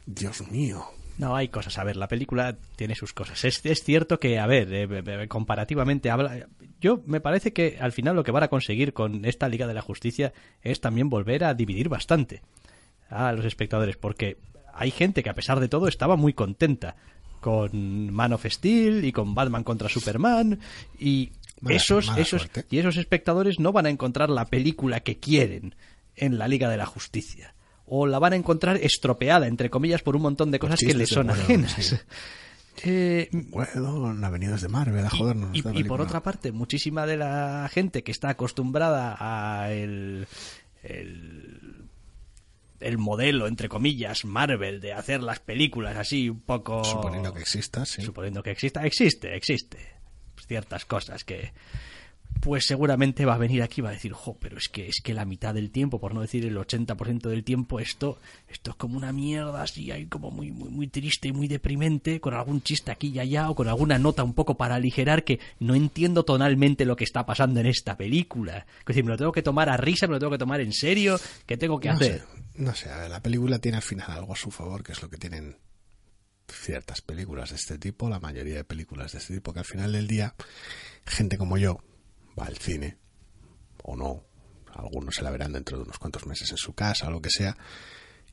Dios 0.06 0.48
mío. 0.52 0.86
No, 1.18 1.36
hay 1.36 1.48
cosas. 1.48 1.80
A 1.80 1.84
ver, 1.84 1.96
la 1.96 2.08
película 2.08 2.58
tiene 2.76 2.94
sus 2.94 3.12
cosas. 3.12 3.44
Es, 3.44 3.66
es 3.66 3.84
cierto 3.84 4.20
que, 4.20 4.38
a 4.38 4.46
ver, 4.46 4.72
eh, 4.72 4.88
eh, 4.88 5.28
comparativamente 5.28 6.12
habla. 6.12 6.48
Yo 6.80 7.02
me 7.08 7.22
parece 7.22 7.54
que 7.54 7.80
al 7.82 7.92
final 7.92 8.16
lo 8.16 8.24
que 8.24 8.32
van 8.32 8.44
a 8.44 8.50
conseguir 8.50 8.94
con 8.94 9.26
esta 9.26 9.50
Liga 9.50 9.66
de 9.66 9.74
la 9.74 9.82
Justicia 9.82 10.32
es 10.62 10.80
también 10.80 11.10
volver 11.10 11.44
a 11.44 11.56
dividir 11.56 11.90
bastante 11.90 12.44
a 13.10 13.32
los 13.32 13.46
espectadores, 13.46 13.98
porque 13.98 14.38
hay 14.76 14.92
gente 14.92 15.24
que 15.24 15.32
a 15.32 15.36
pesar 15.36 15.60
de 15.60 15.70
todo 15.70 15.88
estaba 15.88 16.18
muy 16.18 16.34
contenta 16.34 16.98
con 17.46 18.12
Man 18.12 18.34
of 18.34 18.44
Steel 18.48 19.06
y 19.06 19.12
con 19.12 19.36
Batman 19.36 19.64
contra 19.64 19.88
Superman 19.88 20.60
y 21.00 21.30
Mala- 21.62 21.76
esos, 21.78 22.08
mala 22.08 22.20
esos 22.22 22.42
suerte. 22.42 22.66
y 22.72 22.80
esos 22.80 22.98
espectadores 22.98 23.60
no 23.60 23.72
van 23.72 23.86
a 23.86 23.92
encontrar 23.92 24.32
la 24.32 24.46
película 24.46 25.02
que 25.02 25.20
quieren 25.20 25.76
en 26.16 26.40
la 26.40 26.48
Liga 26.48 26.70
de 26.70 26.78
la 26.78 26.88
Justicia 26.88 27.54
o 27.86 28.08
la 28.08 28.18
van 28.18 28.34
a 28.34 28.36
encontrar 28.36 28.78
estropeada 28.78 29.46
entre 29.46 29.70
comillas 29.70 30.02
por 30.02 30.16
un 30.16 30.24
montón 30.24 30.50
de 30.50 30.58
cosas 30.58 30.80
que 30.80 30.96
les 30.96 31.10
de 31.10 31.16
son 31.16 31.30
ajenas. 31.30 31.72
sí. 31.74 31.96
Eh, 32.84 33.30
Whedon 33.52 34.22
ha 34.26 34.30
venido 34.30 34.52
desde 34.52 34.68
Marvel 34.68 35.06
a 35.06 35.10
jodernos. 35.10 35.52
y, 35.56 35.60
esta 35.60 35.72
y 35.74 35.86
por 35.86 36.02
otra 36.02 36.22
parte, 36.22 36.52
muchísima 36.52 37.06
de 37.06 37.16
la 37.16 37.70
gente 37.72 38.04
que 38.04 38.12
está 38.12 38.28
acostumbrada 38.32 39.16
a 39.18 39.72
el, 39.72 40.28
el, 40.84 41.55
el 42.80 42.98
modelo, 42.98 43.48
entre 43.48 43.70
comillas, 43.70 44.26
Marvel, 44.26 44.82
de 44.82 44.94
hacer 44.94 45.24
las 45.24 45.40
películas 45.40 45.98
así 45.98 46.30
un 46.30 46.42
poco... 46.42 46.84
Suponiendo 46.84 47.34
que 47.34 47.42
exista, 47.42 47.86
sí. 47.86 48.02
Suponiendo 48.02 48.44
que 48.44 48.52
exista, 48.52 48.86
existe, 48.86 49.36
existe. 49.36 49.78
Ciertas 50.48 50.86
cosas 50.86 51.24
que... 51.24 51.54
Pues 52.42 52.66
seguramente 52.66 53.26
va 53.26 53.36
a 53.36 53.38
venir 53.38 53.64
aquí 53.64 53.80
y 53.80 53.82
va 53.82 53.90
a 53.90 53.94
decir, 53.94 54.12
jo, 54.12 54.38
pero 54.38 54.58
es 54.58 54.68
que 54.68 54.88
es 54.88 55.00
que 55.02 55.14
la 55.14 55.24
mitad 55.24 55.54
del 55.54 55.72
tiempo, 55.72 56.00
por 56.00 56.14
no 56.14 56.20
decir 56.20 56.46
el 56.46 56.58
80% 56.58 57.30
del 57.30 57.46
tiempo, 57.46 57.80
esto, 57.80 58.20
esto 58.50 58.72
es 58.72 58.76
como 58.76 58.98
una 58.98 59.14
mierda 59.14 59.64
así, 59.64 59.90
ahí 59.90 60.06
como 60.06 60.32
muy, 60.32 60.52
muy, 60.52 60.70
muy 60.70 60.88
triste 60.88 61.30
y 61.30 61.32
muy 61.32 61.48
deprimente, 61.48 62.20
con 62.20 62.34
algún 62.34 62.62
chiste 62.62 62.92
aquí 62.92 63.08
y 63.08 63.20
allá, 63.20 63.50
o 63.50 63.56
con 63.56 63.70
alguna 63.70 63.98
nota 63.98 64.24
un 64.24 64.34
poco 64.34 64.58
para 64.58 64.76
aligerar 64.76 65.24
que 65.24 65.40
no 65.60 65.76
entiendo 65.76 66.24
tonalmente 66.26 66.84
lo 66.84 66.98
que 66.98 67.06
está 67.06 67.26
pasando 67.26 67.62
en 67.62 67.68
esta 67.68 67.96
película. 67.96 68.66
Es 68.82 68.86
decir, 68.86 69.06
me 69.06 69.12
lo 69.12 69.18
tengo 69.18 69.32
que 69.32 69.42
tomar 69.42 69.70
a 69.70 69.78
risa, 69.78 70.06
me 70.06 70.14
lo 70.14 70.20
tengo 70.20 70.32
que 70.32 70.38
tomar 70.38 70.60
en 70.60 70.74
serio, 70.74 71.18
¿qué 71.46 71.56
tengo 71.56 71.80
que 71.80 71.88
no 71.88 71.96
hacer? 71.96 72.20
sé, 72.20 72.35
no 72.58 72.74
sé, 72.76 72.90
a 72.90 72.98
ver, 72.98 73.10
la 73.10 73.22
película 73.22 73.60
tiene 73.60 73.78
al 73.78 73.84
final 73.84 74.10
algo 74.12 74.34
a 74.34 74.38
su 74.38 74.52
favor, 74.52 74.84
que 74.84 74.94
es 74.94 75.02
lo 75.02 75.10
que 75.10 75.18
tienen 75.18 75.58
ciertas 76.48 77.02
películas 77.02 77.50
de 77.50 77.56
este 77.56 77.78
tipo, 77.78 78.10
la 78.10 78.20
mayoría 78.20 78.56
de 78.56 78.64
películas 78.64 79.12
de 79.12 79.20
este 79.20 79.34
tipo, 79.34 79.54
que 79.54 79.60
al 79.60 79.66
final 79.66 79.92
del 79.92 80.08
día, 80.08 80.36
gente 81.06 81.38
como 81.38 81.58
yo 81.58 81.80
va 82.40 82.46
al 82.46 82.58
cine, 82.58 82.98
o 83.84 83.96
no, 83.96 84.24
algunos 84.74 85.16
se 85.16 85.24
la 85.24 85.32
verán 85.32 85.54
dentro 85.54 85.78
de 85.78 85.84
unos 85.84 86.00
cuantos 86.00 86.26
meses 86.28 86.52
en 86.52 86.58
su 86.58 86.74
casa 86.74 87.08
o 87.08 87.12
lo 87.12 87.22
que 87.22 87.30
sea, 87.30 87.58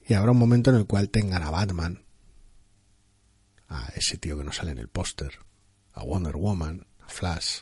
y 0.06 0.14
habrá 0.14 0.32
un 0.32 0.38
momento 0.38 0.70
en 0.70 0.76
el 0.76 0.86
cual 0.86 1.10
tengan 1.10 1.42
a 1.42 1.50
Batman, 1.50 2.04
a 3.68 3.88
ese 3.96 4.18
tío 4.18 4.36
que 4.36 4.44
no 4.44 4.52
sale 4.52 4.72
en 4.72 4.78
el 4.78 4.88
póster, 4.88 5.38
a 5.94 6.04
Wonder 6.04 6.36
Woman, 6.36 6.86
a 7.00 7.08
Flash, 7.08 7.60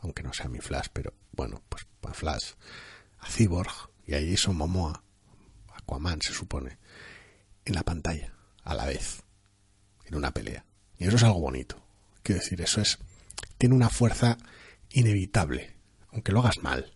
aunque 0.00 0.22
no 0.22 0.32
sea 0.32 0.48
mi 0.48 0.60
Flash, 0.60 0.88
pero 0.92 1.14
bueno, 1.32 1.62
pues 1.68 1.86
Flash, 2.14 2.52
a 3.18 3.30
Cyborg 3.30 3.90
y 4.06 4.14
a 4.14 4.20
Jason 4.20 4.56
Momoa, 4.56 5.04
Aquaman 5.88 6.20
se 6.20 6.34
supone, 6.34 6.76
en 7.64 7.74
la 7.74 7.82
pantalla, 7.82 8.34
a 8.62 8.74
la 8.74 8.84
vez, 8.84 9.22
en 10.04 10.16
una 10.16 10.32
pelea. 10.32 10.66
Y 10.98 11.06
eso 11.06 11.16
es 11.16 11.22
algo 11.22 11.40
bonito. 11.40 11.82
Quiero 12.22 12.42
decir, 12.42 12.60
eso 12.60 12.82
es, 12.82 12.98
tiene 13.56 13.74
una 13.74 13.88
fuerza 13.88 14.36
inevitable, 14.90 15.74
aunque 16.12 16.32
lo 16.32 16.40
hagas 16.40 16.58
mal. 16.62 16.92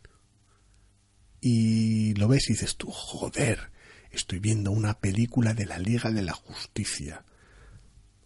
Y 1.41 2.13
lo 2.15 2.29
ves 2.29 2.51
y 2.51 2.53
dices 2.53 2.77
tú, 2.77 2.91
joder, 2.91 3.73
estoy 4.11 4.41
viendo 4.41 4.71
una 4.71 5.01
película 5.01 5.55
de 5.55 5.65
la 5.65 5.79
Liga 5.79 6.11
de 6.11 6.23
la 6.23 6.35
Justicia. 6.35 7.25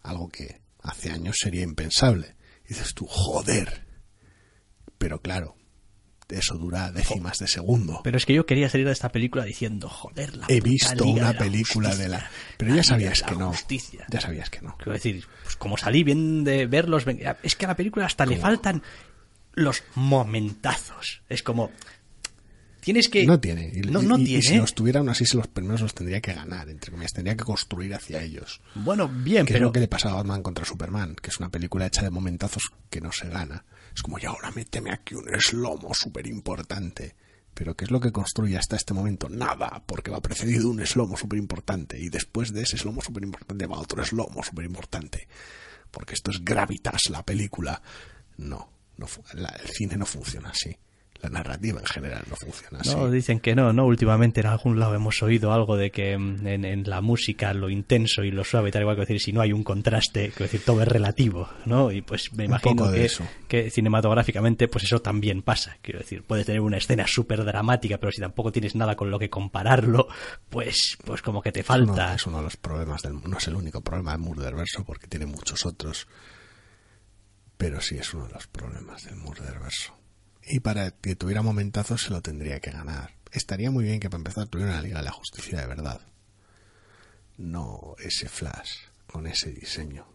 Algo 0.03 0.27
que 0.27 0.61
hace 0.81 1.11
años 1.11 1.37
sería 1.39 1.63
impensable. 1.63 2.35
Dices 2.67 2.93
tú, 2.93 3.07
joder. 3.07 3.87
Pero 4.97 5.21
claro, 5.21 5.55
eso 6.29 6.55
dura 6.57 6.91
décimas 6.91 7.37
de 7.39 7.47
segundo. 7.47 8.01
Pero 8.03 8.17
es 8.17 8.25
que 8.25 8.33
yo 8.33 8.45
quería 8.45 8.69
salir 8.69 8.85
de 8.87 8.93
esta 8.93 9.09
película 9.11 9.45
diciendo, 9.45 9.87
joder, 9.89 10.35
la 10.35 10.45
He 10.49 10.59
visto 10.61 11.05
Liga 11.05 11.17
una 11.21 11.27
de 11.27 11.33
la 11.33 11.39
película 11.39 11.95
de 11.95 12.09
la... 12.09 12.29
Pero 12.57 12.71
la 12.71 12.77
ya 12.77 12.83
sabías 12.83 13.23
que 13.23 13.35
no. 13.35 13.47
Justicia. 13.49 14.05
Ya 14.09 14.19
sabías 14.21 14.49
que 14.49 14.61
no. 14.61 14.75
Quiero 14.77 14.93
decir, 14.93 15.25
pues 15.43 15.55
como 15.55 15.77
salí 15.77 16.03
bien 16.03 16.43
de 16.43 16.65
verlos, 16.65 17.05
es 17.43 17.55
que 17.55 17.65
a 17.65 17.69
la 17.69 17.75
película 17.75 18.05
hasta 18.05 18.25
le 18.25 18.37
faltan 18.37 18.83
los 19.53 19.83
momentazos. 19.95 21.21
Es 21.29 21.43
como 21.43 21.71
tienes 22.81 23.09
que 23.09 23.25
No 23.25 23.39
tiene. 23.39 23.71
Y, 23.73 23.81
no, 23.81 24.01
no 24.01 24.17
y- 24.17 24.21
y 24.21 24.25
tiene. 24.25 24.41
si 24.43 24.55
los 24.57 24.73
tuviera 24.75 24.99
aún 24.99 25.09
así, 25.09 25.25
los 25.35 25.47
primeros 25.47 25.81
los 25.81 25.93
tendría 25.93 26.21
que 26.21 26.33
ganar, 26.33 26.69
entre 26.69 26.91
comillas. 26.91 27.11
Tendría 27.13 27.35
que 27.35 27.43
construir 27.43 27.93
hacia 27.93 28.21
ellos. 28.21 28.61
Bueno, 28.75 29.07
bien, 29.09 29.45
Que 29.45 29.53
es 29.53 29.55
pero 29.55 29.65
lo 29.67 29.71
que 29.73 29.79
le 29.79 29.87
pasaba 29.87 30.13
a 30.13 30.17
Batman 30.17 30.41
contra 30.43 30.63
Superman, 30.65 31.15
que 31.21 31.29
es 31.29 31.39
una 31.39 31.49
película 31.49 31.85
hecha 31.87 32.01
de 32.03 32.11
momentazos 32.11 32.63
que 32.89 33.01
no 33.01 33.11
se 33.11 33.27
gana. 33.29 33.65
Es 33.97 34.03
como, 34.03 34.19
y 34.19 34.25
ahora 34.25 34.51
méteme 34.51 34.91
aquí 34.91 35.15
un 35.15 35.27
eslomo 35.33 35.91
súper 35.95 36.27
importante. 36.27 37.15
Pero 37.55 37.75
¿qué 37.75 37.85
es 37.85 37.89
lo 37.91 37.99
que 37.99 38.11
construye 38.11 38.55
hasta 38.55 38.75
este 38.75 38.93
momento? 38.93 39.27
Nada, 39.27 39.81
porque 39.87 40.11
va 40.11 40.21
precedido 40.21 40.61
de 40.61 40.67
un 40.67 40.79
eslomo 40.81 41.17
súper 41.17 41.39
importante. 41.39 41.97
Y 41.99 42.09
después 42.09 42.53
de 42.53 42.61
ese 42.61 42.75
eslomo 42.75 43.01
súper 43.01 43.23
importante 43.23 43.65
va 43.65 43.79
otro 43.79 44.03
eslomo 44.03 44.43
súper 44.43 44.65
importante. 44.65 45.27
Porque 45.89 46.13
esto 46.13 46.29
es 46.29 46.45
gravitas, 46.45 47.09
la 47.09 47.23
película. 47.23 47.81
No, 48.37 48.69
no 48.97 49.07
la- 49.33 49.49
el 49.63 49.69
cine 49.69 49.97
no 49.97 50.05
funciona 50.05 50.49
así. 50.49 50.77
La 51.21 51.29
narrativa 51.29 51.79
en 51.79 51.85
general 51.85 52.23
no 52.29 52.35
funciona 52.35 52.79
así. 52.79 52.95
No, 52.95 53.09
dicen 53.09 53.39
que 53.39 53.55
no, 53.55 53.73
¿no? 53.73 53.85
Últimamente 53.85 54.41
en 54.41 54.47
algún 54.47 54.79
lado 54.79 54.93
hemos 54.95 55.21
oído 55.23 55.51
algo 55.51 55.75
de 55.75 55.89
que 55.91 56.17
mm, 56.17 56.45
en, 56.47 56.65
en 56.65 56.83
la 56.89 57.01
música 57.01 57.53
lo 57.53 57.69
intenso 57.69 58.23
y 58.23 58.31
lo 58.31 58.43
suave, 58.43 58.71
tal 58.71 58.81
igual 58.83 58.95
que 58.95 59.01
decir, 59.01 59.19
si 59.19 59.33
no 59.33 59.41
hay 59.41 59.51
un 59.51 59.63
contraste, 59.63 60.31
que 60.31 60.43
decir, 60.43 60.61
todo 60.63 60.81
es 60.81 60.87
relativo, 60.87 61.49
¿no? 61.65 61.91
Y 61.91 62.01
pues 62.01 62.31
me 62.33 62.45
imagino 62.45 62.91
que, 62.91 63.05
eso. 63.05 63.23
que 63.47 63.69
cinematográficamente 63.71 64.67
pues 64.67 64.83
eso 64.83 65.01
también 65.01 65.41
pasa. 65.41 65.77
Quiero 65.81 65.99
decir, 65.99 66.23
puedes 66.23 66.45
tener 66.45 66.61
una 66.61 66.77
escena 66.77 67.05
súper 67.07 67.43
dramática, 67.43 67.97
pero 67.97 68.11
si 68.11 68.21
tampoco 68.21 68.51
tienes 68.51 68.75
nada 68.75 68.95
con 68.95 69.09
lo 69.09 69.17
que 69.17 69.29
compararlo, 69.29 70.07
pues, 70.49 70.97
pues 71.03 71.21
como 71.21 71.41
que 71.41 71.51
te 71.51 71.61
Es 71.61 71.69
uno- 71.69 71.87
falta. 71.87 72.13
es 72.13 72.27
uno 72.27 72.37
de 72.37 72.43
los 72.43 72.57
problemas 72.57 73.01
del 73.01 73.15
no 73.23 73.37
es 73.37 73.47
el 73.47 73.55
único 73.55 73.81
problema 73.81 74.11
del 74.11 74.21
Murderverso 74.21 74.83
porque 74.85 75.07
tiene 75.07 75.25
muchos 75.25 75.65
otros 75.65 76.07
pero 77.57 77.81
sí 77.81 77.97
es 77.97 78.13
uno 78.13 78.27
de 78.27 78.33
los 78.33 78.45
problemas 78.47 79.03
del 79.05 79.15
Murderverso 79.15 79.96
y 80.47 80.59
para 80.59 80.91
que 80.91 81.15
tuviera 81.15 81.41
momentazos 81.41 82.03
se 82.03 82.11
lo 82.11 82.21
tendría 82.21 82.59
que 82.59 82.71
ganar 82.71 83.15
estaría 83.31 83.71
muy 83.71 83.83
bien 83.83 83.99
que 83.99 84.09
para 84.09 84.19
empezar 84.19 84.47
tuviera 84.47 84.71
una 84.71 84.81
Liga 84.81 84.99
de 84.99 85.05
la 85.05 85.11
Justicia 85.11 85.59
de 85.59 85.67
verdad 85.67 86.01
no 87.37 87.95
ese 87.99 88.29
Flash 88.29 88.71
con 89.05 89.27
ese 89.27 89.51
diseño 89.51 90.07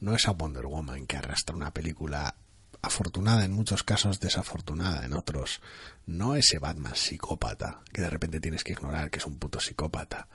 no 0.00 0.14
esa 0.14 0.32
Wonder 0.32 0.66
Woman 0.66 1.06
que 1.06 1.16
arrastra 1.16 1.54
una 1.54 1.72
película 1.72 2.34
afortunada 2.82 3.44
en 3.44 3.52
muchos 3.52 3.84
casos, 3.84 4.18
desafortunada 4.18 5.06
en 5.06 5.12
otros. 5.12 5.62
No 6.06 6.34
ese 6.34 6.58
Batman 6.58 6.96
psicópata 6.96 7.82
que 7.92 8.02
de 8.02 8.10
repente 8.10 8.40
tienes 8.40 8.64
que 8.64 8.72
ignorar 8.72 9.10
que 9.10 9.20
es 9.20 9.26
un 9.26 9.38
puto 9.38 9.60
psicópata. 9.60 10.28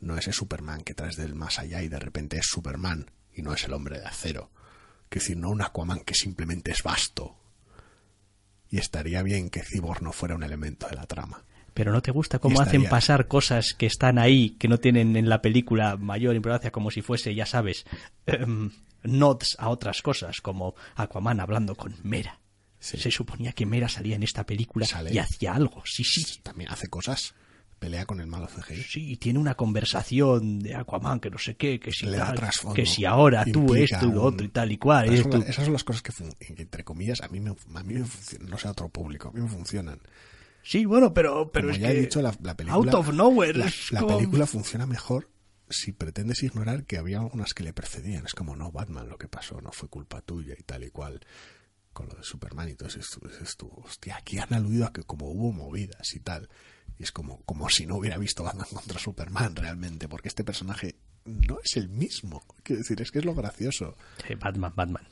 No 0.00 0.18
ese 0.18 0.32
Superman 0.32 0.82
que 0.82 0.94
traes 0.94 1.16
del 1.16 1.34
más 1.34 1.60
allá 1.60 1.82
y 1.82 1.88
de 1.88 2.00
repente 2.00 2.38
es 2.38 2.46
Superman 2.46 3.10
y 3.32 3.42
no 3.42 3.54
es 3.54 3.64
el 3.64 3.72
hombre 3.72 4.00
de 4.00 4.06
acero. 4.06 4.50
Que 5.08 5.20
decir, 5.20 5.36
no 5.36 5.50
un 5.50 5.62
Aquaman 5.62 6.00
que 6.00 6.14
simplemente 6.14 6.72
es 6.72 6.82
vasto. 6.82 7.36
Y 8.74 8.78
estaría 8.78 9.22
bien 9.22 9.50
que 9.50 9.62
Cyborg 9.62 10.02
no 10.02 10.10
fuera 10.10 10.34
un 10.34 10.42
elemento 10.42 10.88
de 10.88 10.96
la 10.96 11.06
trama. 11.06 11.44
Pero 11.74 11.92
no 11.92 12.02
te 12.02 12.10
gusta 12.10 12.40
cómo 12.40 12.60
hacen 12.60 12.86
pasar 12.86 13.28
cosas 13.28 13.72
que 13.72 13.86
están 13.86 14.18
ahí, 14.18 14.56
que 14.58 14.66
no 14.66 14.78
tienen 14.78 15.14
en 15.14 15.28
la 15.28 15.42
película 15.42 15.96
mayor 15.96 16.34
importancia, 16.34 16.72
como 16.72 16.90
si 16.90 17.00
fuese, 17.00 17.36
ya 17.36 17.46
sabes, 17.46 17.86
em, 18.26 18.72
nods 19.04 19.54
a 19.60 19.68
otras 19.68 20.02
cosas, 20.02 20.40
como 20.40 20.74
Aquaman 20.96 21.38
hablando 21.38 21.76
con 21.76 21.94
Mera. 22.02 22.40
Sí. 22.80 22.98
Se 22.98 23.12
suponía 23.12 23.52
que 23.52 23.64
Mera 23.64 23.88
salía 23.88 24.16
en 24.16 24.24
esta 24.24 24.44
película 24.44 24.86
Sale. 24.86 25.14
y 25.14 25.18
hacía 25.18 25.54
algo, 25.54 25.84
sí, 25.86 26.02
sí. 26.02 26.40
También 26.42 26.72
hace 26.72 26.88
cosas. 26.88 27.36
Pelea 27.78 28.06
con 28.06 28.20
el 28.20 28.26
malo 28.26 28.46
CGI. 28.46 28.82
Sí, 28.82 29.10
y 29.12 29.16
tiene 29.16 29.38
una 29.38 29.54
conversación 29.56 30.60
de 30.60 30.74
Aquaman 30.74 31.20
que 31.20 31.30
no 31.30 31.38
sé 31.38 31.56
qué, 31.56 31.78
que 31.78 31.92
si 31.92 32.06
tal, 32.06 32.38
que 32.74 32.86
si 32.86 33.04
ahora 33.04 33.44
tú 33.44 33.74
esto 33.74 34.06
y 34.06 34.12
lo 34.12 34.22
otro 34.22 34.46
y 34.46 34.48
tal 34.48 34.72
y 34.72 34.78
cual. 34.78 35.06
Esas 35.12 35.26
y 35.26 35.30
son, 35.32 35.42
esas 35.42 35.64
son 35.64 35.72
las 35.74 35.84
cosas 35.84 36.02
que, 36.02 36.12
entre 36.62 36.84
comillas, 36.84 37.20
a 37.20 37.28
mí 37.28 37.40
me, 37.40 37.50
a 37.50 37.82
mí 37.82 37.94
me 37.94 38.04
funcionan. 38.04 38.48
No 38.50 38.58
sé 38.58 38.68
a 38.68 38.70
otro 38.70 38.88
público, 38.88 39.28
a 39.28 39.32
mí 39.32 39.40
me 39.40 39.48
funcionan. 39.48 40.00
Sí, 40.62 40.86
bueno, 40.86 41.12
pero, 41.12 41.50
pero 41.52 41.66
Como 41.68 41.74
es 41.76 41.80
ya 41.82 41.88
que 41.88 41.98
he 41.98 42.00
dicho, 42.02 42.22
la, 42.22 42.34
la 42.42 42.56
película. 42.56 42.92
out 42.92 42.94
of 43.08 43.12
nowhere. 43.14 43.58
La, 43.58 43.66
es 43.66 43.92
la 43.92 44.00
como- 44.00 44.16
película 44.16 44.46
funciona 44.46 44.86
mejor 44.86 45.28
si 45.68 45.92
pretendes 45.92 46.42
ignorar 46.42 46.84
que 46.84 46.96
había 46.96 47.18
algunas 47.18 47.52
que 47.52 47.64
le 47.64 47.72
precedían. 47.74 48.24
Es 48.24 48.34
como, 48.34 48.56
no, 48.56 48.70
Batman, 48.72 49.08
lo 49.08 49.18
que 49.18 49.28
pasó 49.28 49.60
no 49.60 49.72
fue 49.72 49.88
culpa 49.88 50.20
tuya 50.22 50.54
y 50.58 50.62
tal 50.62 50.84
y 50.84 50.90
cual. 50.90 51.20
Con 51.92 52.08
lo 52.08 52.14
de 52.14 52.22
Superman 52.24 52.68
y 52.70 52.74
todo 52.74 52.88
eso, 52.88 53.20
dices 53.28 53.56
tú, 53.56 53.70
hostia, 53.84 54.16
aquí 54.16 54.38
han 54.38 54.52
aludido 54.52 54.86
a 54.86 54.92
que 54.92 55.02
como 55.04 55.30
hubo 55.30 55.52
movidas 55.52 56.14
y 56.14 56.20
tal. 56.20 56.48
Y 56.98 57.02
es 57.02 57.12
como, 57.12 57.40
como 57.42 57.68
si 57.70 57.86
no 57.86 57.96
hubiera 57.96 58.18
visto 58.18 58.44
Batman 58.44 58.68
contra 58.72 58.98
Superman 58.98 59.56
realmente, 59.56 60.08
porque 60.08 60.28
este 60.28 60.44
personaje 60.44 60.94
no 61.24 61.58
es 61.62 61.76
el 61.76 61.88
mismo. 61.88 62.44
Quiero 62.62 62.80
decir, 62.82 63.00
es 63.02 63.10
que 63.10 63.18
es 63.18 63.24
lo 63.24 63.34
gracioso. 63.34 63.96
Sí, 64.26 64.34
Batman, 64.34 64.72
Batman. 64.74 65.06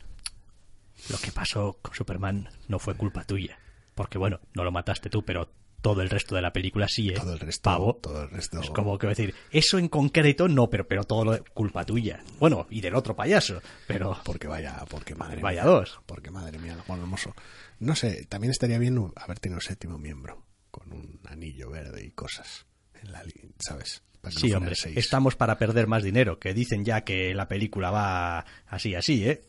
Lo 1.10 1.18
que 1.18 1.32
pasó 1.32 1.78
con 1.82 1.94
Superman 1.94 2.48
no 2.68 2.78
fue 2.78 2.94
culpa 2.94 3.24
tuya. 3.24 3.58
Porque 3.94 4.18
bueno, 4.18 4.40
no 4.54 4.62
lo 4.64 4.70
mataste 4.70 5.10
tú, 5.10 5.24
pero 5.24 5.50
todo 5.80 6.00
el 6.00 6.10
resto 6.10 6.36
de 6.36 6.42
la 6.42 6.52
película 6.52 6.86
sí, 6.88 7.08
¿eh? 7.08 7.14
Todo 7.14 7.32
el 7.32 7.40
resto, 7.40 7.62
Pavo. 7.68 7.94
todo 7.96 8.22
el 8.22 8.30
resto. 8.30 8.60
Es 8.60 8.70
como 8.70 8.96
que 8.98 9.08
decir, 9.08 9.34
eso 9.50 9.78
en 9.78 9.88
concreto 9.88 10.46
no, 10.46 10.70
pero, 10.70 10.86
pero 10.86 11.02
todo 11.04 11.24
lo 11.24 11.44
culpa 11.52 11.84
tuya. 11.84 12.22
Bueno, 12.38 12.68
y 12.70 12.80
del 12.80 12.94
otro 12.94 13.16
payaso, 13.16 13.60
pero... 13.88 14.16
Porque 14.24 14.46
vaya, 14.46 14.84
porque 14.88 15.16
madre 15.16 15.42
Vaya 15.42 15.64
mía. 15.64 15.70
dos. 15.72 16.00
Porque 16.06 16.30
madre 16.30 16.58
mía, 16.58 16.76
Juan 16.86 17.00
Hermoso. 17.00 17.34
No 17.80 17.96
sé, 17.96 18.24
también 18.26 18.52
estaría 18.52 18.78
bien 18.78 19.12
haber 19.16 19.40
tenido 19.40 19.56
un 19.56 19.62
séptimo 19.62 19.98
miembro. 19.98 20.44
Con 20.72 20.92
un 20.92 21.20
anillo 21.28 21.70
verde 21.70 22.04
y 22.04 22.10
cosas. 22.10 22.66
En 23.00 23.12
la 23.12 23.22
¿sabes? 23.60 24.02
Para 24.20 24.34
no 24.34 24.40
Sí, 24.40 24.52
hombre, 24.52 24.74
seis. 24.74 24.96
estamos 24.96 25.36
para 25.36 25.58
perder 25.58 25.86
más 25.86 26.02
dinero, 26.02 26.40
que 26.40 26.54
dicen 26.54 26.84
ya 26.84 27.02
que 27.02 27.34
la 27.34 27.46
película 27.46 27.90
va 27.92 28.44
así, 28.66 28.96
así, 28.96 29.28
¿eh? 29.28 29.44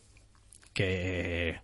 Que... 0.74 1.60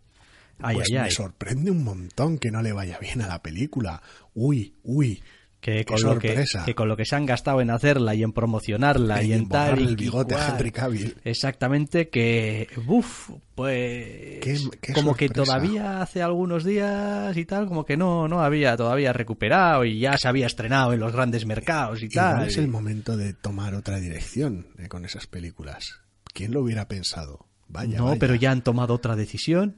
Ay, 0.62 0.76
pues 0.76 0.88
ay, 0.90 0.94
me 0.96 1.00
ay. 1.02 1.12
sorprende 1.12 1.72
un 1.72 1.84
montón 1.84 2.38
que 2.40 2.52
no 2.52 2.62
le 2.62 2.74
vaya 2.74 2.98
bien 3.00 3.22
a 3.22 3.28
la 3.28 3.42
película. 3.44 4.02
Uy, 4.34 4.76
uy. 4.84 5.22
Que 5.62 5.84
con, 5.84 6.02
lo 6.02 6.18
que, 6.18 6.46
que 6.66 6.74
con 6.74 6.88
lo 6.88 6.96
que 6.96 7.04
se 7.04 7.18
han 7.18 7.26
gastado 7.26 7.60
en 7.60 7.70
hacerla 7.70 8.16
y 8.16 8.24
en 8.24 8.32
promocionarla 8.32 9.20
En 9.22 9.28
y 9.28 9.34
en 9.34 9.50
tal. 9.50 9.78
y- 9.82 9.84
el 9.84 9.92
y 9.92 9.96
bigote 9.96 10.34
a. 10.36 10.48
Henry 10.56 10.72
Cavill. 10.72 11.16
Exactamente, 11.26 12.08
que. 12.08 12.70
Uf, 12.88 13.30
pues. 13.56 14.40
Qué- 14.40 14.58
qué 14.82 14.94
como 14.94 15.16
que 15.16 15.28
todavía 15.28 16.02
hace 16.02 16.22
algunos 16.22 16.64
días 16.64 17.36
y 17.36 17.44
tal, 17.44 17.68
como 17.68 17.86
que 17.86 17.98
no, 17.98 18.30
no 18.30 18.42
había 18.42 18.78
todavía 18.78 19.12
recuperado 19.12 19.84
y 19.84 20.00
ya 20.00 20.18
se 20.18 20.30
había 20.30 20.48
estrenado 20.48 20.94
en 20.94 21.02
los 21.02 21.12
grandes 21.12 21.46
mercados 21.46 22.02
y 22.02 22.06
Igual 22.06 22.36
tal. 22.38 22.48
es 22.48 22.58
el 22.58 22.70
momento 22.70 23.18
de 23.18 23.34
tomar 23.34 23.76
otra 23.76 24.00
dirección 24.00 24.68
eh, 24.78 24.88
con 24.88 25.04
esas 25.04 25.28
películas. 25.28 26.00
¿Quién 26.34 26.54
lo 26.54 26.62
hubiera 26.62 26.88
pensado? 26.88 27.48
Vaya, 27.68 27.98
no, 27.98 28.06
vaya. 28.06 28.20
pero 28.20 28.36
ya 28.36 28.52
han 28.52 28.64
tomado 28.64 28.94
otra 28.94 29.18
decisión. 29.18 29.76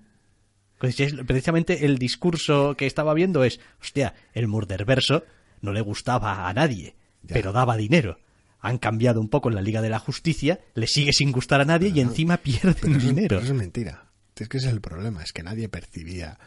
Pues 0.79 0.99
es- 0.99 1.15
precisamente 1.25 1.85
el 1.85 1.97
discurso 1.97 2.75
que 2.77 2.85
estaba 2.85 3.15
viendo 3.15 3.43
es, 3.43 3.59
hostia, 3.81 4.13
el 4.33 4.47
Murderverso 4.47 5.23
no 5.61 5.71
le 5.73 5.81
gustaba 5.81 6.47
a 6.47 6.53
nadie, 6.53 6.95
Ya. 7.23 7.33
pero 7.33 7.51
daba 7.53 7.77
dinero. 7.77 8.19
Han 8.59 8.77
cambiado 8.77 9.19
un 9.21 9.29
poco 9.29 9.49
en 9.49 9.55
la 9.55 9.61
Liga 9.61 9.81
de 9.81 9.89
la 9.89 9.99
Justicia, 9.99 10.59
le 10.75 10.85
sigue 10.87 11.13
sin 11.13 11.31
gustar 11.31 11.61
a 11.61 11.65
nadie 11.65 11.89
y 11.89 11.99
encima 11.99 12.37
pierden 12.37 12.95
eso, 12.95 13.07
dinero. 13.07 13.27
pero 13.29 13.41
eso 13.41 13.53
es 13.53 13.57
mentira. 13.57 14.07
Es 14.35 14.49
que 14.49 14.57
ese 14.57 14.67
es 14.67 14.73
el 14.73 14.81
problema, 14.81 15.21
es 15.23 15.33
que 15.33 15.43
nadie 15.43 15.69
percibía, 15.69 16.39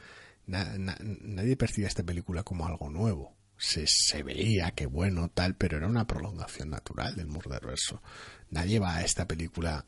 na- 0.47 0.77
na- 0.79 0.97
nadie 1.01 1.57
percibía 1.57 1.87
esta 1.89 2.03
película 2.03 2.43
como 2.43 2.67
algo 2.67 2.91
nuevo. 2.91 3.37
Se, 3.57 3.85
se 3.87 4.23
veía 4.25 4.73
que 4.73 4.87
bueno, 4.87 5.29
tal, 5.33 5.55
pero 5.55 5.77
era 5.77 5.87
una 5.87 6.07
prolongación 6.09 6.71
natural 6.71 7.15
del 7.15 7.29
Murderverso. 7.29 8.03
Nadie 8.51 8.81
va 8.81 8.97
a 8.97 9.03
esta 9.05 9.27
película, 9.29 9.87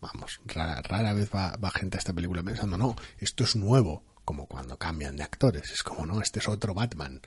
vamos, 0.00 0.40
rara, 0.46 0.82
rara 0.82 1.12
vez 1.14 1.30
va, 1.34 1.56
va 1.56 1.70
gente 1.70 1.96
a 1.96 2.00
esta 2.00 2.12
película 2.12 2.42
pensando, 2.42 2.76
no, 2.76 2.96
esto 3.18 3.44
es 3.44 3.56
nuevo, 3.56 4.04
como 4.26 4.46
cuando 4.46 4.78
cambian 4.78 5.16
de 5.16 5.22
actores. 5.22 5.70
Es 5.70 5.82
como, 5.82 6.04
no, 6.06 6.20
este 6.20 6.38
es 6.40 6.48
otro 6.48 6.74
Batman. 6.74 7.20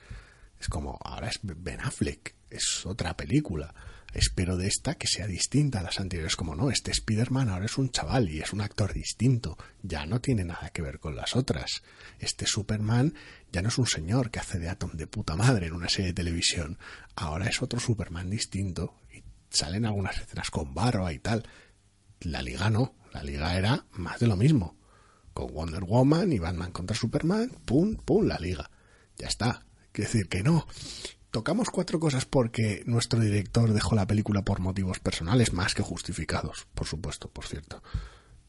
Es 0.59 0.67
como, 0.67 0.97
ahora 1.03 1.29
es 1.29 1.39
Ben 1.43 1.81
Affleck, 1.81 2.35
es 2.49 2.85
otra 2.85 3.15
película. 3.15 3.73
Espero 4.13 4.55
de 4.55 4.67
esta 4.67 4.95
que 4.95 5.07
sea 5.07 5.27
distinta 5.27 5.79
a 5.79 5.83
las 5.83 5.99
anteriores. 5.99 6.37
Como 6.37 6.55
no, 6.55 6.71
este 6.71 6.91
Spider-Man 6.91 7.49
ahora 7.49 7.65
es 7.65 7.77
un 7.77 7.89
chaval 7.89 8.29
y 8.29 8.39
es 8.39 8.53
un 8.53 8.61
actor 8.61 8.93
distinto. 8.93 9.57
Ya 9.83 10.05
no 10.05 10.21
tiene 10.21 10.45
nada 10.45 10.69
que 10.69 10.81
ver 10.81 11.01
con 11.01 11.17
las 11.17 11.35
otras. 11.35 11.83
Este 12.19 12.45
Superman 12.45 13.13
ya 13.51 13.61
no 13.61 13.67
es 13.67 13.77
un 13.77 13.87
señor 13.87 14.31
que 14.31 14.39
hace 14.39 14.57
de 14.57 14.69
Atom 14.69 14.91
de 14.93 15.05
puta 15.05 15.35
madre 15.35 15.67
en 15.67 15.73
una 15.73 15.89
serie 15.89 16.07
de 16.07 16.13
televisión. 16.13 16.77
Ahora 17.17 17.47
es 17.49 17.61
otro 17.61 17.77
Superman 17.81 18.29
distinto. 18.29 18.95
Y 19.13 19.21
salen 19.49 19.85
algunas 19.85 20.17
escenas 20.17 20.49
con 20.49 20.73
barba 20.73 21.11
y 21.11 21.19
tal. 21.19 21.45
La 22.21 22.41
liga 22.41 22.69
no. 22.69 22.95
La 23.11 23.21
liga 23.21 23.57
era 23.57 23.85
más 23.91 24.19
de 24.21 24.27
lo 24.27 24.37
mismo. 24.37 24.77
con 25.33 25.53
Wonder 25.53 25.83
Woman 25.83 26.31
y 26.31 26.39
Batman 26.39 26.71
contra 26.71 26.95
Superman, 26.95 27.51
pum, 27.65 27.97
pum, 27.97 28.25
la 28.25 28.39
liga. 28.39 28.71
Ya 29.17 29.27
está. 29.27 29.64
Quiere 29.95 30.11
decir 30.11 30.27
que 30.27 30.43
no. 30.43 30.67
Tocamos 31.31 31.69
cuatro 31.69 32.01
cosas 32.01 32.25
porque 32.25 32.83
nuestro 32.85 33.17
director 33.17 33.71
dejó 33.71 33.95
la 33.95 34.05
película 34.05 34.43
por 34.43 34.59
motivos 34.59 34.99
personales 34.99 35.53
más 35.53 35.73
que 35.73 35.83
justificados, 35.83 36.67
por 36.75 36.85
supuesto, 36.85 37.29
por 37.29 37.45
cierto. 37.45 37.81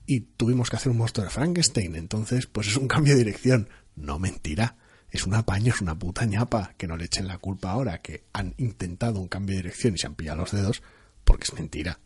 Y 0.06 0.22
tuvimos 0.22 0.70
que 0.70 0.74
hacer 0.74 0.90
un 0.90 0.98
monstruo 0.98 1.24
de 1.24 1.30
Frankenstein, 1.30 1.94
entonces 1.94 2.48
pues 2.48 2.66
es 2.66 2.76
un 2.76 2.88
cambio 2.88 3.12
de 3.12 3.20
dirección. 3.20 3.68
No 3.94 4.18
mentira. 4.18 4.76
Es 5.08 5.24
un 5.24 5.34
apaño, 5.34 5.72
es 5.72 5.80
una 5.80 5.96
puta 5.96 6.24
ñapa. 6.24 6.74
Que 6.76 6.88
no 6.88 6.96
le 6.96 7.04
echen 7.04 7.28
la 7.28 7.38
culpa 7.38 7.70
ahora 7.70 8.02
que 8.02 8.24
han 8.32 8.56
intentado 8.58 9.20
un 9.20 9.28
cambio 9.28 9.54
de 9.54 9.62
dirección 9.62 9.94
y 9.94 9.98
se 9.98 10.08
han 10.08 10.16
pillado 10.16 10.38
los 10.38 10.50
dedos, 10.50 10.82
porque 11.22 11.44
es 11.44 11.54
mentira. 11.54 12.00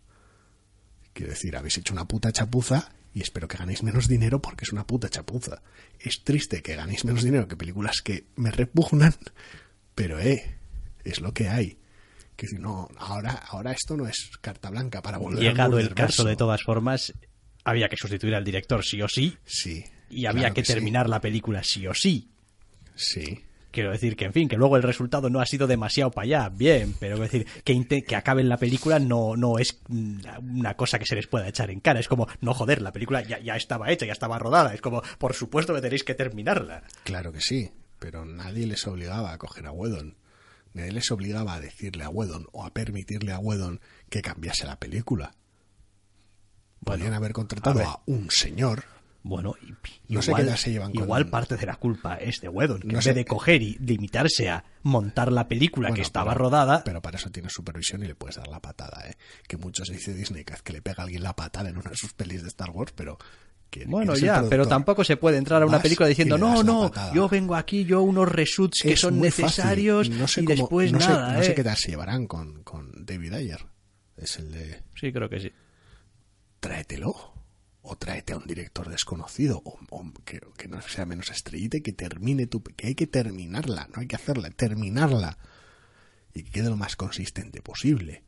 Quiero 1.14 1.30
decir, 1.30 1.56
habéis 1.56 1.78
hecho 1.78 1.94
una 1.94 2.06
puta 2.06 2.30
chapuza 2.30 2.92
y 3.12 3.22
espero 3.22 3.48
que 3.48 3.56
ganéis 3.56 3.82
menos 3.82 4.08
dinero 4.08 4.40
porque 4.40 4.64
es 4.64 4.72
una 4.72 4.86
puta 4.86 5.08
chapuza. 5.08 5.62
Es 5.98 6.22
triste 6.22 6.62
que 6.62 6.76
ganéis 6.76 7.04
menos 7.04 7.22
dinero 7.22 7.48
que 7.48 7.56
películas 7.56 8.00
que 8.02 8.26
me 8.36 8.50
repugnan, 8.50 9.14
pero 9.94 10.20
eh, 10.20 10.58
es 11.04 11.20
lo 11.20 11.34
que 11.34 11.48
hay. 11.48 11.78
Que 12.36 12.46
si 12.46 12.56
no, 12.56 12.88
ahora, 12.96 13.32
ahora 13.32 13.72
esto 13.72 13.96
no 13.96 14.06
es 14.06 14.30
carta 14.40 14.70
blanca 14.70 15.02
para 15.02 15.18
volver 15.18 15.42
Llegado 15.42 15.76
al 15.76 15.82
el 15.82 15.94
caso, 15.94 16.24
de 16.24 16.36
todas 16.36 16.62
formas, 16.62 17.12
había 17.64 17.88
que 17.88 17.96
sustituir 17.96 18.34
al 18.34 18.44
director 18.44 18.84
sí 18.84 19.02
o 19.02 19.08
sí, 19.08 19.36
Sí. 19.44 19.84
y 20.08 20.26
había 20.26 20.42
claro 20.42 20.54
que, 20.54 20.62
terminar 20.62 21.08
la 21.08 21.20
película 21.20 21.62
sí 21.64 21.86
o 21.86 21.94
sí. 21.94 22.30
Sí. 22.94 23.44
Quiero 23.70 23.92
decir 23.92 24.16
que, 24.16 24.24
en 24.24 24.32
fin, 24.32 24.48
que 24.48 24.56
luego 24.56 24.76
el 24.76 24.82
resultado 24.82 25.30
no 25.30 25.40
ha 25.40 25.46
sido 25.46 25.66
demasiado 25.66 26.10
para 26.10 26.24
allá, 26.24 26.48
bien, 26.48 26.94
pero 26.98 27.16
quiero 27.16 27.30
decir 27.30 27.46
que, 27.62 28.02
que 28.02 28.16
acaben 28.16 28.48
la 28.48 28.56
película 28.56 28.98
no, 28.98 29.36
no 29.36 29.58
es 29.58 29.80
una 29.88 30.74
cosa 30.74 30.98
que 30.98 31.06
se 31.06 31.14
les 31.14 31.26
pueda 31.26 31.48
echar 31.48 31.70
en 31.70 31.80
cara. 31.80 32.00
Es 32.00 32.08
como, 32.08 32.26
no 32.40 32.52
joder, 32.54 32.82
la 32.82 32.92
película 32.92 33.22
ya, 33.22 33.38
ya 33.38 33.56
estaba 33.56 33.90
hecha, 33.90 34.06
ya 34.06 34.12
estaba 34.12 34.38
rodada. 34.38 34.74
Es 34.74 34.80
como, 34.80 35.02
por 35.18 35.34
supuesto 35.34 35.74
que 35.74 35.80
tenéis 35.80 36.02
que 36.02 36.14
terminarla. 36.14 36.82
Claro 37.04 37.32
que 37.32 37.40
sí, 37.40 37.70
pero 37.98 38.24
nadie 38.24 38.66
les 38.66 38.86
obligaba 38.86 39.32
a 39.32 39.38
coger 39.38 39.66
a 39.66 39.72
Whedon. 39.72 40.16
Nadie 40.72 40.92
les 40.92 41.10
obligaba 41.10 41.54
a 41.54 41.60
decirle 41.60 42.04
a 42.04 42.08
Whedon 42.08 42.46
o 42.52 42.64
a 42.64 42.72
permitirle 42.72 43.32
a 43.32 43.38
Whedon 43.38 43.80
que 44.08 44.22
cambiase 44.22 44.66
la 44.66 44.78
película. 44.78 45.34
Podrían 46.84 47.12
haber 47.12 47.32
contratado 47.32 47.80
a, 47.82 48.02
un 48.06 48.30
señor. 48.30 48.84
Bueno, 49.22 49.54
y- 49.62 50.12
No 50.14 50.22
sé 50.22 50.30
igual, 50.30 50.42
qué 50.44 50.48
edad 50.48 50.56
se 50.56 50.70
llevan 50.72 50.92
con- 50.92 51.02
igual 51.02 51.28
parte 51.28 51.56
de 51.58 51.66
la 51.66 51.76
culpa 51.76 52.14
es 52.16 52.40
de 52.40 52.48
Whedon, 52.48 52.80
que 52.80 52.88
No 52.88 52.94
en 52.98 53.02
sé- 53.02 53.10
vez 53.10 53.16
de 53.16 53.24
coger 53.26 53.60
y 53.62 53.74
limitarse 53.78 54.48
a 54.48 54.64
montar 54.82 55.30
la 55.30 55.46
película 55.46 55.92
que 55.92 56.00
estaba 56.00 56.32
pero- 56.32 56.44
rodada, 56.44 56.82
Pero 56.84 57.02
para 57.02 57.18
eso 57.18 57.30
tienes 57.30 57.52
supervisión 57.52 58.02
y 58.02 58.06
le 58.06 58.14
puedes 58.14 58.36
dar 58.36 58.48
la 58.48 58.60
patada, 58.60 59.06
¿eh? 59.08 59.14
Que 59.46 59.58
mucho 59.58 59.84
se 59.84 59.92
dice 59.92 60.14
Disney 60.14 60.44
que, 60.44 60.54
que 60.64 60.72
le 60.72 60.80
pega 60.80 61.02
a 61.02 61.04
alguien 61.04 61.22
la 61.22 61.36
patada 61.36 61.68
en 61.68 61.76
una 61.76 61.90
de 61.90 61.96
sus 61.96 62.14
pelis 62.14 62.40
de 62.42 62.48
Star 62.48 62.70
Wars, 62.70 62.92
pero... 62.96 63.18
que 63.68 63.84
Bueno, 63.84 64.16
ya, 64.16 64.42
pero 64.48 64.66
tampoco 64.66 65.04
se 65.04 65.16
puede 65.18 65.36
entrar 65.36 65.62
a 65.62 65.66
una 65.66 65.80
película 65.82 66.08
diciendo, 66.08 66.36
no, 66.38 66.62
no, 66.64 66.90
yo 67.14 67.28
vengo 67.28 67.54
aquí, 67.54 67.84
yo 67.84 68.00
unos 68.02 68.26
reshoots 68.28 68.80
que 68.82 68.92
Es 68.94 69.00
son 69.00 69.20
necesarios 69.20 70.08
No 70.10 70.26
sé 70.26 70.40
y 70.40 70.44
cómo- 70.46 70.56
después 70.56 70.92
no 70.92 71.00
sé- 71.00 71.08
nada, 71.08 71.34
no 71.34 71.42
sé 71.44 71.52
¿eh? 71.52 71.54
qué 71.54 71.62
tal 71.62 71.76
se 71.76 71.90
llevarán 71.90 72.26
con, 72.26 72.62
con 72.64 72.90
David 73.06 73.34
Ayer. 73.34 73.64
Es 74.16 74.38
el 74.38 74.50
de... 74.50 74.82
Sí, 74.98 75.12
creo 75.12 75.28
que 75.28 75.40
sí. 75.40 75.52
tráetelo. 76.58 77.34
O 77.82 77.96
tráete 77.96 78.34
a 78.34 78.36
un 78.36 78.46
director 78.46 78.88
desconocido. 78.88 79.62
O, 79.64 80.12
que, 80.24 80.68
no 80.68 80.82
sea 80.82 81.06
menos 81.06 81.30
estrellita 81.30 81.80
que 81.80 81.92
termine 81.92 82.46
tu... 82.46 82.62
Que 82.62 82.88
hay 82.88 82.94
que 82.94 83.06
terminarla. 83.06 83.88
No 83.94 84.00
hay 84.00 84.06
que 84.06 84.16
hacerla. 84.16 84.50
Terminarla. 84.50 85.38
Y 86.34 86.44
que 86.44 86.50
quede 86.50 86.68
lo 86.68 86.76
más 86.76 86.96
consistente 86.96 87.62
posible. 87.62 88.24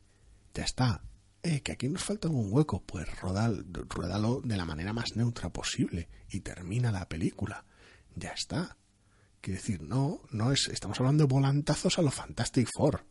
Ya 0.53 0.63
está. 0.63 1.03
Eh, 1.43 1.61
que 1.61 1.73
aquí 1.73 1.87
nos 1.87 2.03
falta 2.03 2.29
un 2.29 2.51
hueco. 2.51 2.81
Pues 2.83 3.07
rodal, 3.21 3.65
ruédalo 3.89 4.41
de 4.43 4.57
la 4.57 4.65
manera 4.65 4.93
más 4.93 5.15
neutra 5.15 5.49
posible. 5.49 6.09
Y 6.29 6.39
termina 6.39 6.91
la 6.91 7.07
película. 7.07 7.65
Ya 8.15 8.29
está. 8.29 8.77
Quiero 9.39 9.59
decir, 9.59 9.81
no, 9.81 10.21
no 10.31 10.51
es... 10.51 10.67
Estamos 10.69 10.99
hablando 10.99 11.25
de 11.25 11.33
volantazos 11.33 11.99
a 11.99 12.01
lo 12.01 12.09
Fantastic 12.09 12.69
Four. 12.75 13.05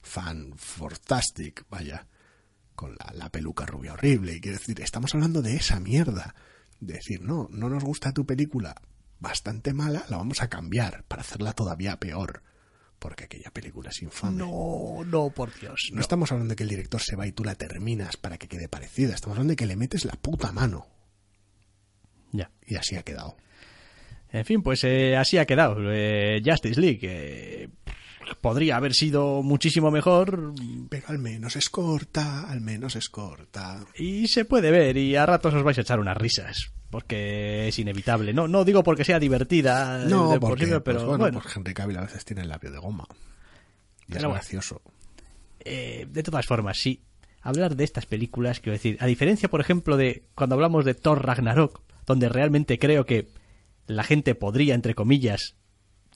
Fan 0.00 0.54
Fantastic, 0.56 1.64
vaya 1.68 2.06
con 2.78 2.94
la, 2.94 3.12
la 3.12 3.28
peluca 3.28 3.66
rubia 3.66 3.94
horrible. 3.94 4.34
Y 4.34 4.40
quiero 4.40 4.56
decir, 4.56 4.80
estamos 4.80 5.12
hablando 5.12 5.42
de 5.42 5.56
esa 5.56 5.80
mierda. 5.80 6.36
De 6.78 6.94
decir, 6.94 7.20
no, 7.20 7.48
no 7.50 7.68
nos 7.68 7.82
gusta 7.82 8.12
tu 8.12 8.24
película 8.24 8.76
bastante 9.18 9.74
mala, 9.74 10.04
la 10.08 10.16
vamos 10.16 10.42
a 10.42 10.48
cambiar 10.48 11.02
para 11.08 11.22
hacerla 11.22 11.54
todavía 11.54 11.98
peor. 11.98 12.44
Porque 13.00 13.24
aquella 13.24 13.50
película 13.50 13.90
es 13.90 14.00
infame. 14.00 14.36
No, 14.36 15.04
no, 15.04 15.30
por 15.30 15.52
Dios. 15.58 15.90
No 15.92 16.00
estamos 16.00 16.30
hablando 16.30 16.52
de 16.52 16.56
que 16.56 16.62
el 16.62 16.68
director 16.68 17.00
se 17.00 17.16
va 17.16 17.26
y 17.26 17.32
tú 17.32 17.42
la 17.42 17.56
terminas 17.56 18.16
para 18.16 18.38
que 18.38 18.46
quede 18.46 18.68
parecida. 18.68 19.12
Estamos 19.12 19.34
hablando 19.36 19.52
de 19.52 19.56
que 19.56 19.66
le 19.66 19.74
metes 19.74 20.04
la 20.04 20.14
puta 20.14 20.52
mano. 20.52 20.86
Ya. 22.30 22.52
Y 22.64 22.76
así 22.76 22.94
ha 22.94 23.02
quedado. 23.02 23.36
En 24.30 24.44
fin, 24.44 24.62
pues 24.62 24.84
eh, 24.84 25.16
así 25.16 25.36
ha 25.36 25.46
quedado. 25.46 25.78
Eh, 25.92 26.40
Justice 26.44 26.80
League 26.80 27.00
eh, 27.02 27.68
podría 28.40 28.76
haber 28.76 28.94
sido 28.94 29.42
muchísimo 29.42 29.90
mejor 29.90 30.52
Pero 30.88 31.08
al 31.08 31.18
menos 31.18 31.56
es 31.56 31.70
corta, 31.70 32.48
al 32.50 32.60
menos 32.60 32.96
es 32.96 33.08
corta. 33.08 33.84
y 33.96 34.28
se 34.28 34.44
puede 34.44 34.70
ver 34.70 34.96
y 34.96 35.16
a 35.16 35.26
ratos 35.26 35.54
os 35.54 35.62
vais 35.62 35.78
a 35.78 35.82
echar 35.82 36.00
unas 36.00 36.16
risas. 36.16 36.70
Porque 36.90 37.68
es 37.68 37.78
inevitable. 37.78 38.32
No, 38.32 38.48
no 38.48 38.64
digo 38.64 38.82
porque 38.82 39.04
sea 39.04 39.18
divertida, 39.20 40.04
No, 40.06 40.30
de 40.32 40.40
por 40.40 40.50
porque, 40.50 40.66
pero 40.66 40.80
pues, 40.82 41.04
bueno, 41.04 41.18
bueno. 41.18 41.40
pues 41.42 41.54
Henry 41.54 41.74
Cavill 41.74 41.98
a 41.98 42.02
veces 42.02 42.24
tiene 42.24 42.42
el 42.42 42.48
labio 42.48 42.70
de 42.70 42.78
goma. 42.78 43.04
Y 43.10 43.12
es 43.12 44.16
Pero 44.16 44.20
bueno. 44.28 44.34
gracioso. 44.34 44.80
Eh, 45.60 46.06
de 46.10 46.22
todas 46.22 46.46
formas, 46.46 46.78
sí. 46.78 47.02
Hablar 47.42 47.76
de 47.76 47.84
estas 47.84 48.06
películas, 48.06 48.60
quiero 48.60 48.72
decir, 48.72 48.96
a 49.00 49.06
diferencia, 49.06 49.50
por 49.50 49.60
ejemplo, 49.60 49.96
de 49.98 50.24
cuando 50.34 50.54
hablamos 50.54 50.86
de 50.86 50.94
Thor 50.94 51.24
Ragnarok, 51.26 51.82
donde 52.06 52.28
realmente 52.30 52.78
creo 52.78 53.04
que 53.04 53.28
la 53.86 54.02
gente 54.02 54.34
podría, 54.34 54.74
entre 54.74 54.94
comillas, 54.94 55.56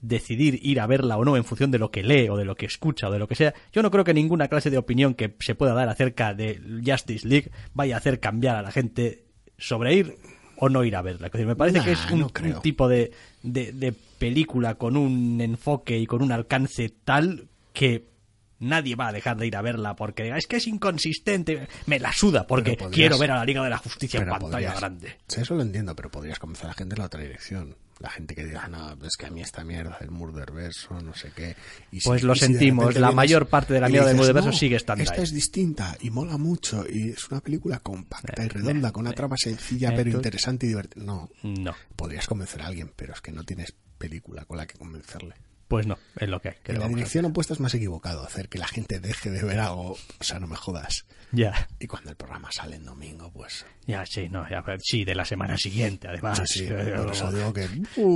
decidir 0.02 0.58
ir 0.62 0.80
a 0.80 0.86
verla 0.86 1.16
o 1.16 1.24
no 1.24 1.36
en 1.36 1.44
función 1.44 1.70
de 1.70 1.78
lo 1.78 1.90
que 1.90 2.02
lee 2.02 2.28
o 2.28 2.36
de 2.36 2.44
lo 2.44 2.54
que 2.56 2.66
escucha 2.66 3.08
o 3.08 3.10
de 3.12 3.18
lo 3.18 3.26
que 3.28 3.34
sea, 3.36 3.54
yo 3.72 3.82
no 3.82 3.90
creo 3.90 4.04
que 4.04 4.12
ninguna 4.12 4.48
clase 4.48 4.68
de 4.68 4.76
opinión 4.76 5.14
que 5.14 5.34
se 5.40 5.54
pueda 5.54 5.72
dar 5.72 5.88
acerca 5.88 6.34
de 6.34 6.60
Justice 6.84 7.26
League 7.26 7.50
vaya 7.72 7.94
a 7.94 7.98
hacer 7.98 8.20
cambiar 8.20 8.56
a 8.56 8.62
la 8.62 8.70
gente 8.72 9.24
sobre 9.56 9.94
ir 9.94 10.16
o 10.56 10.68
no 10.68 10.84
ir 10.84 10.94
a 10.96 11.02
verla. 11.02 11.26
Es 11.28 11.32
decir, 11.32 11.46
me 11.46 11.56
parece 11.56 11.78
Nah, 11.78 11.84
que 11.84 11.92
es 11.92 12.10
un, 12.10 12.20
no 12.20 12.28
creo. 12.28 12.56
un 12.56 12.62
tipo 12.62 12.88
de, 12.88 13.12
de, 13.42 13.72
de 13.72 13.92
película 13.92 14.74
con 14.74 14.96
un 14.96 15.40
enfoque 15.40 15.98
y 15.98 16.06
con 16.06 16.22
un 16.22 16.30
alcance 16.32 16.92
tal 17.04 17.48
que 17.72 18.10
nadie 18.58 18.94
va 18.94 19.08
a 19.08 19.12
dejar 19.12 19.36
de 19.38 19.46
ir 19.48 19.56
a 19.56 19.62
verla 19.62 19.96
porque 19.96 20.22
diga, 20.24 20.36
es 20.36 20.46
que 20.46 20.56
es 20.56 20.66
inconsistente. 20.68 21.66
Me 21.86 21.98
la 21.98 22.12
suda 22.12 22.46
porque 22.46 22.72
podrías- 22.76 22.94
quiero 22.94 23.18
ver 23.18 23.30
a 23.32 23.36
la 23.36 23.44
Liga 23.44 23.62
de 23.64 23.70
la 23.70 23.78
Justicia 23.78 24.20
en 24.20 24.26
pantalla 24.28 24.50
podrías- 24.50 24.78
grande. 24.78 25.16
Sí, 25.26 25.40
eso 25.40 25.54
lo 25.54 25.62
entiendo, 25.62 25.94
pero 25.96 26.10
podrías 26.10 26.38
convencer 26.38 26.66
a 26.66 26.68
la 26.68 26.74
gente 26.74 26.94
en 26.94 26.98
la 27.00 27.06
otra 27.06 27.22
dirección. 27.22 27.76
La 28.02 28.10
gente 28.10 28.34
que 28.34 28.44
diga, 28.44 28.66
no, 28.66 28.94
es 29.06 29.16
que 29.16 29.26
a 29.26 29.30
mí 29.30 29.40
esta 29.42 29.62
mierda 29.62 29.96
del 30.00 30.10
Murderverso, 30.10 31.00
no 31.00 31.14
sé 31.14 31.30
qué. 31.36 31.54
Y 31.92 32.00
si- 32.00 32.08
Pues 32.08 32.24
lo 32.24 32.32
y 32.32 32.38
sentimos, 32.38 32.94
la 32.96 33.00
vienes 33.00 33.14
mayor 33.14 33.46
parte 33.46 33.72
de 33.74 33.80
la 33.80 33.88
mierda 33.88 34.08
del 34.08 34.16
Murderverso 34.16 34.48
"No, 34.50 34.52
sigue 34.56 34.74
estando 34.74 35.04
Esta 35.04 35.14
ahí". 35.16 35.22
es 35.22 35.32
distinta 35.32 35.96
y 36.00 36.10
mola 36.10 36.36
mucho 36.36 36.84
y 36.88 37.10
es 37.10 37.30
una 37.30 37.40
película 37.40 37.78
compacta 37.78 38.42
y 38.42 38.46
Eh, 38.46 38.48
redonda, 38.48 38.88
eh, 38.88 38.92
con 38.92 39.02
una 39.02 39.10
eh, 39.12 39.14
trama 39.14 39.36
sencilla 39.38 39.92
pero 39.94 40.10
interesante 40.10 40.66
y 40.66 40.70
divertida. 40.70 41.04
No, 41.04 41.30
No, 41.44 41.74
podrías 41.94 42.26
convencer 42.26 42.62
a 42.62 42.66
alguien, 42.66 42.92
pero 42.96 43.12
es 43.12 43.20
que 43.20 43.30
no 43.30 43.44
tienes 43.44 43.72
película 43.98 44.44
con 44.46 44.56
la 44.56 44.66
que 44.66 44.76
convencerle. 44.76 45.36
Pues 45.72 45.86
no, 45.86 45.96
es 46.16 46.28
lo 46.28 46.38
que 46.42 46.50
hay. 46.50 46.54
que 46.62 46.72
En 46.72 46.78
le 46.80 46.84
la 46.84 46.88
dirección 46.88 47.24
opuesta 47.24 47.54
es 47.54 47.60
más 47.60 47.72
equivocado, 47.72 48.22
hacer 48.22 48.50
que 48.50 48.58
la 48.58 48.68
gente 48.68 49.00
deje 49.00 49.30
de 49.30 49.42
ver 49.42 49.58
algo, 49.58 49.92
o 49.92 50.22
sea, 50.22 50.38
no 50.38 50.46
me 50.46 50.54
jodas. 50.54 51.06
Ya, 51.30 51.66
Y 51.80 51.86
cuando 51.86 52.10
el 52.10 52.16
programa 52.16 52.52
sale 52.52 52.76
en 52.76 52.84
domingo, 52.84 53.32
pues... 53.32 53.64
ya, 53.86 54.04
sí, 54.04 54.28
no, 54.28 54.46
ya, 54.50 54.62
sí, 54.82 55.06
de 55.06 55.14
la 55.14 55.24
semana 55.24 55.56
siguiente, 55.56 56.08
además. 56.08 56.42
sí, 56.44 56.66
sí, 56.66 56.66
por 56.66 57.10
eso 57.10 57.32
digo 57.32 57.54
que... 57.54 57.66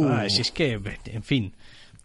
Ah, 0.06 0.26
si 0.28 0.42
es 0.42 0.50
que, 0.50 0.78
en 1.06 1.22
fin, 1.22 1.54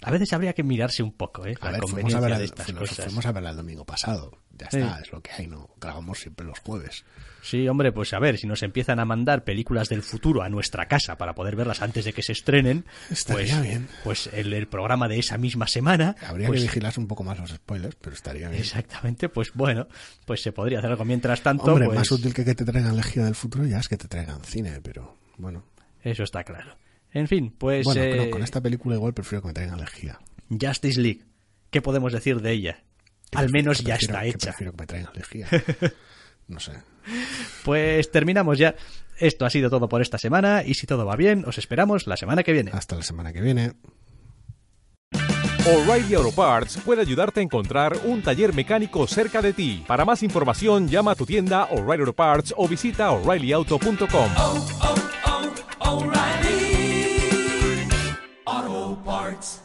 a 0.01 0.11
veces 0.11 0.33
habría 0.33 0.53
que 0.53 0.63
mirarse 0.63 1.03
un 1.03 1.11
poco, 1.13 1.45
¿eh? 1.45 1.55
A 1.61 1.71
ver, 1.71 1.81
conveniencia 1.81 2.17
a, 2.17 2.21
ver 2.21 2.37
de 2.39 2.45
estas 2.45 2.65
fuimos- 2.65 2.89
cosas. 2.89 3.05
fuimos 3.05 3.25
a 3.25 3.31
verla 3.31 3.51
el 3.51 3.57
domingo 3.57 3.85
pasado. 3.85 4.37
Ya 4.57 4.69
Sí. 4.69 4.77
está, 4.77 4.99
es 4.99 5.11
lo 5.11 5.21
que 5.21 5.31
hay, 5.31 5.47
¿no? 5.47 5.69
Grabamos 5.79 6.19
siempre 6.19 6.45
los 6.45 6.59
jueves. 6.59 7.03
Sí, 7.41 7.67
hombre, 7.67 7.91
pues 7.91 8.13
a 8.13 8.19
ver, 8.19 8.37
si 8.37 8.45
nos 8.45 8.61
empiezan 8.61 8.99
a 8.99 9.05
mandar 9.05 9.43
películas 9.43 9.89
del 9.89 10.03
futuro 10.03 10.43
a 10.43 10.49
nuestra 10.49 10.87
casa 10.87 11.17
para 11.17 11.33
poder 11.33 11.55
verlas 11.55 11.81
antes 11.81 12.05
de 12.05 12.13
que 12.13 12.21
se 12.21 12.33
estrenen, 12.33 12.85
Estaría 13.09 13.55
pues, 13.55 13.61
bien. 13.63 13.87
pues 14.03 14.29
el, 14.33 14.53
el 14.53 14.67
programa 14.67 15.07
de 15.07 15.17
esa 15.17 15.37
misma 15.39 15.65
semana, 15.67 16.15
Habría 16.27 16.47
pues, 16.47 16.59
que 16.61 16.67
vigilar 16.67 16.93
un 16.97 17.07
poco 17.07 17.23
más 17.23 17.39
los 17.39 17.49
spoilers, 17.49 17.95
pero 17.99 18.15
estaría 18.15 18.49
bien. 18.49 18.61
exactamente, 18.61 19.29
pues 19.29 19.51
bueno, 19.55 19.87
pues 20.25 20.43
se 20.43 20.51
podría 20.51 20.77
hacer 20.79 20.91
algo. 20.91 21.05
Mientras 21.05 21.41
tanto, 21.41 21.63
Hombre, 21.71 21.85
pues, 21.87 21.97
más 21.97 22.11
útil 22.11 22.31
que 22.33 22.45
que 22.45 22.53
te 22.53 22.63
traigan 22.65 22.95
Legio 22.95 23.25
del 23.25 23.33
futuro 23.35 23.65
ya 23.65 23.79
es 23.79 23.87
que 23.87 23.97
te 23.97 24.07
traigan 24.07 24.43
cine, 24.43 24.79
pero 24.83 25.17
bueno. 25.37 25.63
eso 26.03 26.21
está 26.23 26.43
claro. 26.43 26.77
En 27.13 27.27
fin, 27.27 27.53
pues 27.57 27.85
bueno, 27.85 28.01
eh, 28.01 28.15
no, 28.25 28.29
con 28.29 28.43
esta 28.43 28.61
película 28.61 28.95
igual 28.95 29.13
prefiero 29.13 29.41
que 29.41 29.47
me 29.49 29.53
traigan 29.53 29.79
Legía. 29.79 30.19
Justice 30.49 30.99
League, 30.99 31.25
¿qué 31.69 31.81
podemos 31.81 32.13
decir 32.13 32.41
de 32.41 32.51
ella? 32.51 32.83
Que 33.29 33.37
Al 33.39 33.49
menos 33.49 33.79
ya 33.79 33.95
prefiero- 33.95 34.13
está 34.13 34.21
que 34.23 34.29
hecha. 34.29 34.49
Prefiero 34.51 34.71
que 34.73 34.77
me 34.81 34.87
traigan 34.87 35.13
Legía. 35.15 35.47
No 36.47 36.59
sé. 36.59 36.73
Pues 37.63 38.11
terminamos 38.11 38.57
ya. 38.57 38.75
Esto 39.17 39.45
ha 39.45 39.49
sido 39.49 39.69
todo 39.69 39.87
por 39.87 40.01
esta 40.01 40.17
semana 40.17 40.63
y 40.65 40.73
si 40.73 40.85
todo 40.85 41.05
va 41.05 41.15
bien, 41.15 41.45
os 41.47 41.57
esperamos 41.57 42.07
la 42.07 42.17
semana 42.17 42.43
que 42.43 42.51
viene. 42.51 42.71
Hasta 42.73 42.97
la 42.97 43.03
semana 43.03 43.31
que 43.31 43.39
viene. 43.39 43.71
O'Reilly 45.65 46.15
Auto 46.15 46.31
Parts 46.33 46.79
puede 46.83 47.01
ayudarte 47.01 47.39
a 47.39 47.43
encontrar 47.43 47.95
un 48.03 48.21
taller 48.21 48.53
mecánico 48.53 49.07
cerca 49.07 49.41
de 49.41 49.53
ti. 49.53 49.83
Para 49.87 50.03
más 50.03 50.23
información, 50.23 50.89
llama 50.89 51.11
a 51.11 51.15
tu 51.15 51.25
tienda 51.25 51.65
O'Reilly 51.71 52.01
Auto 52.01 52.13
Parts 52.13 52.53
o 52.57 52.67
visita 52.67 53.11
oreillyauto.com. 53.11 54.29
parts. 59.03 59.60